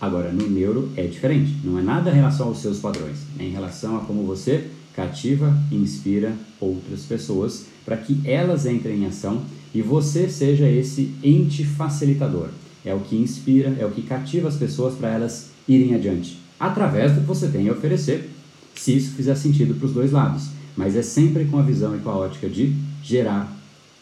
Agora, 0.00 0.30
no 0.30 0.48
neuro 0.48 0.90
é 0.96 1.04
diferente. 1.06 1.56
Não 1.64 1.78
é 1.78 1.82
nada 1.82 2.10
em 2.10 2.14
relação 2.14 2.48
aos 2.48 2.58
seus 2.58 2.78
padrões, 2.78 3.18
é 3.38 3.44
em 3.44 3.50
relação 3.50 3.96
a 3.96 4.00
como 4.00 4.22
você 4.22 4.68
cativa 4.94 5.56
e 5.70 5.76
inspira 5.76 6.34
outras 6.60 7.02
pessoas 7.02 7.66
para 7.84 7.96
que 7.96 8.20
elas 8.24 8.66
entrem 8.66 9.02
em 9.02 9.06
ação 9.06 9.42
e 9.74 9.80
você 9.80 10.28
seja 10.28 10.68
esse 10.68 11.14
ente 11.22 11.64
facilitador 11.64 12.48
é 12.88 12.94
o 12.94 13.00
que 13.00 13.16
inspira, 13.16 13.76
é 13.78 13.84
o 13.84 13.90
que 13.90 14.02
cativa 14.02 14.48
as 14.48 14.56
pessoas 14.56 14.94
para 14.94 15.10
elas 15.10 15.50
irem 15.68 15.94
adiante, 15.94 16.38
através 16.58 17.12
do 17.12 17.20
que 17.20 17.26
você 17.26 17.48
tem 17.48 17.68
a 17.68 17.72
oferecer, 17.72 18.30
se 18.74 18.96
isso 18.96 19.14
fizer 19.14 19.34
sentido 19.34 19.74
para 19.74 19.86
os 19.86 19.92
dois 19.92 20.12
lados. 20.12 20.48
Mas 20.74 20.96
é 20.96 21.02
sempre 21.02 21.44
com 21.44 21.58
a 21.58 21.62
visão 21.62 21.94
e 21.94 21.98
com 21.98 22.08
a 22.08 22.16
ótica 22.16 22.48
de 22.48 22.72
gerar 23.02 23.52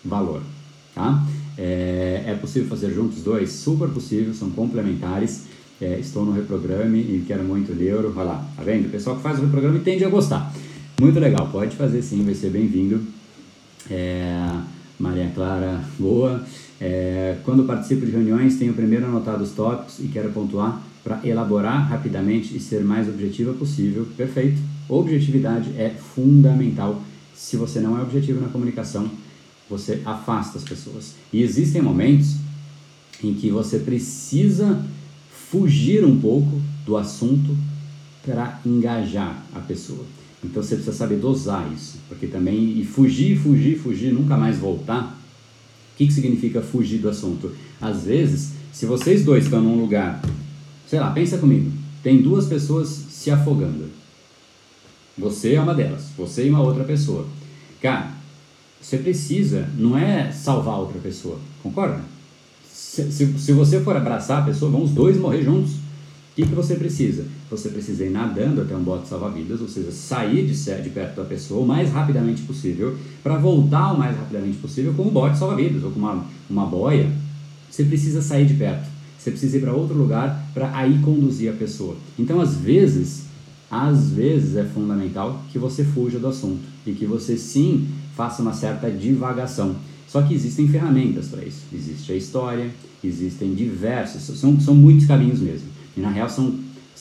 valor. 0.05 0.43
Tá? 0.95 1.27
É, 1.59 2.25
é 2.27 2.35
possível 2.35 2.69
fazer 2.69 2.93
juntos 2.93 3.23
dois? 3.23 3.51
Super 3.51 3.89
possível, 3.89 4.33
são 4.35 4.51
complementares. 4.51 5.45
É, 5.81 5.99
estou 5.99 6.25
no 6.25 6.33
reprograme 6.33 7.01
e 7.01 7.25
quero 7.27 7.43
muito 7.43 7.75
neuro. 7.75 8.13
Olha 8.15 8.25
lá, 8.25 8.47
tá 8.57 8.63
vendo? 8.63 8.87
O 8.87 8.91
pessoal 8.91 9.17
que 9.17 9.23
faz 9.23 9.39
o 9.39 9.43
reprograme 9.43 9.81
tende 9.81 10.05
a 10.05 10.09
gostar. 10.09 10.55
Muito 11.01 11.19
legal, 11.19 11.49
pode 11.51 11.75
fazer 11.77 12.03
sim, 12.03 12.25
vai 12.25 12.35
ser 12.35 12.51
bem-vindo. 12.51 13.03
É, 13.91 14.51
Maria 14.99 15.31
Clara, 15.35 15.83
boa. 15.99 16.45
É, 16.81 17.39
quando 17.45 17.65
participo 17.65 18.05
de 18.05 18.13
reuniões, 18.13 18.57
tenho 18.57 18.75
primeiro 18.75 19.07
anotado 19.07 19.43
os 19.43 19.53
tópicos 19.53 19.99
e 20.01 20.09
quero 20.09 20.31
pontuar 20.31 20.83
para 21.03 21.21
elaborar 21.25 21.89
rapidamente 21.89 22.57
e 22.57 22.61
ser 22.61 22.83
mais 22.83 23.09
objetiva 23.09 23.53
possível. 23.53 24.07
Perfeito. 24.17 24.61
Objetividade 24.89 25.71
é 25.79 25.91
fundamental. 25.91 27.01
Se 27.35 27.57
você 27.57 27.81
não 27.81 27.99
é 27.99 28.03
objetivo 28.03 28.41
na 28.41 28.49
comunicação, 28.49 29.11
você 29.69 30.03
afasta 30.05 30.59
as 30.59 30.65
pessoas. 30.65 31.15
E 31.33 31.43
existem 31.43 31.81
momentos 31.81 32.37
em 33.23 33.35
que 33.35 33.51
você 33.51 33.79
precisa 33.79 34.85
fugir 35.31 36.05
um 36.05 36.21
pouco 36.21 36.61
do 36.85 36.97
assunto 36.97 37.57
para 38.25 38.61
engajar 38.67 39.43
a 39.55 39.61
pessoa. 39.61 40.05
Então 40.45 40.63
você 40.63 40.75
precisa 40.75 40.97
saber 40.97 41.17
dosar 41.17 41.71
isso, 41.73 41.99
porque 42.09 42.27
também 42.27 42.79
e 42.79 42.85
fugir, 42.85 43.39
fugir, 43.39 43.79
fugir, 43.79 44.13
nunca 44.13 44.37
mais 44.37 44.59
voltar 44.59 45.16
que, 45.97 46.07
que 46.07 46.13
significa 46.13 46.61
fugir 46.61 46.99
do 46.99 47.09
assunto? 47.09 47.53
Às 47.81 48.05
vezes, 48.05 48.53
se 48.73 48.85
vocês 48.85 49.25
dois 49.25 49.45
estão 49.45 49.63
num 49.63 49.81
lugar, 49.81 50.23
sei 50.87 51.01
lá, 51.01 51.11
pensa 51.11 51.39
comigo, 51.39 51.73
tem 52.03 52.23
duas 52.23 52.47
pessoas 52.47 52.89
se 52.89 53.31
afogando. 53.31 53.87
Você 55.19 55.55
é 55.55 55.61
uma 55.61 55.75
delas, 55.75 56.11
você 56.17 56.47
e 56.47 56.51
uma 56.51 56.61
outra 56.61 56.85
pessoa. 56.85 57.27
Cara, 57.81 58.11
você 58.81 58.99
precisa, 58.99 59.69
não 59.79 59.97
é 59.97 60.31
salvar 60.31 60.79
outra 60.79 61.01
pessoa, 61.01 61.39
concorda? 61.63 62.01
Se, 62.71 63.11
se, 63.11 63.39
se 63.39 63.53
você 63.53 63.81
for 63.81 63.97
abraçar 63.97 64.43
a 64.43 64.45
pessoa, 64.45 64.71
vão 64.71 64.83
os 64.83 64.91
dois 64.91 65.17
morrer 65.17 65.43
juntos. 65.43 65.73
O 65.73 66.37
que, 66.37 66.43
que 66.43 66.55
você 66.55 66.75
precisa? 66.77 67.25
Você 67.51 67.69
precisa 67.69 68.05
ir 68.05 68.11
nadando 68.11 68.63
até 68.63 68.75
um 68.75 68.83
bote 68.83 69.09
salva-vidas, 69.09 69.61
ou 69.61 69.69
seja, 69.69 69.93
sair 69.93 70.47
de, 70.47 70.83
de 70.83 70.91
perto 70.91 71.17
da 71.17 71.25
pessoa 71.25 71.63
o 71.63 71.67
mais 71.67 71.91
rapidamente 71.93 72.43
possível, 72.43 72.97
para 73.23 73.37
voltar 73.37 73.93
o 73.93 73.99
mais 73.99 74.17
rapidamente 74.17 74.59
possível 74.59 74.93
com 74.95 75.05
um 75.05 75.11
bote 75.11 75.39
salva-vidas 75.39 75.85
ou 75.85 75.91
com 75.91 76.01
uma, 76.01 76.27
uma 76.51 76.67
boia. 76.67 77.11
Você 77.71 77.85
precisa 77.85 78.21
sair 78.21 78.47
de 78.47 78.55
perto. 78.55 78.89
Você 79.19 79.31
precisa 79.31 79.57
ir 79.57 79.61
para 79.61 79.73
outro 79.73 79.97
lugar 79.97 80.51
para 80.55 80.77
aí 80.77 80.99
conduzir 81.03 81.51
a 81.51 81.53
pessoa. 81.53 81.97
Então, 82.19 82.41
às 82.41 82.57
vezes, 82.57 83.27
às 83.71 84.11
vezes 84.11 84.57
é 84.57 84.65
fundamental 84.65 85.43
que 85.53 85.59
você 85.59 85.85
fuja 85.85 86.19
do 86.19 86.29
assunto 86.29 86.63
e 86.87 86.93
que 86.93 87.05
você 87.05 87.37
sim 87.37 87.89
faça 88.15 88.41
uma 88.41 88.53
certa 88.53 88.91
divagação. 88.91 89.77
Só 90.07 90.23
que 90.23 90.35
existem 90.35 90.69
ferramentas 90.69 91.29
para 91.29 91.45
isso. 91.45 91.63
Existe 91.73 92.13
a 92.13 92.17
história, 92.17 92.71
existem 93.03 93.55
diversos, 93.55 94.23
são, 94.39 94.61
são 94.61 94.75
muitos 94.75 95.07
caminhos 95.07 95.41
mesmo. 95.41 95.67
E 95.97 96.01
na 96.01 96.11
real 96.11 96.29
são, 96.29 96.55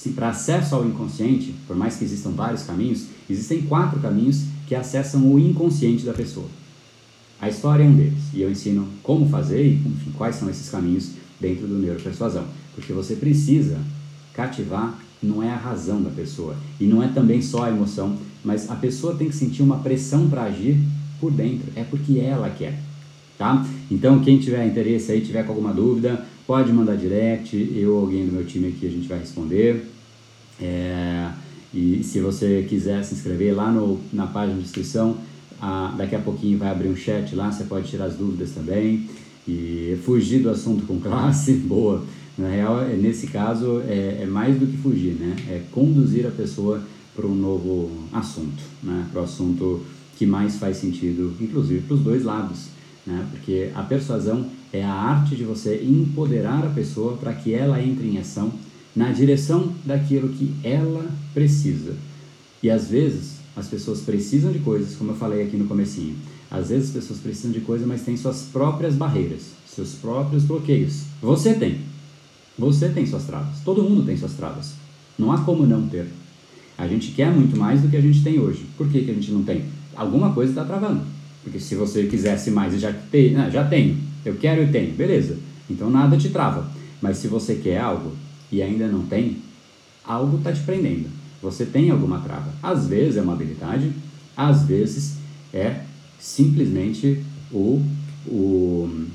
para 0.10 0.30
acesso 0.30 0.76
ao 0.76 0.86
inconsciente, 0.86 1.53
por 1.68 1.76
mais 1.76 1.95
que 1.95 2.03
existam 2.03 2.32
vários 2.32 2.64
caminhos, 2.64 3.06
existem 3.30 3.62
quatro 3.64 3.99
caminhos 3.99 4.45
que 4.68 4.76
acessam 4.76 5.32
o 5.32 5.39
inconsciente 5.39 6.06
da 6.06 6.14
pessoa. 6.14 6.47
A 7.39 7.49
história 7.49 7.84
é 7.84 7.88
um 7.88 7.95
deles, 7.95 8.24
e 8.34 8.41
eu 8.41 8.49
ensino 8.49 8.88
como 9.03 9.28
fazer 9.30 9.66
e 9.66 9.76
enfim, 9.76 10.12
quais 10.18 10.36
são 10.36 10.49
esses 10.49 10.70
caminhos 10.70 11.12
dentro 11.39 11.68
do 11.68 11.78
neuropersuasão. 11.78 12.45
Porque 12.74 12.93
você 12.93 13.16
precisa 13.16 13.78
cativar 14.34 14.99
não 15.22 15.41
é 15.41 15.49
a 15.49 15.58
razão 15.58 16.01
da 16.01 16.10
pessoa 16.10 16.56
e 16.80 16.86
não 16.86 17.01
é 17.01 17.08
também 17.08 17.41
só 17.41 17.64
a 17.64 17.70
emoção, 17.70 18.18
mas 18.43 18.70
a 18.70 18.76
pessoa 18.76 19.16
tem 19.16 19.28
que 19.28 19.36
sentir 19.36 19.64
uma 19.64 19.78
pressão 19.80 20.30
para 20.30 20.43
agir 20.43 20.78
por 21.20 21.32
dentro, 21.32 21.68
é 21.76 21.84
porque 21.84 22.20
ela 22.20 22.49
quer, 22.49 22.78
tá? 23.38 23.66
Então, 23.89 24.20
quem 24.20 24.38
tiver 24.38 24.66
interesse 24.66 25.12
aí, 25.12 25.22
tiver 25.22 25.43
com 25.43 25.53
alguma 25.53 25.74
dúvida, 25.74 26.26
pode 26.45 26.72
mandar 26.72 26.95
direct, 26.95 27.56
eu 27.76 27.95
ou 27.95 28.01
alguém 28.01 28.26
do 28.26 28.34
meu 28.34 28.45
time 28.45 28.68
aqui 28.68 28.86
a 28.86 28.91
gente 28.91 29.08
vai 29.08 29.20
responder. 29.20 29.94
É, 30.60 31.30
e 31.74 32.03
se 32.03 32.20
você 32.20 32.66
quiser 32.68 33.03
se 33.03 33.16
inscrever 33.16 33.56
lá 33.56 33.72
no, 33.72 33.99
na 34.14 34.28
página 34.28 34.58
de 34.58 34.64
inscrição, 34.64 35.18
a, 35.62 35.93
daqui 35.97 36.16
a 36.16 36.20
pouquinho 36.20 36.58
vai 36.58 36.70
abrir 36.70 36.88
um 36.89 36.95
chat 36.95 37.36
lá, 37.36 37.51
você 37.51 37.66
pode 37.66 37.89
tirar 37.89 38.06
as 38.06 38.16
dúvidas 38.16 38.51
também. 38.51 39.10
E 39.47 39.97
fugir 40.03 40.41
do 40.41 40.49
assunto 40.49 40.86
com 40.86 40.99
classe, 41.01 41.53
boa. 41.53 42.03
Na 42.38 42.49
real, 42.49 42.82
é, 42.82 42.95
nesse 42.95 43.28
caso, 43.28 43.82
é, 43.88 44.20
é 44.22 44.26
mais 44.26 44.58
do 44.58 44.66
que 44.66 44.78
fugir, 44.78 45.14
né? 45.14 45.36
É 45.49 45.62
conduzir 45.72 46.26
a 46.26 46.32
pessoa 46.32 46.82
para 47.16 47.26
um 47.26 47.36
novo 47.36 47.89
assunto, 48.12 48.62
né? 48.84 49.08
Para 49.12 49.22
o 49.22 49.24
assunto 49.24 49.86
que 50.18 50.26
mais 50.26 50.58
faz 50.58 50.78
sentido, 50.78 51.34
inclusive 51.39 51.82
para 51.82 51.95
os 51.95 52.01
dois 52.01 52.24
lados, 52.24 52.68
né? 53.06 53.26
Porque 53.32 53.70
a 53.74 53.84
persuasão 53.84 54.47
é 54.74 54.84
a 54.84 54.91
arte 54.91 55.36
de 55.36 55.43
você 55.43 55.82
empoderar 55.84 56.66
a 56.66 56.70
pessoa 56.70 57.16
para 57.18 57.34
que 57.34 57.53
ela 57.53 57.82
entre 57.82 58.08
em 58.08 58.18
ação 58.18 58.51
na 58.95 59.11
direção 59.11 59.73
daquilo 59.85 60.29
que 60.29 60.53
ela 60.63 61.05
precisa. 61.33 61.95
E 62.63 62.69
às 62.69 62.87
vezes 62.87 63.35
as 63.55 63.67
pessoas 63.67 64.01
precisam 64.01 64.51
de 64.51 64.59
coisas, 64.59 64.95
como 64.95 65.11
eu 65.11 65.15
falei 65.15 65.43
aqui 65.43 65.57
no 65.57 65.65
comecinho. 65.65 66.15
Às 66.49 66.69
vezes 66.69 66.89
as 66.89 66.93
pessoas 66.95 67.19
precisam 67.19 67.51
de 67.51 67.61
coisas, 67.61 67.87
mas 67.87 68.03
têm 68.03 68.15
suas 68.15 68.43
próprias 68.43 68.95
barreiras, 68.95 69.51
seus 69.67 69.93
próprios 69.95 70.43
bloqueios. 70.43 71.03
Você 71.21 71.53
tem. 71.53 71.81
Você 72.57 72.89
tem 72.89 73.05
suas 73.05 73.25
travas. 73.25 73.59
Todo 73.65 73.83
mundo 73.83 74.05
tem 74.05 74.15
suas 74.15 74.33
travas. 74.33 74.73
Não 75.17 75.31
há 75.31 75.39
como 75.39 75.65
não 75.65 75.87
ter. 75.87 76.07
A 76.77 76.87
gente 76.87 77.11
quer 77.11 77.31
muito 77.31 77.57
mais 77.57 77.81
do 77.81 77.89
que 77.89 77.97
a 77.97 78.01
gente 78.01 78.23
tem 78.23 78.39
hoje. 78.39 78.65
Por 78.77 78.87
que, 78.89 79.03
que 79.03 79.11
a 79.11 79.13
gente 79.13 79.31
não 79.31 79.43
tem? 79.43 79.65
Alguma 79.95 80.33
coisa 80.33 80.51
está 80.51 80.63
travando. 80.63 81.01
Porque 81.43 81.59
se 81.59 81.75
você 81.75 82.05
quisesse 82.05 82.51
mais 82.51 82.73
e 82.73 82.79
já 82.79 82.91
tem, 82.91 83.33
já 83.51 83.63
tenho, 83.65 83.97
eu 84.25 84.35
quero 84.35 84.63
e 84.63 84.67
tenho, 84.67 84.93
beleza. 84.93 85.37
Então 85.69 85.89
nada 85.89 86.17
te 86.17 86.29
trava. 86.29 86.69
Mas 87.01 87.17
se 87.17 87.27
você 87.27 87.55
quer 87.55 87.79
algo 87.79 88.11
e 88.56 88.62
ainda 88.62 88.88
não 88.88 89.06
tem, 89.06 89.38
algo 90.01 90.38
está 90.38 90.53
te 90.53 90.62
prendendo. 90.62 91.10
Você 91.41 91.66
tem 91.66 91.89
alguma 91.89 92.20
trava. 92.20 92.53
Às 92.64 92.88
vezes 92.88 93.18
é 93.18 93.22
uma 93.22 93.34
habilidade, 93.34 93.91
às 94.36 94.64
vezes 94.64 95.18
é 95.53 95.82
simplesmente 96.18 97.22
o, 97.51 97.82
o 98.26 99.06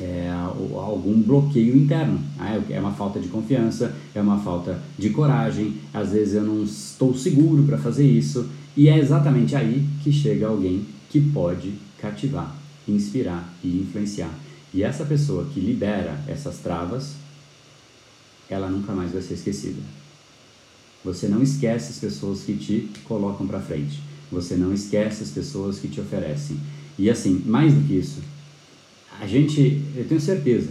é, 0.00 0.30
algum 0.30 1.20
bloqueio 1.20 1.76
interno. 1.76 2.20
Né? 2.38 2.62
É 2.70 2.78
uma 2.78 2.92
falta 2.92 3.18
de 3.18 3.26
confiança, 3.26 3.96
é 4.14 4.20
uma 4.20 4.38
falta 4.38 4.80
de 4.96 5.10
coragem, 5.10 5.74
às 5.92 6.12
vezes 6.12 6.34
eu 6.34 6.44
não 6.44 6.62
estou 6.62 7.16
seguro 7.16 7.64
para 7.64 7.78
fazer 7.78 8.06
isso, 8.06 8.48
e 8.76 8.88
é 8.88 8.96
exatamente 8.96 9.56
aí 9.56 9.84
que 10.04 10.12
chega 10.12 10.46
alguém 10.46 10.86
que 11.10 11.20
pode 11.20 11.74
cativar, 11.98 12.54
inspirar 12.88 13.52
e 13.62 13.80
influenciar. 13.80 14.30
E 14.72 14.84
essa 14.84 15.04
pessoa 15.04 15.46
que 15.52 15.58
libera 15.58 16.18
essas 16.28 16.58
travas, 16.58 17.16
ela 18.48 18.68
nunca 18.68 18.92
mais 18.92 19.12
vai 19.12 19.22
ser 19.22 19.34
esquecida. 19.34 19.80
Você 21.04 21.26
não 21.26 21.42
esquece 21.42 21.92
as 21.92 21.98
pessoas 21.98 22.42
que 22.42 22.56
te 22.56 22.88
colocam 23.04 23.46
para 23.46 23.60
frente. 23.60 24.00
Você 24.30 24.54
não 24.54 24.72
esquece 24.72 25.22
as 25.22 25.30
pessoas 25.30 25.78
que 25.78 25.88
te 25.88 26.00
oferecem. 26.00 26.56
E 26.98 27.10
assim, 27.10 27.42
mais 27.44 27.74
do 27.74 27.86
que 27.86 27.94
isso, 27.94 28.20
a 29.20 29.26
gente, 29.26 29.82
eu 29.96 30.04
tenho 30.06 30.20
certeza 30.20 30.70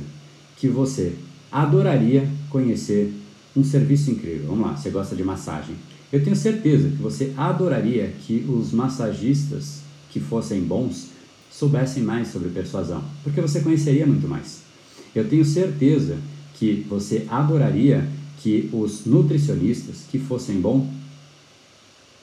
que 0.57 0.67
você 0.67 1.13
adoraria 1.51 2.28
conhecer 2.49 3.13
um 3.55 3.63
serviço 3.63 4.11
incrível. 4.11 4.47
Vamos 4.47 4.65
lá, 4.65 4.76
você 4.76 4.89
gosta 4.89 5.15
de 5.15 5.24
massagem. 5.24 5.76
Eu 6.11 6.24
tenho 6.24 6.36
certeza 6.36 6.89
que 6.89 7.01
você 7.01 7.34
adoraria 7.38 8.13
que 8.26 8.45
os 8.47 8.72
massagistas 8.72 9.82
que 10.09 10.19
fossem 10.19 10.61
bons 10.61 11.07
soubessem 11.49 12.03
mais 12.03 12.30
sobre 12.30 12.49
persuasão, 12.49 13.03
porque 13.24 13.41
você 13.41 13.59
conheceria 13.61 14.05
muito 14.05 14.28
mais. 14.28 14.61
Eu 15.13 15.28
tenho 15.28 15.43
certeza 15.43 16.17
que 16.62 16.86
você 16.88 17.26
adoraria 17.28 18.07
que 18.38 18.70
os 18.72 19.03
nutricionistas 19.07 20.03
que 20.12 20.20
fossem 20.20 20.62
bom, 20.62 20.88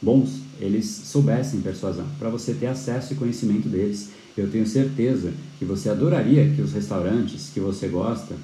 bons, 0.00 0.30
eles 0.60 0.86
soubessem 0.86 1.60
persuasão, 1.60 2.06
para 2.20 2.30
você 2.30 2.54
ter 2.54 2.66
acesso 2.66 3.12
e 3.12 3.16
conhecimento 3.16 3.68
deles. 3.68 4.10
Eu 4.36 4.48
tenho 4.48 4.64
certeza 4.64 5.32
que 5.58 5.64
você 5.64 5.88
adoraria 5.88 6.48
que 6.54 6.62
os 6.62 6.72
restaurantes 6.72 7.50
que 7.52 7.58
você 7.58 7.88
gosta 7.88 8.36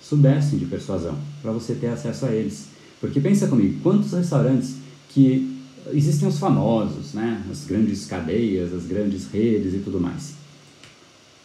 soubessem 0.00 0.58
de 0.58 0.64
persuasão, 0.64 1.18
para 1.42 1.52
você 1.52 1.74
ter 1.74 1.88
acesso 1.88 2.24
a 2.24 2.30
eles. 2.30 2.68
Porque 2.98 3.20
pensa 3.20 3.46
comigo, 3.46 3.80
quantos 3.82 4.12
restaurantes 4.12 4.76
que 5.10 5.60
existem 5.92 6.26
os 6.26 6.38
famosos, 6.38 7.12
né? 7.12 7.44
As 7.50 7.66
grandes 7.66 8.06
cadeias, 8.06 8.72
as 8.72 8.84
grandes 8.84 9.26
redes 9.26 9.74
e 9.74 9.78
tudo 9.80 10.00
mais. 10.00 10.32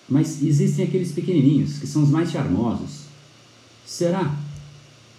Mas 0.08 0.41
existem 0.41 0.86
aqueles 0.86 1.12
pequenininhos 1.12 1.80
que 1.80 1.86
são 1.86 2.02
os 2.02 2.10
mais 2.10 2.32
charmosos. 2.32 2.99
Será 3.90 4.38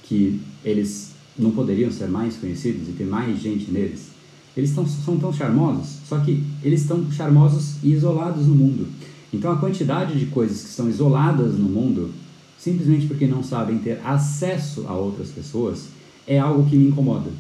que 0.05 0.41
eles 0.65 1.11
não 1.37 1.51
poderiam 1.51 1.91
ser 1.91 2.09
mais 2.09 2.37
conhecidos 2.37 2.89
e 2.89 2.93
ter 2.93 3.05
mais 3.05 3.41
gente 3.41 3.69
neles? 3.69 4.11
eles 4.57 4.73
tão, 4.75 4.87
são 4.87 5.17
tão 5.17 5.33
charmosos, 5.33 5.99
só 6.07 6.19
que 6.21 6.45
eles 6.63 6.83
estão 6.83 7.11
charmosos 7.11 7.83
e 7.83 7.93
isolados 7.93 8.47
no 8.47 8.55
mundo. 8.55 8.87
Então 9.33 9.51
a 9.51 9.57
quantidade 9.57 10.19
de 10.19 10.27
coisas 10.27 10.63
que 10.63 10.69
são 10.69 10.89
isoladas 10.89 11.59
no 11.59 11.69
mundo, 11.69 12.13
simplesmente 12.57 13.07
porque 13.07 13.27
não 13.27 13.43
sabem 13.43 13.79
ter 13.79 14.01
acesso 14.05 14.85
a 14.87 14.95
outras 14.95 15.31
pessoas, 15.31 15.89
é 16.27 16.39
algo 16.39 16.69
que 16.69 16.77
me 16.77 16.89
incomoda. 16.89 17.31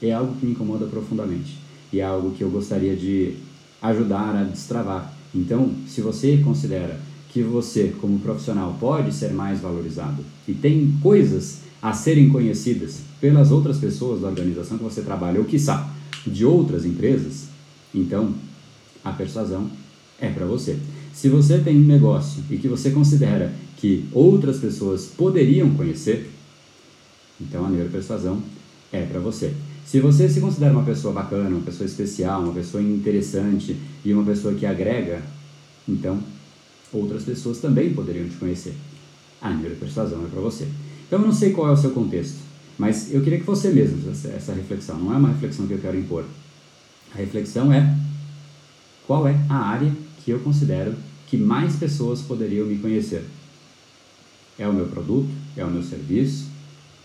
É 0.00 0.12
algo 0.12 0.34
que 0.36 0.46
me 0.46 0.52
incomoda 0.52 0.86
profundamente. 0.86 1.58
E 1.92 2.00
é 2.00 2.04
algo 2.04 2.30
que 2.32 2.42
eu 2.42 2.50
gostaria 2.50 2.96
de 2.96 3.34
ajudar 3.82 4.34
a 4.36 4.44
destravar. 4.44 5.12
Então, 5.34 5.70
se 5.86 6.00
você 6.00 6.38
considera 6.38 6.98
que 7.32 7.42
você, 7.42 7.94
como 8.00 8.18
profissional, 8.18 8.76
pode 8.78 9.12
ser 9.12 9.32
mais 9.32 9.60
valorizado 9.60 10.22
e 10.46 10.52
tem 10.52 10.94
coisas 11.02 11.60
a 11.80 11.92
serem 11.92 12.28
conhecidas 12.28 13.00
pelas 13.20 13.50
outras 13.50 13.78
pessoas 13.78 14.20
da 14.20 14.28
organização 14.28 14.76
que 14.76 14.84
você 14.84 15.02
trabalha, 15.02 15.38
ou 15.38 15.44
quiçá, 15.44 15.90
de 16.26 16.44
outras 16.44 16.84
empresas, 16.84 17.48
então 17.94 18.34
a 19.04 19.12
persuasão 19.12 19.68
é 20.20 20.28
para 20.28 20.46
você. 20.46 20.78
Se 21.12 21.28
você 21.28 21.58
tem 21.58 21.76
um 21.76 21.86
negócio 21.86 22.42
e 22.50 22.56
que 22.56 22.68
você 22.68 22.90
considera 22.90 23.52
que 23.76 24.04
outras 24.12 24.58
pessoas 24.58 25.06
poderiam 25.06 25.70
conhecer, 25.70 26.30
então 27.40 27.66
a 27.66 27.70
neuropersuasão 27.70 28.40
é 28.92 29.04
para 29.04 29.18
você. 29.18 29.52
Se 29.84 29.98
você 30.00 30.28
se 30.28 30.40
considera 30.40 30.72
uma 30.72 30.84
pessoa 30.84 31.12
bacana, 31.12 31.50
uma 31.50 31.64
pessoa 31.64 31.86
especial, 31.86 32.42
uma 32.42 32.52
pessoa 32.52 32.82
interessante 32.82 33.76
e 34.04 34.12
uma 34.12 34.24
pessoa 34.24 34.54
que 34.54 34.64
agrega, 34.64 35.22
então 35.88 36.20
outras 36.92 37.24
pessoas 37.24 37.58
também 37.58 37.92
poderiam 37.92 38.28
te 38.28 38.36
conhecer. 38.36 38.74
A 39.40 39.50
neuropersuasão 39.50 40.24
é 40.24 40.28
para 40.28 40.40
você. 40.40 40.68
Então 41.06 41.20
eu 41.20 41.26
não 41.26 41.32
sei 41.32 41.52
qual 41.52 41.68
é 41.68 41.72
o 41.72 41.76
seu 41.76 41.90
contexto. 41.90 42.38
Mas 42.78 43.12
eu 43.12 43.22
queria 43.22 43.38
que 43.38 43.46
você 43.46 43.70
mesmo 43.70 43.98
fizesse 43.98 44.28
essa 44.28 44.52
reflexão, 44.52 44.98
não 44.98 45.12
é 45.12 45.16
uma 45.16 45.28
reflexão 45.28 45.66
que 45.66 45.74
eu 45.74 45.78
quero 45.78 45.98
impor. 45.98 46.24
A 47.14 47.18
reflexão 47.18 47.72
é 47.72 47.96
qual 49.06 49.26
é 49.26 49.38
a 49.48 49.56
área 49.56 49.92
que 50.24 50.30
eu 50.30 50.38
considero 50.40 50.94
que 51.26 51.36
mais 51.36 51.76
pessoas 51.76 52.22
poderiam 52.22 52.66
me 52.66 52.78
conhecer. 52.78 53.24
É 54.58 54.66
o 54.66 54.72
meu 54.72 54.86
produto? 54.86 55.28
É 55.56 55.64
o 55.64 55.70
meu 55.70 55.82
serviço? 55.82 56.46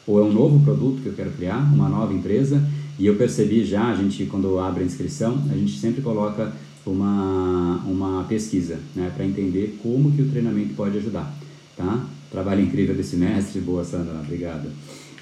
Ou 0.05 0.19
é 0.19 0.23
um 0.23 0.31
novo 0.31 0.63
produto 0.63 1.01
que 1.01 1.07
eu 1.07 1.13
quero 1.13 1.31
criar, 1.31 1.57
uma 1.57 1.89
nova 1.89 2.13
empresa 2.13 2.65
E 2.97 3.05
eu 3.05 3.15
percebi 3.15 3.65
já, 3.65 3.89
a 3.89 3.95
gente 3.95 4.25
quando 4.25 4.59
abre 4.59 4.83
a 4.83 4.85
inscrição, 4.85 5.43
a 5.51 5.55
gente 5.55 5.77
sempre 5.77 6.01
coloca 6.01 6.53
uma, 6.89 7.81
uma 7.85 8.23
pesquisa, 8.23 8.79
né, 8.95 9.11
para 9.15 9.25
entender 9.25 9.77
como 9.81 10.11
que 10.11 10.21
o 10.21 10.29
treinamento 10.29 10.73
pode 10.73 10.97
ajudar, 10.97 11.33
tá? 11.75 12.05
Trabalho 12.31 12.61
incrível 12.61 12.95
desse 12.95 13.15
mestre, 13.15 13.59
boa 13.61 13.83
Sandra, 13.83 14.19
obrigado. 14.19 14.67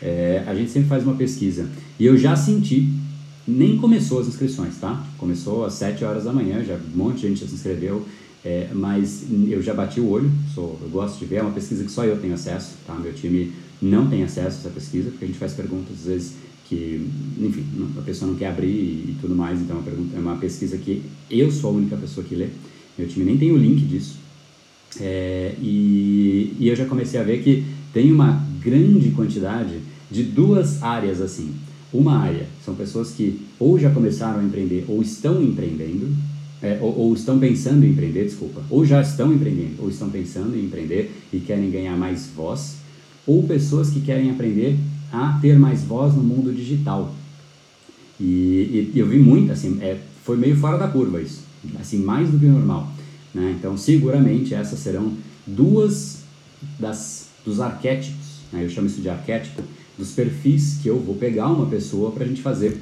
É, 0.01 0.43
a 0.45 0.53
gente 0.53 0.72
sempre 0.72 0.89
faz 0.89 1.03
uma 1.03 1.16
pesquisa 1.16 1.70
e 1.99 2.05
eu 2.05 2.18
já 2.18 2.36
senti, 2.36 2.89
nem 3.47 3.78
começou 3.78 4.20
as 4.20 4.28
inscrições, 4.28 4.78
tá? 4.78 5.05
Começou 5.18 5.66
às 5.66 5.74
7 5.74 6.03
horas 6.03 6.26
da 6.26 6.34
manhã, 6.34 6.63
já 6.63 6.76
um 6.76 6.97
monte 6.97 7.18
de 7.18 7.28
gente 7.28 7.41
já 7.41 7.47
se 7.47 7.55
inscreveu, 7.55 8.05
é, 8.43 8.70
mas 8.74 9.26
eu 9.47 9.61
já 9.61 9.74
bati 9.74 9.99
o 9.99 10.09
olho, 10.09 10.32
sou, 10.53 10.78
eu 10.82 10.89
gosto 10.89 11.20
de 11.20 11.26
ver, 11.26 11.38
é 11.38 11.41
uma 11.41 11.51
pesquisa 11.51 11.84
que 11.84 11.91
só 11.91 12.03
eu 12.05 12.18
tenho 12.20 12.34
acesso, 12.34 12.76
tá? 12.86 12.93
Meu 12.95 13.13
time 13.13 13.51
não 13.82 14.07
tem 14.07 14.24
acesso 14.24 14.57
a 14.57 14.59
essa 14.59 14.70
pesquisa, 14.70 15.09
porque 15.09 15.26
a 15.26 15.28
gente 15.28 15.39
faz 15.39 15.53
perguntas 15.53 15.99
às 15.99 16.05
vezes 16.05 16.34
que, 16.66 17.07
enfim, 17.39 17.63
a 17.97 18.01
pessoa 18.01 18.32
não 18.32 18.38
quer 18.38 18.47
abrir 18.47 18.68
e, 18.68 19.16
tudo 19.22 19.36
mais, 19.36 19.59
então 19.61 19.84
é 19.86 20.18
é 20.18 20.20
uma 20.20 20.36
pesquisa 20.38 20.78
que 20.78 21.03
eu 21.30 21.51
sou 21.51 21.72
a 21.72 21.74
única 21.74 21.95
pessoa 21.95 22.26
que 22.26 22.36
lê, 22.36 22.47
meu 22.97 23.07
time 23.07 23.26
nem 23.26 23.38
tem 23.38 23.51
o 23.51 23.57
link 23.57 23.82
disso, 23.86 24.18
é, 24.99 25.53
e, 25.61 26.55
e 26.59 26.68
eu 26.68 26.76
já 26.76 26.86
comecei 26.86 27.20
a 27.20 27.24
ver 27.24 27.43
que 27.43 27.63
tem 27.93 28.11
uma 28.11 28.43
grande 28.61 29.11
quantidade 29.11 29.80
de 30.09 30.24
duas 30.24 30.82
áreas 30.82 31.22
assim. 31.22 31.53
Uma 31.93 32.18
área 32.18 32.47
são 32.63 32.76
pessoas 32.76 33.11
que 33.11 33.39
ou 33.59 33.80
já 33.80 33.89
começaram 33.89 34.39
a 34.39 34.43
empreender 34.43 34.86
ou 34.88 35.01
estão 35.01 35.41
empreendendo, 35.41 36.13
é, 36.61 36.80
ou, 36.82 36.97
ou, 36.97 37.13
estão 37.13 37.38
pensando 37.38 37.86
em 37.86 37.91
empreender, 37.91 38.26
desculpa, 38.26 38.61
ou 38.70 38.86
já 38.86 39.01
estão 39.01 39.34
empreendendo, 39.34 39.76
ou 39.80 39.89
estão 39.89 40.09
pensando 40.09 40.55
em 40.57 40.66
empreender 40.66 41.11
e 41.32 41.39
querem 41.39 41.70
ganhar 41.70 41.95
mais 41.95 42.28
voz, 42.36 42.78
ou 43.28 43.43
pessoas 43.43 43.89
que 43.89 44.01
querem 44.01 44.32
aprender 44.32 44.78
a 45.12 45.38
ter 45.41 45.58
mais 45.58 45.84
voz 45.84 46.14
no 46.14 46.24
mundo 46.24 46.53
digital. 46.53 47.14
E, 48.20 48.91
e 48.93 48.99
eu 48.99 49.08
vi 49.08 49.20
muito, 49.20 49.51
assim, 49.51 49.78
é, 49.82 49.99
foi 50.24 50.38
meio 50.38 50.56
fora 50.56 50.78
da 50.78 50.88
curva 50.88 51.22
isso, 51.22 51.43
assim, 51.80 51.99
mais 51.99 52.30
do 52.30 52.39
que 52.39 52.45
normal. 52.45 52.91
Né? 53.34 53.56
Então, 53.58 53.78
seguramente 53.78 54.53
essas 54.53 54.80
serão 54.80 55.14
duas 55.45 56.24
das, 56.80 57.28
dos 57.43 57.60
arquétipos, 57.60 58.39
né? 58.51 58.64
eu 58.64 58.70
chamo 58.70 58.88
isso 58.88 59.01
de 59.01 59.10
arquétipo, 59.10 59.62
dos 59.97 60.12
perfis 60.12 60.80
que 60.82 60.89
eu 60.89 60.99
vou 60.99 61.16
pegar 61.16 61.47
uma 61.47 61.66
pessoa 61.68 62.12
para 62.12 62.24
a 62.24 62.28
gente 62.28 62.41
fazer 62.41 62.82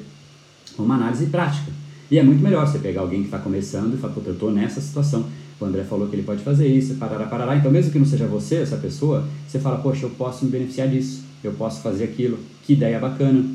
uma 0.77 0.95
análise 0.95 1.25
prática. 1.27 1.71
E 2.09 2.17
é 2.17 2.23
muito 2.23 2.43
melhor 2.43 2.67
você 2.67 2.79
pegar 2.79 3.01
alguém 3.01 3.21
que 3.21 3.27
está 3.27 3.39
começando 3.39 3.95
e 3.95 3.97
falar, 3.97 4.13
eu 4.25 4.33
estou 4.33 4.51
nessa 4.51 4.79
situação. 4.79 5.25
O 5.59 5.65
André 5.65 5.83
falou 5.83 6.07
que 6.07 6.15
ele 6.15 6.23
pode 6.23 6.43
fazer 6.43 6.67
isso, 6.67 6.95
parará, 6.95 7.25
parará. 7.25 7.55
Então, 7.55 7.71
mesmo 7.71 7.91
que 7.91 7.99
não 7.99 8.05
seja 8.05 8.27
você, 8.27 8.57
essa 8.57 8.77
pessoa, 8.77 9.27
você 9.47 9.59
fala, 9.59 9.77
poxa, 9.77 10.05
eu 10.05 10.09
posso 10.11 10.45
me 10.45 10.51
beneficiar 10.51 10.87
disso 10.89 11.22
eu 11.47 11.53
posso 11.53 11.81
fazer 11.81 12.05
aquilo, 12.05 12.39
que 12.63 12.73
ideia 12.73 12.99
bacana. 12.99 13.45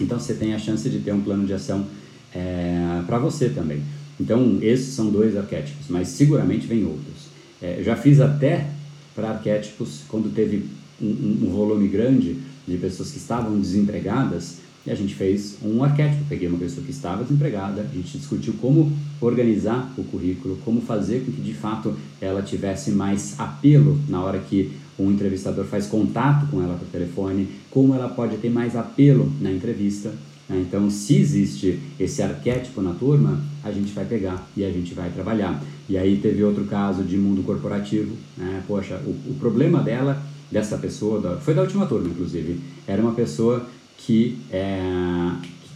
Então 0.00 0.18
você 0.18 0.34
tem 0.34 0.54
a 0.54 0.58
chance 0.58 0.88
de 0.88 0.98
ter 1.00 1.12
um 1.12 1.20
plano 1.20 1.46
de 1.46 1.52
ação 1.52 1.86
é, 2.34 3.02
para 3.06 3.18
você 3.18 3.48
também. 3.48 3.82
Então 4.20 4.58
esses 4.62 4.94
são 4.94 5.10
dois 5.10 5.36
arquétipos, 5.36 5.86
mas 5.88 6.08
seguramente 6.08 6.66
vem 6.66 6.84
outros. 6.84 7.28
É, 7.60 7.82
já 7.82 7.96
fiz 7.96 8.20
até 8.20 8.68
para 9.14 9.30
arquétipos 9.30 10.02
quando 10.08 10.32
teve 10.32 10.66
um, 11.00 11.44
um, 11.44 11.50
volume 11.50 11.88
grande 11.88 12.36
de 12.66 12.76
pessoas 12.76 13.10
que 13.10 13.18
estavam 13.18 13.58
desempregadas 13.58 14.58
e 14.86 14.90
a 14.90 14.94
gente 14.94 15.14
fez 15.14 15.56
um 15.62 15.82
arquétipo. 15.82 16.24
Peguei 16.28 16.48
uma 16.48 16.58
pessoa 16.58 16.84
que 16.84 16.92
estava 16.92 17.24
desempregada, 17.24 17.82
a 17.82 17.94
gente 17.94 18.18
discutiu 18.18 18.54
como 18.60 18.92
organizar 19.20 19.92
o 19.96 20.04
currículo, 20.04 20.56
como 20.64 20.80
fazer 20.80 21.24
com 21.24 21.32
que 21.32 21.40
de 21.40 21.54
fato 21.54 21.96
ela 22.20 22.42
tivesse 22.42 22.92
mais 22.92 23.34
apelo 23.38 23.98
na 24.08 24.22
hora 24.22 24.38
que 24.38 24.72
um 24.98 25.10
entrevistador 25.10 25.64
faz 25.64 25.86
contato 25.86 26.46
com 26.50 26.62
ela 26.62 26.74
por 26.74 26.88
telefone, 26.88 27.48
como 27.70 27.94
ela 27.94 28.08
pode 28.08 28.36
ter 28.38 28.50
mais 28.50 28.74
apelo 28.74 29.30
na 29.40 29.52
entrevista. 29.52 30.12
Né? 30.48 30.64
Então, 30.66 30.90
se 30.90 31.16
existe 31.16 31.78
esse 32.00 32.20
arquétipo 32.22 32.82
na 32.82 32.92
turma, 32.92 33.40
a 33.62 33.70
gente 33.70 33.92
vai 33.92 34.04
pegar 34.04 34.48
e 34.56 34.64
a 34.64 34.70
gente 34.70 34.94
vai 34.94 35.10
trabalhar. 35.10 35.62
E 35.88 35.96
aí 35.96 36.16
teve 36.16 36.42
outro 36.42 36.64
caso 36.64 37.02
de 37.04 37.16
mundo 37.16 37.42
corporativo. 37.42 38.16
Né? 38.36 38.62
Poxa, 38.66 39.00
o, 39.06 39.30
o 39.30 39.36
problema 39.38 39.80
dela, 39.80 40.20
dessa 40.50 40.76
pessoa, 40.78 41.20
da, 41.20 41.36
foi 41.36 41.54
da 41.54 41.62
última 41.62 41.86
turma, 41.86 42.08
inclusive, 42.08 42.60
era 42.86 43.00
uma 43.00 43.12
pessoa 43.12 43.66
que 43.98 44.38
é, 44.50 44.80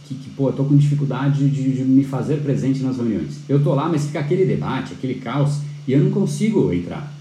que, 0.07 0.15
que, 0.15 0.29
pô, 0.31 0.49
eu 0.49 0.53
tô 0.53 0.65
com 0.65 0.75
dificuldade 0.75 1.49
de, 1.49 1.71
de, 1.71 1.83
me 1.83 2.03
fazer 2.03 2.37
presente 2.37 2.81
nas 2.81 2.97
reuniões. 2.97 3.39
Eu 3.47 3.63
tô 3.63 3.73
lá, 3.73 3.87
mas 3.87 4.05
fica 4.05 4.19
aquele 4.19 4.45
debate, 4.45 4.93
aquele 4.93 5.15
caos, 5.15 5.59
e 5.87 5.93
eu 5.93 6.03
não 6.03 6.11
consigo 6.11 6.73
entrar 6.73 7.13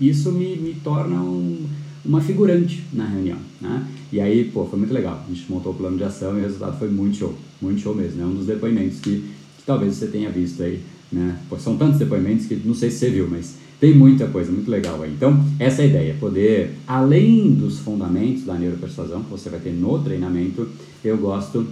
isso 0.00 0.32
me, 0.32 0.56
me 0.56 0.74
torna 0.74 1.16
um, 1.16 1.66
uma 2.04 2.20
figurante 2.20 2.82
na 2.92 3.04
reunião, 3.04 3.38
né? 3.60 3.86
E 4.12 4.20
aí, 4.20 4.44
pô, 4.44 4.64
foi 4.66 4.78
muito 4.78 4.92
legal. 4.94 5.22
A 5.24 5.32
gente 5.32 5.50
montou 5.50 5.72
o 5.72 5.74
plano 5.74 5.96
de 5.96 6.04
ação 6.04 6.36
e 6.36 6.40
o 6.40 6.42
resultado 6.42 6.78
foi 6.78 6.88
muito 6.88 7.16
show, 7.16 7.34
muito 7.60 7.80
show 7.80 7.94
mesmo. 7.94 8.22
É 8.22 8.24
um 8.24 8.34
dos 8.34 8.46
depoimentos 8.46 8.98
que, 9.00 9.20
que 9.56 9.62
talvez 9.64 9.94
você 9.94 10.06
tenha 10.06 10.30
visto 10.30 10.62
aí, 10.62 10.80
né? 11.12 11.38
Pô, 11.48 11.58
são 11.58 11.76
tantos 11.76 11.98
depoimentos 11.98 12.46
que 12.46 12.56
não 12.64 12.74
sei 12.74 12.90
se 12.90 12.98
você 12.98 13.10
viu, 13.10 13.28
mas 13.30 13.56
tem 13.78 13.94
muita 13.94 14.26
coisa, 14.26 14.50
muito 14.50 14.70
legal 14.70 15.02
aí. 15.02 15.12
Então, 15.12 15.42
essa 15.58 15.82
é 15.82 15.84
a 15.84 15.88
ideia, 15.88 16.16
poder, 16.18 16.74
além 16.86 17.54
dos 17.54 17.78
fundamentos 17.78 18.44
da 18.44 18.54
neuropersuasão 18.54 19.22
que 19.22 19.30
você 19.30 19.48
vai 19.48 19.60
ter 19.60 19.72
no 19.72 19.98
treinamento, 20.00 20.68
eu 21.04 21.16
gosto, 21.16 21.66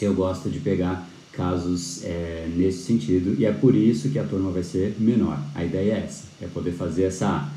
eu 0.00 0.14
gosto 0.14 0.50
de 0.50 0.58
pegar 0.60 1.08
casos 1.32 2.04
é, 2.04 2.48
nesse 2.54 2.84
sentido 2.84 3.34
e 3.38 3.44
é 3.44 3.52
por 3.52 3.74
isso 3.74 4.10
que 4.10 4.18
a 4.18 4.24
turma 4.24 4.50
vai 4.50 4.62
ser 4.62 4.96
menor. 4.98 5.38
A 5.54 5.64
ideia 5.64 5.94
é 5.94 6.04
essa, 6.04 6.24
é 6.40 6.46
poder 6.46 6.72
fazer 6.72 7.04
essa, 7.04 7.48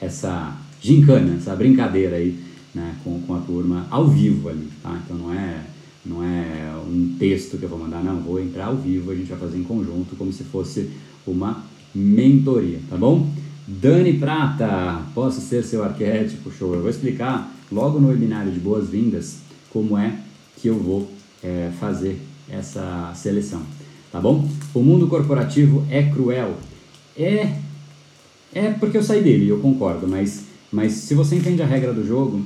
essa 0.00 0.56
gincana, 0.80 1.36
essa 1.36 1.54
brincadeira 1.56 2.16
aí 2.16 2.38
né, 2.74 2.94
com, 3.02 3.20
com 3.22 3.34
a 3.34 3.40
turma 3.40 3.86
ao 3.90 4.06
vivo 4.06 4.50
ali, 4.50 4.68
tá? 4.82 5.00
Então 5.02 5.16
não 5.16 5.32
é, 5.32 5.60
não 6.04 6.22
é 6.22 6.72
um 6.86 7.16
texto 7.18 7.56
que 7.56 7.62
eu 7.62 7.68
vou 7.68 7.78
mandar, 7.78 8.04
não, 8.04 8.20
vou 8.20 8.38
entrar 8.38 8.66
ao 8.66 8.76
vivo, 8.76 9.10
a 9.10 9.14
gente 9.14 9.28
vai 9.28 9.38
fazer 9.38 9.56
em 9.56 9.64
conjunto 9.64 10.14
como 10.16 10.30
se 10.32 10.44
fosse 10.44 10.90
uma 11.26 11.64
mentoria, 11.94 12.78
tá 12.90 12.96
bom? 12.96 13.30
Dani 13.66 14.18
Prata, 14.18 15.02
posso 15.14 15.40
ser 15.40 15.64
seu 15.64 15.82
arquétipo? 15.82 16.52
Show! 16.52 16.74
Eu 16.74 16.82
vou 16.82 16.90
explicar 16.90 17.52
logo 17.72 17.98
no 17.98 18.08
webinário 18.08 18.52
de 18.52 18.60
boas-vindas 18.60 19.38
como 19.70 19.96
é 19.96 20.20
que 20.56 20.68
eu 20.68 20.78
vou 20.78 21.10
é, 21.42 21.72
fazer 21.80 22.20
essa 22.50 23.12
seleção, 23.14 23.62
tá 24.10 24.20
bom? 24.20 24.48
O 24.74 24.80
mundo 24.80 25.06
corporativo 25.08 25.84
é 25.90 26.02
cruel. 26.02 26.54
É 27.16 27.60
é 28.54 28.70
porque 28.70 28.96
eu 28.96 29.02
saí 29.02 29.22
dele, 29.22 29.48
eu 29.48 29.58
concordo, 29.58 30.06
mas 30.08 30.44
mas 30.72 30.92
se 30.92 31.14
você 31.14 31.36
entende 31.36 31.62
a 31.62 31.66
regra 31.66 31.92
do 31.92 32.06
jogo, 32.06 32.42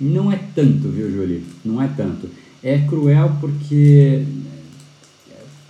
não 0.00 0.30
é 0.30 0.38
tanto, 0.54 0.88
viu, 0.88 1.10
Julie? 1.10 1.44
Não 1.64 1.80
é 1.80 1.88
tanto. 1.88 2.28
É 2.62 2.78
cruel 2.78 3.36
porque 3.40 4.24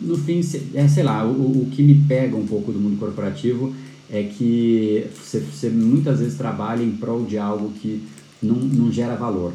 no 0.01 0.16
fim, 0.18 0.41
é, 0.74 0.87
sei 0.89 1.03
lá, 1.03 1.26
o, 1.26 1.62
o 1.62 1.68
que 1.70 1.82
me 1.82 1.95
pega 2.07 2.37
um 2.37 2.47
pouco 2.47 2.72
do 2.72 2.78
mundo 2.78 2.99
corporativo 2.99 3.74
é 4.11 4.22
que 4.24 5.07
você, 5.14 5.41
você 5.41 5.68
muitas 5.70 6.20
vezes 6.20 6.37
trabalha 6.37 6.82
em 6.82 6.93
prol 6.93 7.24
de 7.24 7.39
algo 7.39 7.72
que 7.80 8.03
não, 8.43 8.57
não 8.57 8.93
gera 8.93 9.16
valor. 9.16 9.53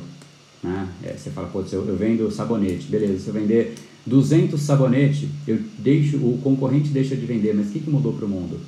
Né? 0.64 0.88
É, 1.04 1.14
você 1.14 1.30
fala, 1.30 1.48
pô, 1.48 1.64
eu, 1.72 1.88
eu 1.88 1.96
vendo 1.96 2.30
sabonete, 2.32 2.88
beleza, 2.88 3.20
se 3.20 3.28
eu 3.28 3.34
vender 3.34 3.76
200 4.06 4.60
sabonete, 4.60 5.30
eu 5.48 5.60
deixo, 5.78 6.18
o 6.18 6.40
concorrente 6.44 6.90
deixa 6.90 7.16
de 7.16 7.26
vender, 7.26 7.54
mas 7.54 7.68
o 7.68 7.72
que, 7.72 7.80
que 7.80 7.90
mudou 7.90 8.14
para 8.14 8.26
o 8.26 8.30
mundo? 8.30 8.60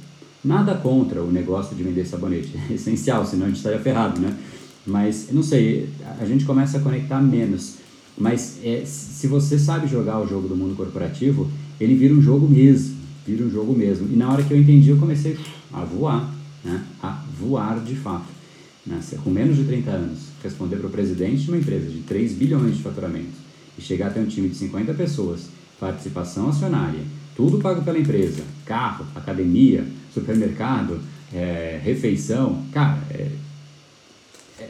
Nada 0.43 0.75
contra 0.75 1.21
o 1.21 1.31
negócio 1.31 1.75
de 1.75 1.83
vender 1.83 2.05
sabonete, 2.05 2.51
é 2.69 2.73
essencial, 2.75 3.25
senão 3.25 3.45
a 3.45 3.49
gente 3.49 3.57
estaria 3.57 3.79
ferrado, 3.79 4.19
né? 4.19 4.37
Mas, 4.85 5.29
não 5.31 5.43
sei, 5.43 5.89
a 6.19 6.25
gente 6.25 6.45
começa 6.45 6.77
a 6.77 6.81
conectar 6.81 7.21
menos. 7.21 7.75
Mas 8.17 8.59
é, 8.63 8.83
se 8.85 9.27
você 9.27 9.57
sabe 9.57 9.87
jogar 9.87 10.19
o 10.19 10.27
jogo 10.27 10.47
do 10.47 10.55
mundo 10.55 10.75
corporativo, 10.75 11.49
ele 11.79 11.95
vira 11.95 12.13
um 12.13 12.21
jogo 12.21 12.47
mesmo, 12.47 12.95
vira 13.25 13.43
um 13.45 13.49
jogo 13.49 13.77
mesmo. 13.77 14.07
E 14.11 14.15
na 14.15 14.31
hora 14.31 14.43
que 14.43 14.51
eu 14.51 14.59
entendi, 14.59 14.89
eu 14.89 14.97
comecei 14.97 15.37
a 15.71 15.83
voar, 15.83 16.33
né? 16.63 16.83
A 17.01 17.23
voar 17.39 17.79
de 17.79 17.95
fato. 17.95 18.25
Né? 18.85 18.99
Com 19.23 19.29
menos 19.29 19.55
de 19.55 19.63
30 19.63 19.91
anos, 19.91 20.19
responder 20.43 20.77
para 20.77 20.87
o 20.87 20.91
presidente 20.91 21.43
de 21.43 21.51
uma 21.51 21.57
empresa 21.57 21.89
de 21.89 21.99
3 21.99 22.33
bilhões 22.33 22.77
de 22.77 22.83
faturamento 22.83 23.41
e 23.77 23.81
chegar 23.81 24.07
até 24.07 24.19
um 24.19 24.25
time 24.25 24.49
de 24.49 24.55
50 24.55 24.93
pessoas, 24.93 25.49
participação 25.79 26.49
acionária, 26.49 27.01
tudo 27.35 27.59
pago 27.59 27.83
pela 27.83 27.97
empresa, 27.97 28.43
carro, 28.65 29.05
academia, 29.15 29.85
supermercado, 30.13 30.99
é, 31.33 31.79
refeição, 31.83 32.63
cara, 32.71 33.01
é, 33.09 33.31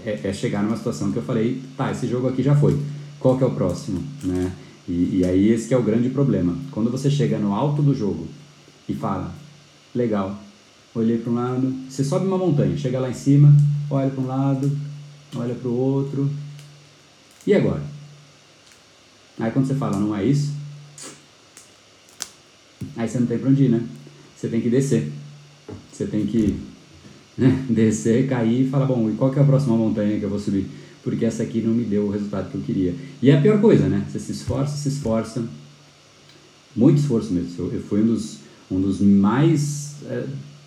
é, 0.05 0.19
é, 0.23 0.33
chegar 0.33 0.63
numa 0.63 0.77
situação 0.77 1.11
que 1.11 1.17
eu 1.17 1.23
falei, 1.23 1.61
tá, 1.75 1.91
esse 1.91 2.07
jogo 2.07 2.27
aqui 2.27 2.41
já 2.41 2.55
foi, 2.55 2.79
qual 3.19 3.37
que 3.37 3.43
é 3.43 3.47
o 3.47 3.51
próximo, 3.51 4.01
né? 4.23 4.51
E, 4.87 5.19
e 5.19 5.25
aí 5.25 5.49
esse 5.49 5.73
é 5.73 5.77
o 5.77 5.83
grande 5.83 6.09
problema. 6.09 6.55
Quando 6.71 6.89
você 6.89 7.09
chega 7.09 7.37
no 7.37 7.53
alto 7.53 7.81
do 7.81 7.93
jogo 7.93 8.27
e 8.87 8.93
fala, 8.93 9.33
legal, 9.93 10.37
olhei 10.93 11.17
para 11.17 11.31
um 11.31 11.35
lado, 11.35 11.73
você 11.89 12.03
sobe 12.03 12.25
uma 12.25 12.37
montanha, 12.37 12.75
chega 12.77 12.99
lá 12.99 13.09
em 13.09 13.13
cima, 13.13 13.55
olha 13.89 14.09
para 14.09 14.21
um 14.21 14.27
lado, 14.27 14.71
olha 15.35 15.55
para 15.55 15.69
o 15.69 15.75
outro, 15.75 16.29
e 17.45 17.53
agora? 17.53 17.83
Aí 19.39 19.51
quando 19.51 19.65
você 19.65 19.75
fala, 19.75 19.99
não 19.99 20.15
é 20.15 20.25
isso, 20.25 20.53
aí 22.95 23.07
você 23.07 23.19
não 23.19 23.27
tem 23.27 23.37
para 23.37 23.49
onde 23.49 23.63
ir, 23.63 23.69
né? 23.69 23.81
Você 24.35 24.47
tem 24.47 24.61
que 24.61 24.69
descer. 24.69 25.11
Você 25.91 26.05
tem 26.05 26.25
que 26.25 26.59
né, 27.37 27.65
descer, 27.69 28.27
cair 28.27 28.67
e 28.67 28.69
falar, 28.69 28.85
bom, 28.85 29.09
e 29.09 29.13
qual 29.13 29.31
que 29.31 29.39
é 29.39 29.41
a 29.41 29.45
próxima 29.45 29.75
montanha 29.75 30.19
que 30.19 30.25
eu 30.25 30.29
vou 30.29 30.39
subir? 30.39 30.69
porque 31.03 31.25
essa 31.25 31.43
aqui 31.43 31.61
não 31.61 31.73
me 31.73 31.83
deu 31.83 32.05
o 32.05 32.11
resultado 32.11 32.49
que 32.49 32.55
eu 32.55 32.61
queria. 32.61 32.95
E 33.21 33.29
é 33.29 33.37
a 33.37 33.41
pior 33.41 33.59
coisa, 33.59 33.87
né? 33.87 34.05
Você 34.09 34.19
se 34.19 34.31
esforça, 34.31 34.75
se 34.77 34.89
esforça, 34.89 35.43
muito 36.75 36.99
esforço 36.99 37.33
mesmo. 37.33 37.51
Eu, 37.57 37.73
eu 37.73 37.81
fui 37.81 38.01
um 38.01 38.07
dos, 38.07 38.37
um 38.69 38.79
dos 38.79 39.01
mais 39.01 39.95
é, 40.05 40.25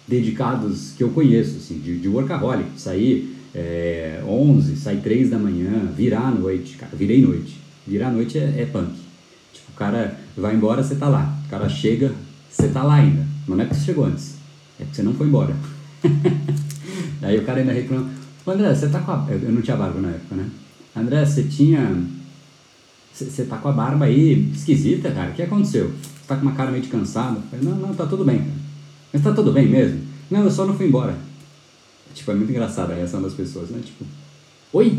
dedicados 0.08 0.92
que 0.96 1.02
eu 1.02 1.10
conheço, 1.10 1.56
assim, 1.56 1.78
de, 1.78 1.98
de 1.98 2.08
workaholic, 2.08 2.68
sair 2.76 3.36
é, 3.54 4.22
11, 4.26 4.76
sair 4.76 5.00
3 5.00 5.30
da 5.30 5.38
manhã, 5.38 5.86
virar 5.96 6.28
à 6.28 6.30
noite, 6.30 6.76
cara, 6.76 6.92
virei 6.94 7.22
noite. 7.22 7.60
Virar 7.86 8.08
à 8.08 8.12
noite 8.12 8.38
é, 8.38 8.62
é 8.62 8.66
punk. 8.66 8.92
Tipo, 9.52 9.70
o 9.72 9.74
cara 9.76 10.18
vai 10.36 10.54
embora, 10.54 10.82
você 10.82 10.94
tá 10.96 11.08
lá. 11.08 11.38
O 11.46 11.50
cara 11.50 11.68
chega, 11.68 12.12
você 12.50 12.68
tá 12.68 12.82
lá 12.82 12.94
ainda. 12.94 13.24
Não 13.46 13.60
é 13.60 13.64
porque 13.64 13.78
você 13.78 13.86
chegou 13.86 14.06
antes, 14.06 14.36
é 14.80 14.84
porque 14.84 14.96
você 14.96 15.02
não 15.02 15.14
foi 15.14 15.26
embora. 15.26 15.54
Aí 17.22 17.38
o 17.38 17.44
cara 17.44 17.60
ainda 17.60 17.72
reclama, 17.72 18.10
André, 18.46 18.74
você 18.74 18.88
tá 18.88 19.00
com 19.00 19.12
a... 19.12 19.26
Eu 19.30 19.52
não 19.52 19.62
tinha 19.62 19.76
barba 19.76 20.00
na 20.00 20.10
época, 20.10 20.34
né? 20.34 20.50
André, 20.94 21.24
você 21.24 21.44
tinha... 21.44 21.96
Você 23.12 23.44
tá 23.44 23.56
com 23.56 23.68
a 23.68 23.72
barba 23.72 24.06
aí 24.06 24.50
esquisita, 24.52 25.10
cara. 25.10 25.30
O 25.30 25.34
que 25.34 25.42
aconteceu? 25.42 25.86
Você 25.86 26.26
tá 26.26 26.36
com 26.36 26.42
uma 26.42 26.52
cara 26.52 26.72
meio 26.72 26.82
de 26.82 26.88
cansado? 26.88 27.40
Falei, 27.48 27.64
não, 27.64 27.76
não, 27.76 27.94
tá 27.94 28.06
tudo 28.06 28.24
bem, 28.24 28.38
cara. 28.38 28.50
Mas 29.12 29.22
tá 29.22 29.32
tudo 29.32 29.52
bem 29.52 29.68
mesmo? 29.68 30.00
Não, 30.28 30.42
eu 30.42 30.50
só 30.50 30.66
não 30.66 30.76
fui 30.76 30.88
embora. 30.88 31.16
Tipo, 32.14 32.30
é 32.30 32.34
muito 32.34 32.50
engraçada 32.50 32.92
a 32.92 32.96
reação 32.96 33.20
das 33.20 33.34
pessoas, 33.34 33.70
né? 33.70 33.80
Tipo, 33.84 34.04
oi? 34.72 34.98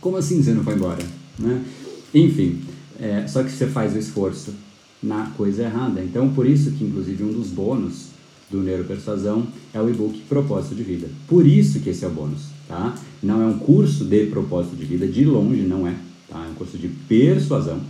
Como 0.00 0.16
assim 0.16 0.42
você 0.42 0.52
não 0.52 0.64
foi 0.64 0.74
embora? 0.74 1.02
Né? 1.38 1.64
Enfim, 2.12 2.62
é, 2.98 3.26
só 3.26 3.42
que 3.42 3.50
você 3.50 3.66
faz 3.66 3.94
o 3.94 3.98
esforço 3.98 4.54
na 5.02 5.26
coisa 5.36 5.64
errada. 5.64 6.02
Então, 6.02 6.32
por 6.32 6.46
isso 6.46 6.72
que, 6.72 6.84
inclusive, 6.84 7.22
um 7.22 7.32
dos 7.32 7.48
bônus 7.48 8.08
do 8.50 8.62
Neuropersuasão 8.62 9.46
é 9.72 9.80
o 9.80 9.88
e-book 9.88 10.20
Propósito 10.28 10.74
de 10.74 10.82
Vida. 10.82 11.08
Por 11.26 11.46
isso 11.46 11.80
que 11.80 11.90
esse 11.90 12.04
é 12.04 12.08
o 12.08 12.10
bônus, 12.10 12.46
tá? 12.68 12.94
Não 13.22 13.42
é 13.42 13.46
um 13.46 13.58
curso 13.58 14.04
de 14.04 14.26
propósito 14.26 14.76
de 14.76 14.84
vida, 14.84 15.06
de 15.06 15.24
longe 15.24 15.62
não 15.62 15.86
é, 15.86 15.94
tá? 16.28 16.44
É 16.44 16.50
um 16.50 16.54
curso 16.54 16.78
de 16.78 16.88
persuasão. 16.88 17.80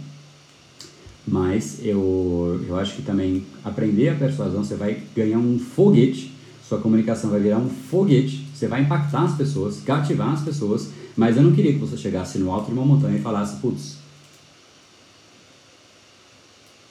Mas 1.26 1.78
eu, 1.82 2.62
eu 2.66 2.76
acho 2.76 2.96
que 2.96 3.02
também 3.02 3.44
aprender 3.64 4.10
a 4.10 4.14
persuasão, 4.14 4.62
você 4.62 4.74
vai 4.74 5.02
ganhar 5.16 5.38
um 5.38 5.58
foguete, 5.58 6.32
sua 6.68 6.78
comunicação 6.78 7.30
vai 7.30 7.40
virar 7.40 7.58
um 7.58 7.68
foguete, 7.68 8.43
você 8.54 8.68
vai 8.68 8.82
impactar 8.82 9.24
as 9.24 9.36
pessoas, 9.36 9.80
cativar 9.84 10.32
as 10.32 10.42
pessoas, 10.42 10.90
mas 11.16 11.36
eu 11.36 11.42
não 11.42 11.52
queria 11.52 11.72
que 11.72 11.78
você 11.78 11.96
chegasse 11.96 12.38
no 12.38 12.52
alto 12.52 12.66
de 12.66 12.72
uma 12.72 12.86
montanha 12.86 13.18
e 13.18 13.22
falasse, 13.22 13.56
putz, 13.56 13.96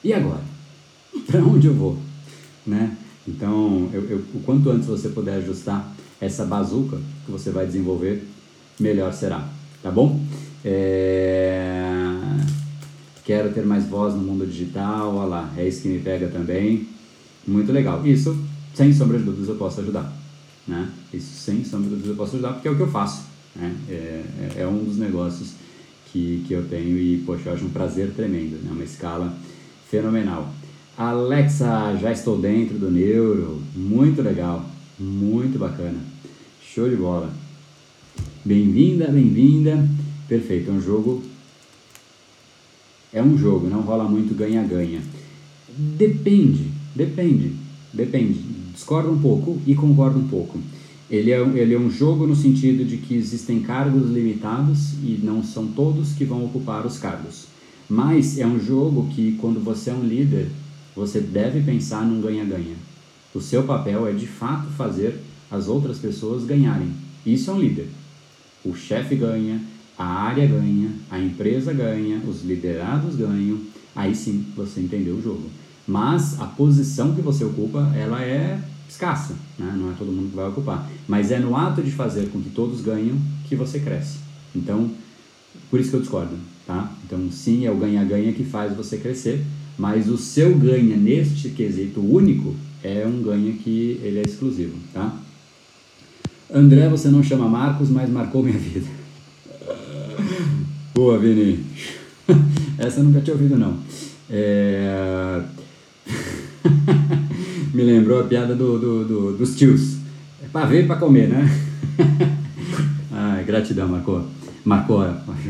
e 0.04 0.12
agora? 0.12 0.42
Para 1.26 1.40
onde 1.42 1.66
eu 1.66 1.74
vou? 1.74 1.98
Né? 2.66 2.96
Então, 3.26 3.88
eu, 3.92 4.04
eu, 4.10 4.18
o 4.34 4.40
quanto 4.44 4.70
antes 4.70 4.86
você 4.86 5.08
puder 5.08 5.36
ajustar 5.36 5.90
essa 6.20 6.44
bazuca 6.44 6.98
que 7.24 7.32
você 7.32 7.50
vai 7.50 7.66
desenvolver, 7.66 8.22
melhor 8.78 9.12
será. 9.14 9.48
Tá 9.82 9.90
bom? 9.90 10.20
É... 10.64 12.04
Quero 13.24 13.52
ter 13.54 13.64
mais 13.64 13.86
voz 13.86 14.14
no 14.14 14.20
mundo 14.20 14.46
digital, 14.46 15.14
olha 15.14 15.26
lá, 15.26 15.54
é 15.56 15.66
isso 15.66 15.80
que 15.80 15.88
me 15.88 15.98
pega 15.98 16.28
também. 16.28 16.86
Muito 17.46 17.72
legal. 17.72 18.06
Isso, 18.06 18.36
sem 18.74 18.92
sombra 18.92 19.18
de 19.18 19.24
dúvidas, 19.24 19.48
eu 19.48 19.56
posso 19.56 19.80
ajudar. 19.80 20.23
Né? 20.66 20.90
Isso, 21.12 21.34
sem 21.34 21.64
sombra 21.64 21.84
de 21.84 21.90
dúvidas, 21.90 22.10
eu 22.10 22.16
posso 22.16 22.36
ajudar, 22.36 22.54
porque 22.54 22.68
é 22.68 22.70
o 22.70 22.76
que 22.76 22.82
eu 22.82 22.90
faço. 22.90 23.24
Né? 23.54 23.74
É, 23.88 23.92
é, 24.56 24.62
é 24.62 24.66
um 24.66 24.82
dos 24.82 24.96
negócios 24.96 25.52
que, 26.10 26.44
que 26.46 26.54
eu 26.54 26.66
tenho 26.68 26.98
e, 26.98 27.22
poxa, 27.26 27.50
eu 27.50 27.54
acho 27.54 27.64
um 27.64 27.70
prazer 27.70 28.12
tremendo. 28.12 28.62
Né? 28.62 28.70
Uma 28.72 28.84
escala 28.84 29.36
fenomenal. 29.90 30.52
Alexa, 30.96 31.96
já 32.00 32.12
estou 32.12 32.38
dentro 32.38 32.78
do 32.78 32.90
Neuro. 32.90 33.60
Muito 33.74 34.22
legal, 34.22 34.64
muito 34.98 35.58
bacana. 35.58 35.98
Show 36.62 36.88
de 36.88 36.96
bola. 36.96 37.32
Bem-vinda, 38.44 39.08
bem-vinda. 39.08 39.88
Perfeito, 40.28 40.70
é 40.70 40.72
um 40.72 40.80
jogo. 40.80 41.22
É 43.12 43.22
um 43.22 43.36
jogo, 43.38 43.68
não 43.68 43.80
rola 43.80 44.04
muito 44.04 44.34
ganha-ganha. 44.34 45.00
Depende, 45.76 46.70
depende, 46.94 47.54
depende. 47.92 48.53
Discordo 48.74 49.12
um 49.12 49.20
pouco 49.20 49.60
e 49.64 49.74
concordo 49.74 50.18
um 50.18 50.26
pouco. 50.26 50.58
Ele 51.08 51.30
é, 51.30 51.38
ele 51.40 51.74
é 51.74 51.78
um 51.78 51.90
jogo 51.90 52.26
no 52.26 52.34
sentido 52.34 52.84
de 52.84 52.96
que 52.96 53.14
existem 53.14 53.60
cargos 53.60 54.10
limitados 54.10 54.94
e 54.94 55.20
não 55.22 55.44
são 55.44 55.68
todos 55.68 56.12
que 56.14 56.24
vão 56.24 56.44
ocupar 56.44 56.84
os 56.84 56.98
cargos. 56.98 57.46
Mas 57.88 58.36
é 58.36 58.46
um 58.46 58.58
jogo 58.58 59.08
que, 59.14 59.38
quando 59.40 59.62
você 59.62 59.90
é 59.90 59.94
um 59.94 60.02
líder, 60.02 60.48
você 60.96 61.20
deve 61.20 61.60
pensar 61.60 62.04
num 62.04 62.20
ganha-ganha. 62.20 62.74
O 63.32 63.40
seu 63.40 63.62
papel 63.62 64.08
é 64.08 64.12
de 64.12 64.26
fato 64.26 64.68
fazer 64.70 65.20
as 65.50 65.68
outras 65.68 65.98
pessoas 65.98 66.44
ganharem. 66.44 66.88
Isso 67.24 67.50
é 67.50 67.54
um 67.54 67.60
líder. 67.60 67.88
O 68.64 68.74
chefe 68.74 69.14
ganha, 69.14 69.60
a 69.96 70.04
área 70.04 70.46
ganha, 70.46 70.90
a 71.10 71.18
empresa 71.20 71.72
ganha, 71.72 72.20
os 72.26 72.42
liderados 72.42 73.14
ganham. 73.14 73.58
Aí 73.94 74.14
sim 74.14 74.46
você 74.56 74.80
entendeu 74.80 75.14
o 75.14 75.22
jogo. 75.22 75.48
Mas 75.86 76.40
a 76.40 76.46
posição 76.46 77.14
que 77.14 77.20
você 77.20 77.44
ocupa, 77.44 77.92
ela 77.94 78.22
é 78.22 78.58
escassa, 78.88 79.34
né? 79.58 79.74
não 79.76 79.90
é 79.90 79.94
todo 79.98 80.12
mundo 80.12 80.30
que 80.30 80.36
vai 80.36 80.48
ocupar. 80.48 80.88
Mas 81.06 81.30
é 81.30 81.38
no 81.38 81.56
ato 81.56 81.82
de 81.82 81.90
fazer 81.90 82.28
com 82.30 82.40
que 82.40 82.50
todos 82.50 82.80
ganham 82.80 83.16
que 83.48 83.56
você 83.56 83.80
cresce. 83.80 84.18
Então, 84.54 84.90
por 85.70 85.80
isso 85.80 85.90
que 85.90 85.96
eu 85.96 86.00
discordo. 86.00 86.36
Tá? 86.66 86.90
Então, 87.04 87.30
sim, 87.30 87.66
é 87.66 87.70
o 87.70 87.76
ganha-ganha 87.76 88.32
que 88.32 88.44
faz 88.44 88.74
você 88.74 88.96
crescer, 88.96 89.44
mas 89.76 90.08
o 90.08 90.16
seu 90.16 90.56
ganha 90.56 90.96
neste 90.96 91.50
quesito 91.50 92.00
único 92.00 92.54
é 92.82 93.06
um 93.06 93.22
ganha 93.22 93.52
que 93.52 94.00
ele 94.02 94.18
é 94.18 94.22
exclusivo. 94.22 94.78
Tá? 94.92 95.14
André, 96.52 96.88
você 96.88 97.08
não 97.08 97.22
chama 97.22 97.48
Marcos, 97.48 97.90
mas 97.90 98.08
marcou 98.08 98.42
minha 98.42 98.56
vida. 98.56 98.86
Boa, 100.94 101.18
Vini. 101.18 101.64
Essa 102.78 103.00
eu 103.00 103.04
nunca 103.04 103.20
tinha 103.20 103.34
ouvido, 103.34 103.58
não. 103.58 103.76
É... 104.30 105.42
Me 107.74 107.82
lembrou 107.82 108.20
a 108.20 108.24
piada 108.24 108.54
do, 108.54 108.78
do, 108.78 109.04
do 109.04 109.32
dos 109.36 109.56
tios. 109.56 109.96
É 110.42 110.46
para 110.52 110.66
ver 110.66 110.84
e 110.84 110.86
para 110.86 110.96
comer, 110.96 111.28
né? 111.28 111.48
Ai, 113.12 113.44
gratidão, 113.44 113.88
marcou. 113.88 114.24
Marcou, 114.64 115.04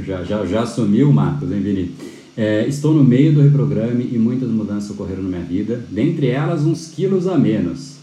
já, 0.04 0.24
já, 0.24 0.44
já 0.44 0.62
assumiu 0.62 1.10
o 1.10 1.12
Marcos, 1.12 1.50
hein, 1.52 1.60
Vini? 1.60 1.94
É, 2.36 2.66
estou 2.66 2.92
no 2.92 3.04
meio 3.04 3.32
do 3.32 3.42
reprograme 3.42 4.08
e 4.12 4.18
muitas 4.18 4.48
mudanças 4.48 4.90
ocorreram 4.90 5.22
na 5.22 5.28
minha 5.28 5.42
vida, 5.42 5.84
dentre 5.88 6.26
elas 6.26 6.62
uns 6.62 6.88
quilos 6.88 7.28
a 7.28 7.38
menos. 7.38 7.94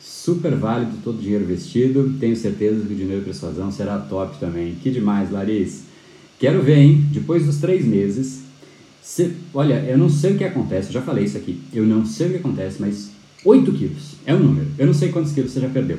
Super 0.00 0.54
válido 0.54 0.92
todo 1.02 1.18
o 1.18 1.22
dinheiro 1.22 1.44
investido, 1.44 2.14
tenho 2.20 2.36
certeza 2.36 2.86
que 2.86 2.92
o 2.92 2.96
dinheiro 2.96 3.18
de 3.18 3.24
persuasão 3.24 3.72
será 3.72 3.98
top 3.98 4.38
também. 4.38 4.76
Que 4.80 4.90
demais, 4.90 5.30
Larissa. 5.32 5.82
Quero 6.38 6.62
ver, 6.62 6.78
hein? 6.78 7.04
Depois 7.10 7.44
dos 7.44 7.58
três 7.58 7.84
meses, 7.84 8.42
se, 9.10 9.32
olha, 9.52 9.74
eu 9.88 9.98
não 9.98 10.08
sei 10.08 10.34
o 10.34 10.38
que 10.38 10.44
acontece, 10.44 10.86
eu 10.86 10.92
já 10.92 11.02
falei 11.02 11.24
isso 11.24 11.36
aqui, 11.36 11.60
eu 11.72 11.84
não 11.84 12.06
sei 12.06 12.28
o 12.28 12.30
que 12.30 12.36
acontece, 12.36 12.76
mas 12.78 13.10
8 13.44 13.72
quilos 13.72 14.14
é 14.24 14.32
um 14.32 14.38
número. 14.38 14.68
Eu 14.78 14.86
não 14.86 14.94
sei 14.94 15.08
quantos 15.08 15.32
quilos 15.32 15.50
você 15.50 15.58
já 15.58 15.68
perdeu, 15.68 15.98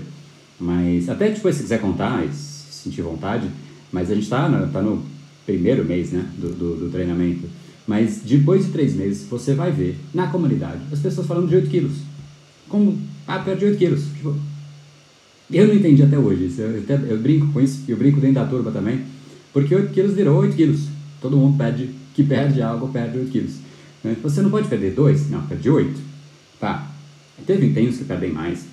mas 0.57 1.09
até 1.09 1.29
depois 1.29 1.57
se 1.57 1.63
quiser 1.63 1.81
contar, 1.81 2.25
se 2.31 2.83
sentir 2.83 3.01
vontade, 3.01 3.49
mas 3.91 4.09
a 4.09 4.13
gente 4.13 4.23
está 4.23 4.49
tá 4.67 4.81
no 4.81 5.03
primeiro 5.45 5.83
mês 5.83 6.13
né, 6.13 6.25
do, 6.37 6.53
do, 6.53 6.75
do, 6.77 6.89
treinamento. 6.89 7.49
Mas 7.85 8.21
depois 8.23 8.67
de 8.67 8.71
três 8.71 8.95
meses, 8.95 9.27
você 9.29 9.55
vai 9.55 9.73
ver 9.73 9.97
na 10.13 10.27
comunidade 10.27 10.79
as 10.89 10.99
pessoas 10.99 11.27
falando 11.27 11.49
de 11.49 11.55
8 11.57 11.69
quilos. 11.69 11.97
Como, 12.69 12.97
ah, 13.27 13.39
perdi 13.39 13.65
8 13.65 13.77
quilos. 13.77 14.05
Tipo, 14.15 14.37
eu 15.51 15.67
não 15.67 15.75
entendi 15.75 16.01
até 16.01 16.17
hoje 16.17 16.45
isso. 16.45 16.61
Eu, 16.61 16.81
eu, 16.87 16.97
eu 17.07 17.19
brinco 17.19 17.51
com 17.51 17.59
isso, 17.59 17.83
eu 17.89 17.97
brinco 17.97 18.21
dentro 18.21 18.35
da 18.35 18.45
turma 18.45 18.71
também, 18.71 19.01
porque 19.51 19.75
8 19.75 19.91
quilos 19.91 20.13
virou 20.13 20.39
8 20.39 20.55
quilos. 20.55 20.87
Todo 21.19 21.35
mundo 21.35 21.57
pede 21.57 21.99
que 22.21 22.27
perde 22.27 22.61
algo, 22.61 22.87
perde 22.89 23.17
8 23.17 23.31
quilos. 23.31 23.53
Né? 24.03 24.15
Você 24.21 24.41
não 24.41 24.49
pode 24.49 24.67
perder 24.67 24.93
2? 24.93 25.29
Não, 25.29 25.41
perde 25.47 25.69
8. 25.69 25.99
Tá. 26.59 26.87
Teve, 27.45 27.73
tem 27.73 27.89
uns 27.89 27.97
que 27.97 28.03
perdem 28.03 28.31
mais, 28.31 28.65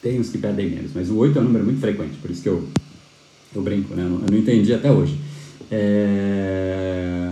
tem 0.00 0.20
uns 0.20 0.28
que 0.28 0.38
perdem 0.38 0.70
menos, 0.70 0.92
mas 0.94 1.10
o 1.10 1.16
8 1.16 1.36
é 1.36 1.40
um 1.40 1.44
número 1.44 1.64
muito 1.64 1.80
frequente, 1.80 2.16
por 2.22 2.30
isso 2.30 2.42
que 2.42 2.48
eu 2.48 2.68
eu 3.54 3.62
brinco, 3.62 3.94
né? 3.94 4.02
Eu 4.02 4.30
não 4.30 4.38
entendi 4.38 4.74
até 4.74 4.90
hoje. 4.90 5.16
É... 5.70 7.30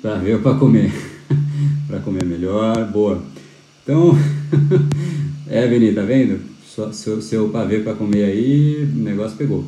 Para 0.00 0.16
ver 0.16 0.40
para 0.40 0.56
comer. 0.56 0.92
para 1.88 1.98
comer 2.00 2.24
melhor, 2.24 2.88
boa. 2.90 3.22
Então, 3.82 4.16
é, 5.48 5.92
tá 5.92 6.02
vendo? 6.02 6.40
Seu, 6.92 7.20
seu 7.22 7.48
pavê 7.48 7.80
para 7.80 7.94
comer 7.94 8.24
aí, 8.24 8.84
o 8.84 8.98
negócio 8.98 9.36
pegou. 9.36 9.64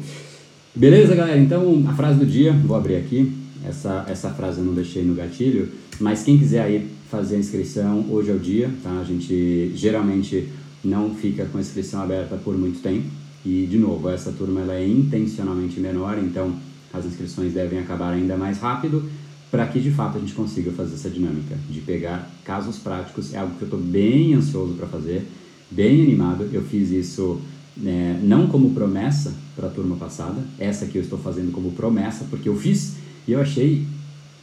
Beleza, 0.74 1.14
galera? 1.14 1.38
Então, 1.38 1.84
a 1.88 1.94
frase 1.94 2.18
do 2.18 2.26
dia, 2.26 2.52
vou 2.52 2.76
abrir 2.76 2.96
aqui. 2.96 3.32
Essa, 3.64 4.04
essa 4.08 4.30
frase 4.30 4.58
eu 4.58 4.64
não 4.64 4.74
deixei 4.74 5.04
no 5.04 5.14
gatilho, 5.14 5.68
mas 6.00 6.22
quem 6.22 6.38
quiser 6.38 6.62
aí 6.62 6.88
fazer 7.10 7.36
a 7.36 7.38
inscrição, 7.38 8.06
hoje 8.10 8.30
é 8.30 8.34
o 8.34 8.38
dia, 8.38 8.70
tá? 8.82 9.00
A 9.00 9.04
gente 9.04 9.72
geralmente 9.74 10.48
não 10.84 11.14
fica 11.14 11.44
com 11.46 11.58
a 11.58 11.60
inscrição 11.60 12.02
aberta 12.02 12.36
por 12.36 12.56
muito 12.56 12.80
tempo, 12.80 13.06
e, 13.44 13.66
de 13.66 13.78
novo, 13.78 14.08
essa 14.08 14.32
turma 14.32 14.60
ela 14.60 14.74
é 14.74 14.86
intencionalmente 14.86 15.80
menor, 15.80 16.18
então 16.18 16.54
as 16.92 17.04
inscrições 17.04 17.52
devem 17.52 17.78
acabar 17.78 18.12
ainda 18.12 18.36
mais 18.36 18.58
rápido 18.58 19.08
para 19.50 19.66
que 19.66 19.80
de 19.80 19.90
fato 19.90 20.18
a 20.18 20.20
gente 20.20 20.34
consiga 20.34 20.70
fazer 20.72 20.94
essa 20.94 21.08
dinâmica 21.08 21.56
de 21.70 21.80
pegar 21.80 22.30
casos 22.44 22.76
práticos. 22.78 23.32
É 23.32 23.38
algo 23.38 23.54
que 23.56 23.62
eu 23.62 23.66
estou 23.66 23.80
bem 23.80 24.34
ansioso 24.34 24.74
para 24.74 24.86
fazer, 24.86 25.26
bem 25.70 26.02
animado. 26.02 26.48
Eu 26.52 26.62
fiz 26.62 26.90
isso 26.90 27.40
né, 27.76 28.20
não 28.22 28.46
como 28.48 28.70
promessa 28.70 29.32
para 29.56 29.68
a 29.68 29.70
turma 29.70 29.96
passada, 29.96 30.42
essa 30.58 30.86
que 30.86 30.98
eu 30.98 31.02
estou 31.02 31.18
fazendo 31.18 31.52
como 31.52 31.72
promessa, 31.72 32.26
porque 32.28 32.48
eu 32.48 32.56
fiz 32.56 32.96
e 33.28 33.32
eu 33.32 33.40
achei 33.40 33.86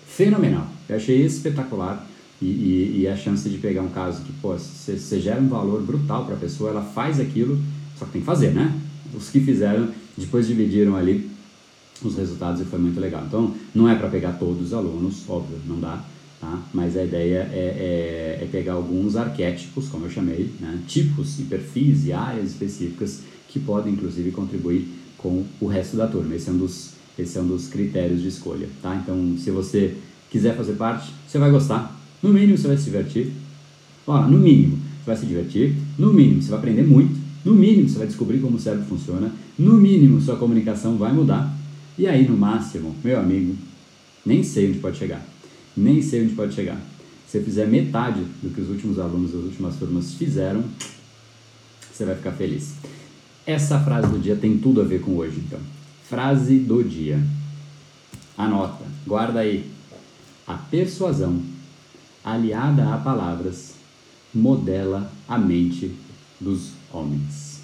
fenomenal, 0.07 0.67
eu 0.87 0.95
achei 0.95 1.25
espetacular. 1.25 2.07
E, 2.41 2.45
e, 2.45 2.99
e 3.01 3.07
a 3.07 3.15
chance 3.15 3.49
de 3.49 3.57
pegar 3.57 3.81
um 3.81 3.89
caso 3.89 4.21
que, 4.23 4.31
pô, 4.33 4.53
você 4.57 5.19
gera 5.19 5.39
um 5.39 5.47
valor 5.47 5.81
brutal 5.81 6.25
para 6.25 6.35
a 6.35 6.37
pessoa, 6.37 6.69
ela 6.69 6.81
faz 6.81 7.17
aquilo, 7.17 7.57
só 7.97 8.05
que 8.05 8.11
tem 8.11 8.21
que 8.21 8.25
fazer, 8.25 8.51
né? 8.53 8.77
Os 9.13 9.29
que 9.29 9.39
fizeram, 9.39 9.87
depois 10.17 10.45
dividiram 10.45 10.97
ali 10.97 11.31
os 12.03 12.17
resultados 12.17 12.61
e 12.61 12.65
foi 12.65 12.77
muito 12.77 12.99
legal. 12.99 13.23
Então, 13.25 13.55
não 13.73 13.87
é 13.87 13.95
para 13.95 14.09
pegar 14.09 14.33
todos 14.33 14.67
os 14.67 14.73
alunos, 14.73 15.23
óbvio, 15.29 15.57
não 15.65 15.79
dá, 15.79 16.03
tá? 16.41 16.61
Mas 16.73 16.97
a 16.97 17.05
ideia 17.05 17.49
é, 17.53 18.37
é, 18.39 18.43
é 18.43 18.47
pegar 18.51 18.73
alguns 18.73 19.15
arquétipos, 19.15 19.87
como 19.87 20.05
eu 20.05 20.09
chamei, 20.11 20.51
né? 20.59 20.79
tipos 20.87 21.39
e 21.39 21.43
perfis 21.43 22.05
e 22.05 22.11
áreas 22.11 22.49
específicas 22.49 23.21
que 23.47 23.59
podem, 23.59 23.93
inclusive, 23.93 24.31
contribuir 24.31 24.89
com 25.17 25.45
o 25.61 25.67
resto 25.67 25.95
da 25.95 26.05
turma. 26.05 26.35
Esse 26.35 26.49
é 26.49 26.51
um 26.51 26.57
dos, 26.57 26.94
esse 27.21 27.37
é 27.37 27.41
um 27.41 27.47
dos 27.47 27.67
critérios 27.67 28.21
de 28.21 28.27
escolha, 28.27 28.67
tá? 28.81 28.95
Então, 28.95 29.35
se 29.37 29.51
você 29.51 29.95
quiser 30.29 30.55
fazer 30.55 30.73
parte, 30.73 31.11
você 31.27 31.37
vai 31.37 31.49
gostar. 31.49 31.99
No 32.21 32.33
mínimo, 32.33 32.57
você 32.57 32.67
vai 32.67 32.77
se 32.77 32.85
divertir. 32.85 33.31
Ó, 34.05 34.21
no 34.27 34.37
mínimo, 34.37 34.77
você 34.77 35.05
vai 35.05 35.17
se 35.17 35.25
divertir. 35.25 35.75
No 35.97 36.13
mínimo, 36.13 36.41
você 36.41 36.49
vai 36.49 36.59
aprender 36.59 36.83
muito. 36.83 37.15
No 37.43 37.53
mínimo, 37.53 37.87
você 37.87 37.97
vai 37.97 38.07
descobrir 38.07 38.39
como 38.39 38.57
o 38.57 38.59
cérebro 38.59 38.85
funciona. 38.85 39.31
No 39.57 39.77
mínimo, 39.77 40.19
sua 40.19 40.35
comunicação 40.35 40.97
vai 40.97 41.13
mudar. 41.13 41.55
E 41.97 42.07
aí, 42.07 42.27
no 42.27 42.35
máximo, 42.35 42.95
meu 43.03 43.19
amigo, 43.19 43.55
nem 44.25 44.43
sei 44.43 44.69
onde 44.69 44.79
pode 44.79 44.97
chegar. 44.97 45.25
Nem 45.77 46.01
sei 46.01 46.23
onde 46.23 46.33
pode 46.33 46.53
chegar. 46.53 46.81
Se 47.27 47.39
você 47.39 47.43
fizer 47.43 47.67
metade 47.67 48.21
do 48.41 48.49
que 48.49 48.61
os 48.61 48.69
últimos 48.69 48.99
alunos 48.99 49.31
das 49.31 49.43
últimas 49.43 49.75
turmas 49.75 50.13
fizeram, 50.13 50.63
você 51.91 52.03
vai 52.03 52.15
ficar 52.15 52.31
feliz. 52.31 52.73
Essa 53.45 53.79
frase 53.79 54.07
do 54.07 54.19
dia 54.19 54.35
tem 54.35 54.57
tudo 54.57 54.81
a 54.81 54.83
ver 54.83 55.01
com 55.01 55.15
hoje, 55.15 55.41
então. 55.45 55.59
Frase 56.09 56.59
do 56.59 56.83
dia. 56.83 57.19
Anota, 58.37 58.85
guarda 59.07 59.39
aí. 59.39 59.71
A 60.45 60.53
persuasão, 60.53 61.41
aliada 62.23 62.93
a 62.93 62.97
palavras, 62.97 63.73
modela 64.31 65.11
a 65.27 65.37
mente 65.37 65.91
dos 66.39 66.73
homens. 66.93 67.61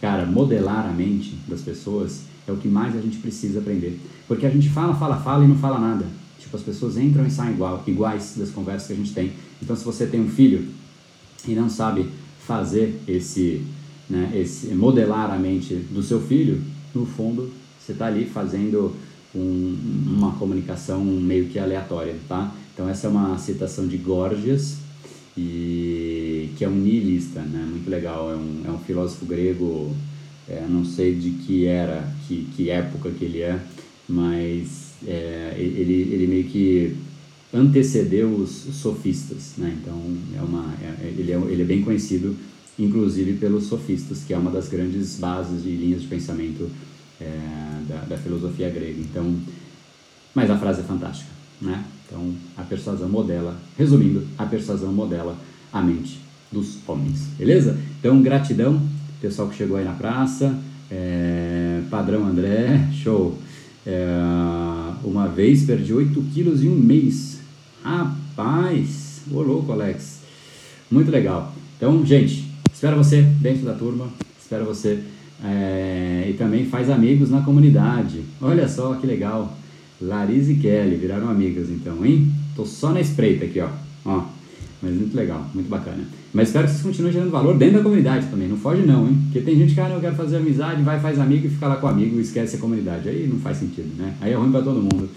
Cara, 0.00 0.24
modelar 0.24 0.86
a 0.86 0.92
mente 0.92 1.36
das 1.48 1.62
pessoas 1.62 2.22
é 2.46 2.52
o 2.52 2.56
que 2.56 2.68
mais 2.68 2.94
a 2.94 3.00
gente 3.00 3.16
precisa 3.18 3.58
aprender. 3.58 3.98
Porque 4.28 4.46
a 4.46 4.50
gente 4.50 4.68
fala, 4.68 4.94
fala, 4.94 5.16
fala 5.16 5.44
e 5.44 5.48
não 5.48 5.56
fala 5.56 5.80
nada. 5.80 6.06
Tipo, 6.38 6.56
as 6.56 6.62
pessoas 6.62 6.96
entram 6.96 7.26
e 7.26 7.30
saem 7.30 7.54
igual, 7.54 7.82
iguais 7.86 8.34
das 8.36 8.50
conversas 8.50 8.86
que 8.86 8.92
a 8.92 8.96
gente 8.96 9.12
tem. 9.12 9.32
Então, 9.60 9.74
se 9.74 9.84
você 9.84 10.06
tem 10.06 10.20
um 10.20 10.28
filho 10.28 10.68
e 11.48 11.54
não 11.54 11.68
sabe 11.68 12.08
fazer 12.46 13.02
esse, 13.08 13.64
né, 14.08 14.30
esse 14.34 14.68
modelar 14.74 15.32
a 15.32 15.38
mente 15.38 15.74
do 15.74 16.02
seu 16.02 16.20
filho, 16.20 16.62
no 16.94 17.04
fundo, 17.06 17.50
você 17.84 17.92
está 17.92 18.06
ali 18.06 18.24
fazendo 18.24 18.94
um, 19.34 19.76
uma 20.06 20.32
comunicação 20.32 21.04
meio 21.04 21.46
que 21.46 21.58
aleatória, 21.58 22.14
tá? 22.28 22.54
Então, 22.72 22.88
essa 22.88 23.06
é 23.06 23.10
uma 23.10 23.36
citação 23.38 23.86
de 23.86 23.96
Gorgias, 23.96 24.78
e 25.36 26.50
que 26.56 26.64
é 26.64 26.68
um 26.68 26.76
niilista, 26.76 27.40
né? 27.40 27.66
Muito 27.68 27.90
legal, 27.90 28.30
é 28.30 28.36
um, 28.36 28.62
é 28.66 28.70
um 28.70 28.78
filósofo 28.78 29.26
grego 29.26 29.94
é, 30.48 30.64
não 30.68 30.84
sei 30.84 31.14
de 31.14 31.30
que 31.30 31.66
era, 31.66 32.08
que, 32.26 32.46
que 32.54 32.70
época 32.70 33.10
que 33.10 33.24
ele 33.24 33.40
é, 33.40 33.58
mas 34.08 34.92
é, 35.06 35.54
ele, 35.56 35.94
ele 36.12 36.26
meio 36.26 36.44
que 36.44 36.96
antecedeu 37.52 38.28
os 38.34 38.50
sofistas, 38.50 39.54
né? 39.56 39.76
Então 39.80 39.94
é 40.36 40.42
uma, 40.42 40.74
é, 40.82 41.12
ele, 41.16 41.32
é, 41.32 41.36
ele 41.36 41.62
é 41.62 41.64
bem 41.64 41.82
conhecido, 41.82 42.36
inclusive 42.78 43.34
pelos 43.34 43.64
sofistas, 43.64 44.22
que 44.24 44.34
é 44.34 44.38
uma 44.38 44.50
das 44.50 44.68
grandes 44.68 45.16
bases 45.16 45.64
e 45.64 45.70
linhas 45.70 46.02
de 46.02 46.08
pensamento 46.08 46.70
é, 47.20 47.26
da, 47.88 47.96
da 48.08 48.16
filosofia 48.18 48.70
grega. 48.70 49.00
Então, 49.00 49.36
mas 50.34 50.50
a 50.50 50.58
frase 50.58 50.80
é 50.80 50.84
fantástica, 50.84 51.30
né? 51.60 51.84
Então 52.06 52.34
a 52.56 52.62
persuasão 52.62 53.08
modela, 53.08 53.56
resumindo, 53.78 54.26
a 54.36 54.44
persuasão 54.44 54.92
modela 54.92 55.36
a 55.72 55.80
mente 55.80 56.20
dos 56.52 56.78
homens, 56.86 57.28
beleza? 57.38 57.78
Então 57.98 58.22
gratidão 58.22 58.80
pessoal 59.24 59.48
que 59.48 59.56
chegou 59.56 59.78
aí 59.78 59.84
na 59.84 59.92
praça. 59.92 60.54
É, 60.90 61.80
padrão 61.90 62.26
André, 62.26 62.88
show. 62.92 63.38
É, 63.86 64.06
uma 65.02 65.28
vez 65.28 65.64
perdi 65.64 65.94
8 65.94 66.22
quilos 66.34 66.62
em 66.62 66.68
um 66.68 66.76
mês. 66.76 67.40
Rapaz, 67.82 69.22
ô 69.30 69.40
louco, 69.40 69.72
Alex. 69.72 70.20
Muito 70.90 71.10
legal. 71.10 71.54
Então, 71.76 72.04
gente, 72.04 72.50
espero 72.72 72.96
você 72.96 73.22
dentro 73.22 73.64
da 73.64 73.74
turma. 73.74 74.08
Espero 74.38 74.66
você. 74.66 75.02
É, 75.42 76.26
e 76.30 76.34
também 76.34 76.64
faz 76.64 76.90
amigos 76.90 77.30
na 77.30 77.40
comunidade. 77.40 78.22
Olha 78.40 78.68
só 78.68 78.94
que 78.94 79.06
legal. 79.06 79.56
Larissa 80.00 80.52
e 80.52 80.56
Kelly 80.56 80.96
viraram 80.96 81.28
amigas 81.28 81.70
então, 81.70 82.04
hein? 82.04 82.30
Tô 82.54 82.64
só 82.64 82.92
na 82.92 83.00
espreita 83.00 83.44
aqui, 83.44 83.60
ó. 83.60 83.68
ó. 84.04 84.24
Mas 84.82 84.94
muito 84.94 85.16
legal, 85.16 85.46
muito 85.54 85.68
bacana. 85.68 86.04
Mas 86.32 86.48
espero 86.48 86.66
que 86.66 86.72
vocês 86.72 86.82
continuem 86.82 87.12
gerando 87.12 87.30
valor 87.30 87.56
dentro 87.56 87.78
da 87.78 87.82
comunidade 87.82 88.26
também. 88.26 88.48
Não 88.48 88.56
foge 88.56 88.82
não, 88.82 89.08
hein? 89.08 89.18
Porque 89.24 89.40
tem 89.40 89.56
gente 89.56 89.72
que, 89.72 89.80
ah, 89.80 89.88
não, 89.88 89.96
eu 89.96 90.00
quero 90.00 90.14
fazer 90.14 90.36
amizade, 90.36 90.82
vai, 90.82 91.00
faz 91.00 91.18
amigo 91.18 91.46
e 91.46 91.50
fica 91.50 91.68
lá 91.68 91.76
com 91.76 91.86
o 91.86 91.90
amigo 91.90 92.18
e 92.18 92.20
esquece 92.20 92.56
a 92.56 92.58
comunidade. 92.58 93.08
Aí 93.08 93.26
não 93.26 93.38
faz 93.38 93.58
sentido, 93.58 93.96
né? 93.96 94.14
Aí 94.20 94.32
é 94.32 94.34
ruim 94.34 94.50
para 94.50 94.62
todo 94.62 94.80
mundo. 94.80 95.08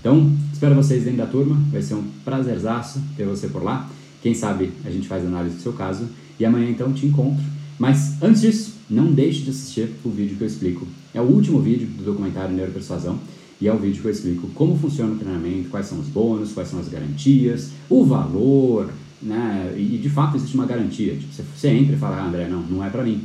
Então, 0.00 0.32
espero 0.52 0.74
vocês 0.74 1.04
dentro 1.04 1.18
da 1.18 1.26
turma. 1.26 1.60
Vai 1.70 1.82
ser 1.82 1.94
um 1.94 2.04
prazerzaço 2.24 3.02
ter 3.16 3.24
você 3.24 3.48
por 3.48 3.62
lá. 3.62 3.90
Quem 4.22 4.32
sabe 4.32 4.72
a 4.84 4.90
gente 4.90 5.06
faz 5.06 5.26
análise 5.26 5.56
do 5.56 5.62
seu 5.62 5.72
caso. 5.72 6.06
E 6.38 6.44
amanhã, 6.44 6.70
então, 6.70 6.92
te 6.92 7.04
encontro. 7.04 7.44
Mas, 7.78 8.22
antes 8.22 8.40
disso, 8.40 8.74
não 8.90 9.12
deixe 9.12 9.42
de 9.42 9.50
assistir 9.50 9.88
o 10.04 10.10
vídeo 10.10 10.36
que 10.36 10.42
eu 10.42 10.48
explico. 10.48 10.86
É 11.14 11.20
o 11.20 11.24
último 11.24 11.60
vídeo 11.60 11.86
do 11.86 12.04
documentário 12.04 12.54
Neuropersuasão. 12.54 13.18
E 13.60 13.68
é 13.68 13.72
o 13.72 13.78
vídeo 13.78 14.00
que 14.00 14.08
eu 14.08 14.12
explico 14.12 14.48
como 14.54 14.76
funciona 14.76 15.12
o 15.12 15.16
treinamento, 15.16 15.68
quais 15.68 15.86
são 15.86 16.00
os 16.00 16.08
bônus, 16.08 16.52
quais 16.52 16.68
são 16.68 16.80
as 16.80 16.88
garantias, 16.88 17.70
o 17.90 18.04
valor, 18.04 18.90
né? 19.22 19.74
E, 19.76 19.98
de 19.98 20.08
fato 20.08 20.36
existe 20.36 20.54
uma 20.54 20.64
garantia. 20.64 21.14
Tipo, 21.14 21.32
você, 21.32 21.44
você 21.54 21.68
entra 21.68 21.94
e 21.94 21.98
fala, 21.98 22.16
ah, 22.16 22.26
André, 22.26 22.48
não, 22.48 22.62
não 22.62 22.84
é 22.84 22.88
para 22.88 23.02
mim. 23.02 23.22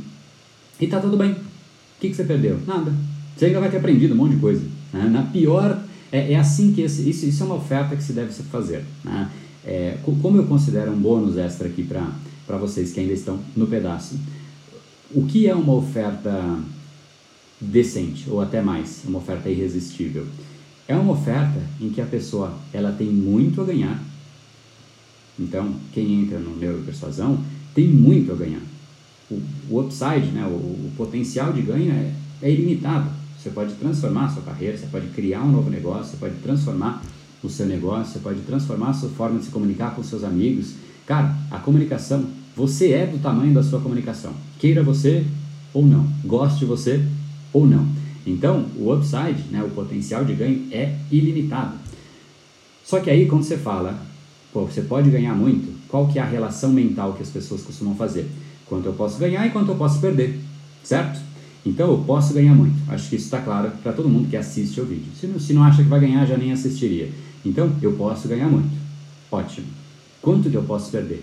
E 0.78 0.86
tá 0.86 1.00
tudo 1.00 1.16
bem. 1.16 1.32
O 1.32 2.00
que, 2.00 2.10
que 2.10 2.14
você 2.14 2.24
perdeu? 2.24 2.60
Nada. 2.66 2.92
Você 3.34 3.46
ainda 3.46 3.60
vai 3.60 3.70
ter 3.70 3.78
aprendido 3.78 4.12
um 4.12 4.16
monte 4.18 4.34
de 4.34 4.40
coisa. 4.40 4.62
Né? 4.92 5.08
Na 5.08 5.22
pior, 5.22 5.82
é, 6.12 6.32
é 6.32 6.38
assim 6.38 6.72
que 6.72 6.82
esse, 6.82 7.08
isso, 7.08 7.24
isso 7.24 7.42
é 7.42 7.46
uma 7.46 7.56
oferta 7.56 7.96
que 7.96 8.02
se 8.02 8.12
deve 8.12 8.30
fazer. 8.32 8.84
Né? 9.02 9.30
É, 9.64 9.96
como 10.22 10.36
eu 10.36 10.44
considero 10.44 10.92
um 10.92 11.00
bônus 11.00 11.36
extra 11.38 11.66
aqui 11.66 11.82
para 11.82 12.56
vocês 12.58 12.92
que 12.92 13.00
ainda 13.00 13.14
estão 13.14 13.40
no 13.56 13.66
pedaço, 13.66 14.16
o 15.16 15.26
que 15.26 15.48
é 15.48 15.54
uma 15.54 15.74
oferta 15.74 16.60
decente 17.60 18.28
ou 18.28 18.40
até 18.40 18.60
mais, 18.60 19.02
uma 19.06 19.18
oferta 19.18 19.48
irresistível? 19.48 20.26
É 20.86 20.94
uma 20.94 21.14
oferta 21.14 21.60
em 21.80 21.88
que 21.88 22.00
a 22.00 22.06
pessoa 22.06 22.54
ela 22.72 22.92
tem 22.92 23.08
muito 23.08 23.60
a 23.60 23.64
ganhar 23.64 24.00
então, 25.38 25.74
quem 25.92 26.22
entra 26.22 26.38
no 26.38 26.56
neuropersuasão 26.56 27.38
tem 27.74 27.88
muito 27.88 28.32
a 28.32 28.34
ganhar. 28.34 28.62
O, 29.30 29.40
o 29.70 29.80
upside, 29.80 30.28
né, 30.32 30.44
o, 30.46 30.54
o, 30.54 30.92
potencial 30.96 31.52
de 31.52 31.60
ganho 31.60 31.92
é, 31.92 32.12
é 32.42 32.50
ilimitado. 32.50 33.10
Você 33.38 33.50
pode 33.50 33.74
transformar 33.74 34.26
a 34.26 34.28
sua 34.30 34.42
carreira, 34.42 34.76
você 34.76 34.86
pode 34.86 35.08
criar 35.08 35.42
um 35.42 35.52
novo 35.52 35.68
negócio, 35.68 36.12
você 36.12 36.16
pode 36.16 36.36
transformar 36.36 37.02
o 37.42 37.48
seu 37.48 37.66
negócio, 37.66 38.14
você 38.14 38.18
pode 38.18 38.40
transformar 38.40 38.90
a 38.90 38.94
sua 38.94 39.10
forma 39.10 39.38
de 39.38 39.44
se 39.44 39.50
comunicar 39.50 39.94
com 39.94 40.02
seus 40.02 40.24
amigos. 40.24 40.74
Cara, 41.04 41.36
a 41.50 41.58
comunicação, 41.58 42.24
você 42.56 42.92
é 42.92 43.06
do 43.06 43.18
tamanho 43.18 43.54
da 43.54 43.62
sua 43.62 43.80
comunicação. 43.80 44.32
Queira 44.58 44.82
você 44.82 45.24
ou 45.72 45.86
não, 45.86 46.08
goste 46.24 46.64
você 46.64 47.04
ou 47.52 47.66
não. 47.66 47.86
Então, 48.26 48.66
o 48.76 48.92
upside, 48.92 49.44
né, 49.52 49.62
o 49.62 49.70
potencial 49.70 50.24
de 50.24 50.34
ganho 50.34 50.66
é 50.72 50.96
ilimitado. 51.12 51.74
Só 52.82 52.98
que 52.98 53.10
aí, 53.10 53.26
quando 53.26 53.44
você 53.44 53.56
fala 53.56 53.96
Pô, 54.56 54.64
você 54.64 54.80
pode 54.80 55.10
ganhar 55.10 55.34
muito. 55.34 55.70
Qual 55.86 56.08
que 56.08 56.18
é 56.18 56.22
a 56.22 56.24
relação 56.24 56.72
mental 56.72 57.12
que 57.12 57.22
as 57.22 57.28
pessoas 57.28 57.60
costumam 57.60 57.94
fazer? 57.94 58.26
Quanto 58.64 58.86
eu 58.86 58.94
posso 58.94 59.18
ganhar 59.18 59.46
e 59.46 59.50
quanto 59.50 59.70
eu 59.70 59.74
posso 59.74 60.00
perder, 60.00 60.40
certo? 60.82 61.20
Então 61.66 61.90
eu 61.90 61.98
posso 61.98 62.32
ganhar 62.32 62.54
muito. 62.54 62.74
Acho 62.90 63.10
que 63.10 63.16
isso 63.16 63.26
está 63.26 63.42
claro 63.42 63.70
para 63.82 63.92
todo 63.92 64.08
mundo 64.08 64.30
que 64.30 64.36
assiste 64.36 64.80
o 64.80 64.86
vídeo. 64.86 65.12
Se 65.20 65.26
não, 65.26 65.38
se 65.38 65.52
não 65.52 65.62
acha 65.62 65.82
que 65.82 65.88
vai 65.90 66.00
ganhar, 66.00 66.24
já 66.24 66.38
nem 66.38 66.52
assistiria. 66.52 67.10
Então 67.44 67.70
eu 67.82 67.92
posso 67.92 68.26
ganhar 68.28 68.48
muito. 68.48 68.70
Ótimo. 69.30 69.66
Quanto 70.22 70.48
que 70.48 70.56
eu 70.56 70.62
posso 70.62 70.90
perder? 70.90 71.22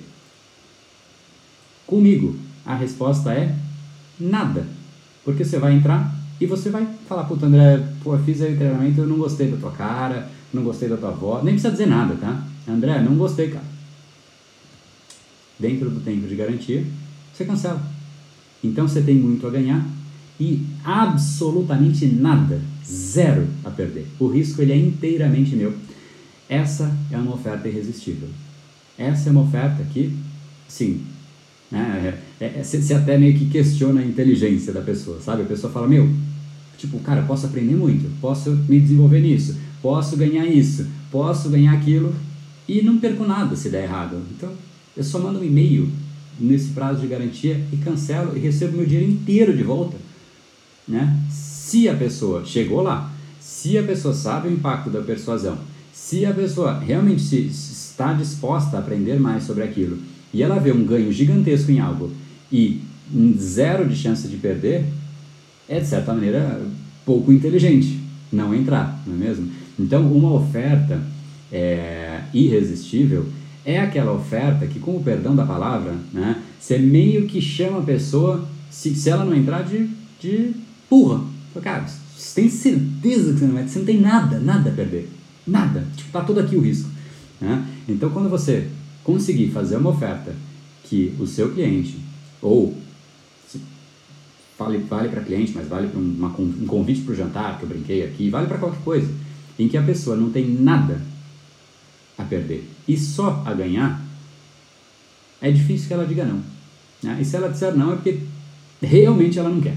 Comigo, 1.86 2.36
a 2.66 2.76
resposta 2.76 3.34
é 3.34 3.56
nada. 4.20 4.66
Porque 5.24 5.44
você 5.44 5.58
vai 5.60 5.74
entrar 5.74 6.14
e 6.40 6.46
você 6.46 6.70
vai 6.70 6.88
falar, 7.08 7.24
puta 7.26 7.46
André, 7.46 7.82
pô, 8.04 8.18
fiz 8.20 8.42
aí 8.42 8.54
o 8.54 8.58
treinamento, 8.58 9.02
eu 9.02 9.08
não 9.08 9.18
gostei 9.18 9.50
da 9.50 9.58
tua 9.58 9.72
cara, 9.72 10.30
não 10.54 10.64
gostei 10.64 10.90
da 10.90 10.98
tua 10.98 11.12
voz, 11.12 11.44
nem 11.44 11.54
precisa 11.54 11.72
dizer 11.72 11.88
nada, 11.88 12.16
tá? 12.16 12.46
André, 12.68 13.02
não 13.02 13.16
gostei, 13.16 13.50
cara. 13.50 13.66
Dentro 15.60 15.90
do 15.90 16.02
tempo 16.02 16.28
de 16.28 16.36
garantia, 16.36 16.86
você 17.34 17.46
cancela. 17.46 17.82
Então 18.64 18.88
você 18.88 19.02
tem 19.02 19.16
muito 19.16 19.46
a 19.46 19.50
ganhar 19.50 19.86
e 20.40 20.66
absolutamente 20.84 22.06
nada, 22.08 22.62
zero 22.86 23.48
a 23.64 23.70
perder. 23.70 24.08
O 24.20 24.28
risco 24.28 24.62
ele 24.62 24.74
é 24.74 24.78
inteiramente 24.78 25.56
meu. 25.56 25.74
Essa 26.50 26.96
é 27.12 27.18
uma 27.18 27.36
oferta 27.36 27.68
irresistível. 27.68 28.30
Essa 28.98 29.30
é 29.30 29.32
uma 29.32 29.42
oferta 29.42 29.84
que, 29.92 30.16
sim, 30.68 31.02
Né? 31.74 32.20
É, 32.40 32.46
é, 32.46 32.64
você 32.64 32.94
até 32.94 33.18
meio 33.18 33.34
que 33.34 33.50
questiona 33.50 34.00
a 34.00 34.06
inteligência 34.06 34.72
da 34.72 34.82
pessoa, 34.82 35.20
sabe? 35.20 35.42
A 35.42 35.46
pessoa 35.46 35.74
fala, 35.74 35.88
meu, 35.88 36.08
tipo, 36.78 37.00
cara, 37.00 37.24
posso 37.24 37.48
aprender 37.48 37.76
muito, 37.76 38.08
posso 38.22 38.52
me 38.70 38.80
desenvolver 38.80 39.22
nisso, 39.22 39.58
posso 39.82 40.16
ganhar 40.16 40.46
isso, 40.46 40.86
posso 41.12 41.50
ganhar 41.50 41.74
aquilo 41.74 42.14
e 42.68 42.84
não 42.84 43.00
perco 43.00 43.26
nada 43.26 43.56
se 43.56 43.70
der 43.70 43.86
errado. 43.86 44.22
Então, 44.38 44.54
eu 44.96 45.04
só 45.04 45.18
mando 45.18 45.40
um 45.40 45.44
e-mail 45.44 45.90
nesse 46.40 46.70
prazo 46.70 47.02
de 47.02 47.08
garantia 47.08 47.60
e 47.72 47.78
cancelo 47.78 48.38
e 48.38 48.40
recebo 48.40 48.78
meu 48.78 48.86
dinheiro 48.86 49.12
inteiro 49.12 49.58
de 49.58 49.64
volta. 49.64 49.98
Né? 50.88 51.20
Se 51.30 51.90
a 51.90 51.96
pessoa 51.96 52.46
chegou 52.46 52.84
lá, 52.84 53.12
se 53.40 53.78
a 53.80 53.84
pessoa 53.84 54.14
sabe 54.14 54.48
o 54.48 54.52
impacto 54.52 54.92
da 54.92 55.02
persuasão, 55.02 55.58
se 55.92 56.24
a 56.26 56.34
pessoa 56.34 56.80
realmente 56.80 57.22
se, 57.22 57.38
está 57.48 58.14
disposta 58.14 58.78
a 58.78 58.80
aprender 58.80 59.20
mais 59.20 59.44
sobre 59.44 59.64
aquilo 59.64 60.13
e 60.34 60.42
ela 60.42 60.60
vê 60.60 60.72
um 60.72 60.84
ganho 60.84 61.12
gigantesco 61.12 61.72
em 61.72 61.80
algo 61.80 62.12
e 62.52 62.82
zero 63.38 63.88
de 63.88 63.96
chance 63.96 64.28
de 64.28 64.38
perder, 64.38 64.86
é 65.70 65.80
de 65.80 65.88
certa 65.88 66.14
maneira 66.14 66.62
pouco 67.06 67.32
inteligente 67.32 68.00
não 68.32 68.54
entrar, 68.54 69.02
não 69.06 69.14
é 69.16 69.18
mesmo? 69.18 69.50
Então, 69.80 70.12
uma 70.12 70.34
oferta 70.34 71.02
é, 71.52 72.22
irresistível 72.34 73.28
é 73.66 73.80
aquela 73.80 74.12
oferta 74.12 74.66
que, 74.66 74.80
com 74.80 74.98
o 74.98 75.04
perdão 75.04 75.36
da 75.36 75.46
palavra, 75.46 75.94
né, 76.12 76.42
você 76.60 76.78
meio 76.78 77.28
que 77.28 77.40
chama 77.40 77.80
a 77.80 77.84
pessoa, 77.84 78.48
se, 78.70 78.96
se 78.96 79.10
ela 79.10 79.24
não 79.24 79.36
entrar, 79.36 79.64
de, 79.64 79.88
de 80.20 80.52
burra. 80.90 81.22
Cara, 81.62 81.86
você 82.16 82.42
tem 82.42 82.50
certeza 82.50 83.34
que 83.34 83.40
você 83.40 83.46
não 83.46 83.54
vai, 83.54 83.68
você 83.68 83.80
não 83.80 83.86
tem 83.86 84.02
nada, 84.02 84.40
nada 84.40 84.70
a 84.70 84.74
perder. 84.74 85.10
Nada. 85.46 85.86
Tipo, 85.96 86.12
tá 86.12 86.22
todo 86.22 86.40
aqui 86.40 86.56
o 86.56 86.62
risco. 86.62 86.90
Né? 87.40 87.66
Então, 87.88 88.10
quando 88.10 88.30
você 88.30 88.68
conseguir 89.04 89.50
fazer 89.50 89.78
uma 89.78 89.90
oferta 89.90 90.36
que 90.84 91.16
o 91.20 91.28
seu 91.28 91.54
cliente, 91.54 91.98
ou 92.42 92.78
vale, 94.58 94.78
vale 94.80 95.10
para 95.10 95.22
cliente, 95.22 95.54
mas 95.54 95.68
vale 95.68 95.88
para 95.88 96.00
um 96.00 96.66
convite 96.68 97.02
para 97.02 97.14
o 97.14 97.16
jantar, 97.16 97.58
que 97.58 97.64
eu 97.64 97.70
brinquei 97.70 98.04
aqui, 98.04 98.30
vale 98.30 98.48
para 98.48 98.58
qualquer 98.58 98.82
coisa, 98.84 99.12
em 99.58 99.68
que 99.68 99.78
a 99.78 99.84
pessoa 99.84 100.16
não 100.16 100.30
tem 100.30 100.48
nada 100.48 101.02
a 102.18 102.24
perder 102.24 102.70
e 102.88 102.98
só 102.98 103.44
a 103.46 103.54
ganhar, 103.54 104.02
é 105.42 105.52
difícil 105.52 105.88
que 105.88 105.94
ela 105.94 106.06
diga 106.06 106.26
não. 106.26 106.42
Né? 107.02 107.18
E 107.22 107.26
se 107.26 107.36
ela 107.36 107.50
disser 107.50 107.76
não, 107.76 107.94
é 107.94 107.96
porque 107.96 108.20
realmente 108.82 109.38
ela 109.38 109.50
não 109.50 109.62
quer. 109.62 109.76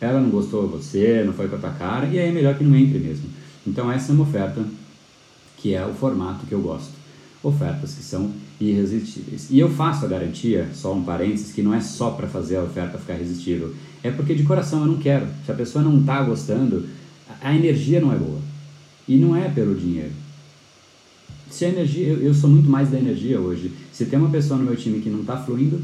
Ela 0.00 0.20
não 0.20 0.30
gostou 0.30 0.66
de 0.66 0.72
você, 0.72 1.24
não 1.24 1.32
foi 1.32 1.48
com 1.48 1.56
a 1.56 1.58
tua 1.58 1.70
cara, 1.70 2.06
e 2.06 2.18
aí 2.18 2.28
é 2.28 2.32
melhor 2.32 2.56
que 2.56 2.64
não 2.64 2.76
entre 2.76 2.98
mesmo. 2.98 3.28
Então, 3.66 3.90
essa 3.90 4.12
é 4.12 4.14
uma 4.14 4.24
oferta 4.24 4.64
que 5.56 5.74
é 5.74 5.84
o 5.84 5.92
formato 5.94 6.46
que 6.46 6.52
eu 6.52 6.60
gosto. 6.60 6.97
Ofertas 7.42 7.94
que 7.94 8.02
são 8.02 8.32
irresistíveis. 8.60 9.48
E 9.50 9.58
eu 9.58 9.70
faço 9.70 10.04
a 10.04 10.08
garantia, 10.08 10.68
só 10.74 10.92
um 10.92 11.04
parênteses, 11.04 11.52
que 11.52 11.62
não 11.62 11.72
é 11.72 11.80
só 11.80 12.10
para 12.10 12.26
fazer 12.26 12.56
a 12.56 12.64
oferta 12.64 12.98
ficar 12.98 13.14
irresistível. 13.14 13.74
É 14.02 14.10
porque 14.10 14.34
de 14.34 14.42
coração 14.42 14.80
eu 14.80 14.86
não 14.86 14.98
quero. 14.98 15.26
Se 15.46 15.52
a 15.52 15.54
pessoa 15.54 15.84
não 15.84 16.00
está 16.00 16.22
gostando, 16.22 16.86
a 17.40 17.54
energia 17.54 18.00
não 18.00 18.12
é 18.12 18.16
boa. 18.16 18.40
E 19.06 19.16
não 19.16 19.36
é 19.36 19.48
pelo 19.48 19.74
dinheiro. 19.74 20.12
Se 21.50 21.64
a 21.64 21.68
energia, 21.68 22.08
eu, 22.08 22.18
eu 22.20 22.34
sou 22.34 22.50
muito 22.50 22.68
mais 22.68 22.90
da 22.90 22.98
energia 22.98 23.40
hoje. 23.40 23.72
Se 23.92 24.04
tem 24.04 24.18
uma 24.18 24.30
pessoa 24.30 24.58
no 24.58 24.64
meu 24.64 24.76
time 24.76 25.00
que 25.00 25.08
não 25.08 25.20
está 25.20 25.36
fluindo, 25.36 25.80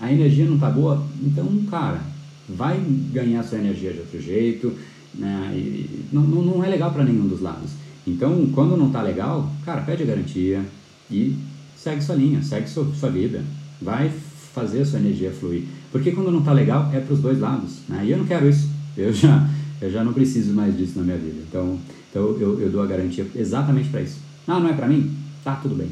a 0.00 0.12
energia 0.12 0.44
não 0.44 0.54
está 0.54 0.70
boa, 0.70 1.04
então, 1.22 1.46
cara, 1.70 2.02
vai 2.48 2.78
ganhar 3.12 3.42
sua 3.42 3.58
energia 3.58 3.92
de 3.92 4.00
outro 4.00 4.20
jeito. 4.20 4.72
Né? 5.14 5.52
E 5.56 6.04
não, 6.12 6.22
não 6.22 6.62
é 6.62 6.68
legal 6.68 6.92
para 6.92 7.04
nenhum 7.04 7.26
dos 7.26 7.40
lados. 7.40 7.70
Então, 8.06 8.46
quando 8.54 8.76
não 8.76 8.86
está 8.86 9.02
legal, 9.02 9.50
cara, 9.64 9.80
pede 9.80 10.04
garantia 10.04 10.64
e 11.10 11.36
segue 11.76 12.02
sua 12.02 12.14
linha, 12.14 12.42
segue 12.42 12.68
sua, 12.68 12.86
sua 12.94 13.10
vida. 13.10 13.42
Vai 13.82 14.10
fazer 14.54 14.82
a 14.82 14.86
sua 14.86 15.00
energia 15.00 15.32
fluir. 15.32 15.64
Porque 15.90 16.12
quando 16.12 16.30
não 16.30 16.38
está 16.38 16.52
legal, 16.52 16.90
é 16.92 17.00
para 17.00 17.12
os 17.12 17.20
dois 17.20 17.40
lados. 17.40 17.80
Né? 17.88 18.04
E 18.06 18.10
eu 18.10 18.18
não 18.18 18.26
quero 18.26 18.48
isso. 18.48 18.68
Eu 18.96 19.12
já, 19.12 19.48
eu 19.80 19.90
já 19.90 20.04
não 20.04 20.12
preciso 20.12 20.54
mais 20.54 20.76
disso 20.76 20.98
na 20.98 21.04
minha 21.04 21.18
vida. 21.18 21.38
Então, 21.48 21.78
então 22.10 22.22
eu, 22.40 22.60
eu 22.60 22.70
dou 22.70 22.82
a 22.82 22.86
garantia 22.86 23.26
exatamente 23.34 23.88
para 23.88 24.02
isso. 24.02 24.18
Ah, 24.46 24.60
não 24.60 24.68
é 24.68 24.72
para 24.72 24.86
mim? 24.86 25.14
Tá, 25.42 25.56
tudo 25.56 25.74
bem. 25.74 25.88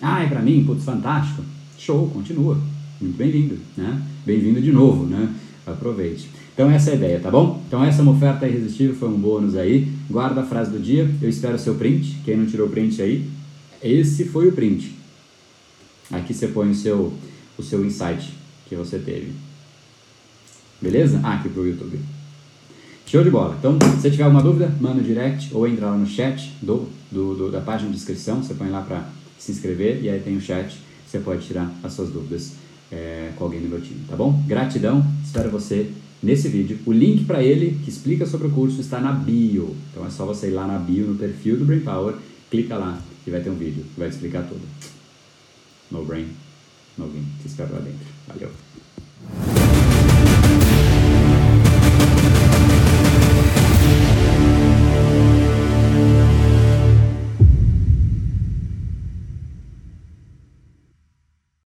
Ah, 0.00 0.22
é 0.22 0.28
para 0.28 0.40
mim? 0.40 0.64
Putz, 0.64 0.84
fantástico. 0.84 1.42
Show, 1.78 2.08
continua. 2.10 2.58
Muito 3.00 3.16
bem-vindo, 3.16 3.58
né? 3.76 4.00
Bem-vindo 4.24 4.60
de 4.60 4.72
novo, 4.72 5.04
né? 5.04 5.28
Aproveite. 5.66 6.30
Então 6.54 6.70
essa 6.70 6.90
é 6.90 6.92
a 6.92 6.96
ideia, 6.96 7.20
tá 7.20 7.30
bom? 7.30 7.60
Então 7.66 7.84
essa 7.84 7.98
é 7.98 8.02
uma 8.02 8.12
oferta 8.12 8.46
irresistível, 8.46 8.94
foi 8.94 9.08
um 9.08 9.18
bônus 9.18 9.56
aí. 9.56 9.92
Guarda 10.08 10.40
a 10.40 10.46
frase 10.46 10.70
do 10.70 10.78
dia, 10.78 11.10
eu 11.20 11.28
espero 11.28 11.56
o 11.56 11.58
seu 11.58 11.74
print. 11.74 12.20
Quem 12.24 12.36
não 12.36 12.46
tirou 12.46 12.68
print 12.68 13.02
aí, 13.02 13.28
esse 13.82 14.24
foi 14.26 14.48
o 14.48 14.52
print. 14.52 14.94
Aqui 16.10 16.32
você 16.32 16.48
põe 16.48 16.70
o 16.70 16.74
seu, 16.74 17.12
o 17.58 17.62
seu 17.62 17.84
insight 17.84 18.32
que 18.68 18.76
você 18.76 18.98
teve. 18.98 19.32
Beleza? 20.80 21.20
Ah, 21.24 21.34
aqui 21.34 21.48
pro 21.48 21.66
YouTube. 21.66 21.98
Show 23.06 23.24
de 23.24 23.30
bola. 23.30 23.56
Então, 23.58 23.76
se 24.00 24.10
tiver 24.10 24.24
alguma 24.24 24.42
dúvida, 24.42 24.72
manda 24.80 24.96
no 24.96 25.02
direct 25.02 25.50
ou 25.52 25.66
entra 25.66 25.86
lá 25.86 25.96
no 25.96 26.06
chat 26.06 26.52
do, 26.62 26.88
do, 27.10 27.34
do 27.34 27.50
da 27.50 27.60
página 27.60 27.90
de 27.90 27.96
inscrição. 27.96 28.42
Você 28.42 28.54
põe 28.54 28.70
lá 28.70 28.80
para 28.80 29.08
se 29.38 29.52
inscrever 29.52 30.02
e 30.02 30.08
aí 30.08 30.20
tem 30.20 30.36
o 30.36 30.40
chat. 30.40 30.76
Você 31.06 31.18
pode 31.18 31.46
tirar 31.46 31.72
as 31.82 31.92
suas 31.92 32.10
dúvidas 32.10 32.54
é, 32.90 33.30
com 33.36 33.44
alguém 33.44 33.60
do 33.60 33.68
meu 33.68 33.80
time, 33.80 34.00
tá 34.08 34.16
bom? 34.16 34.42
Gratidão. 34.46 35.04
Espero 35.24 35.50
você 35.50 35.90
nesse 36.24 36.48
vídeo. 36.48 36.78
O 36.86 36.92
link 36.92 37.24
para 37.24 37.42
ele, 37.42 37.78
que 37.84 37.90
explica 37.90 38.26
sobre 38.26 38.48
o 38.48 38.50
curso, 38.50 38.80
está 38.80 39.00
na 39.00 39.12
bio. 39.12 39.76
Então 39.90 40.06
é 40.06 40.10
só 40.10 40.24
você 40.24 40.48
ir 40.48 40.52
lá 40.52 40.66
na 40.66 40.78
bio, 40.78 41.06
no 41.06 41.16
perfil 41.16 41.58
do 41.58 41.64
Brain 41.64 41.80
Power, 41.80 42.16
clica 42.50 42.76
lá 42.76 43.00
e 43.26 43.30
vai 43.30 43.40
ter 43.40 43.50
um 43.50 43.56
vídeo 43.56 43.84
que 43.94 44.00
vai 44.00 44.08
explicar 44.08 44.42
tudo. 44.42 44.62
No 45.90 46.04
Brain, 46.04 46.28
no 46.96 47.06
Game. 47.06 47.26
Te 47.40 47.48
espero 47.48 47.72
lá 47.74 47.80
dentro. 47.80 48.06
Valeu. 48.26 49.63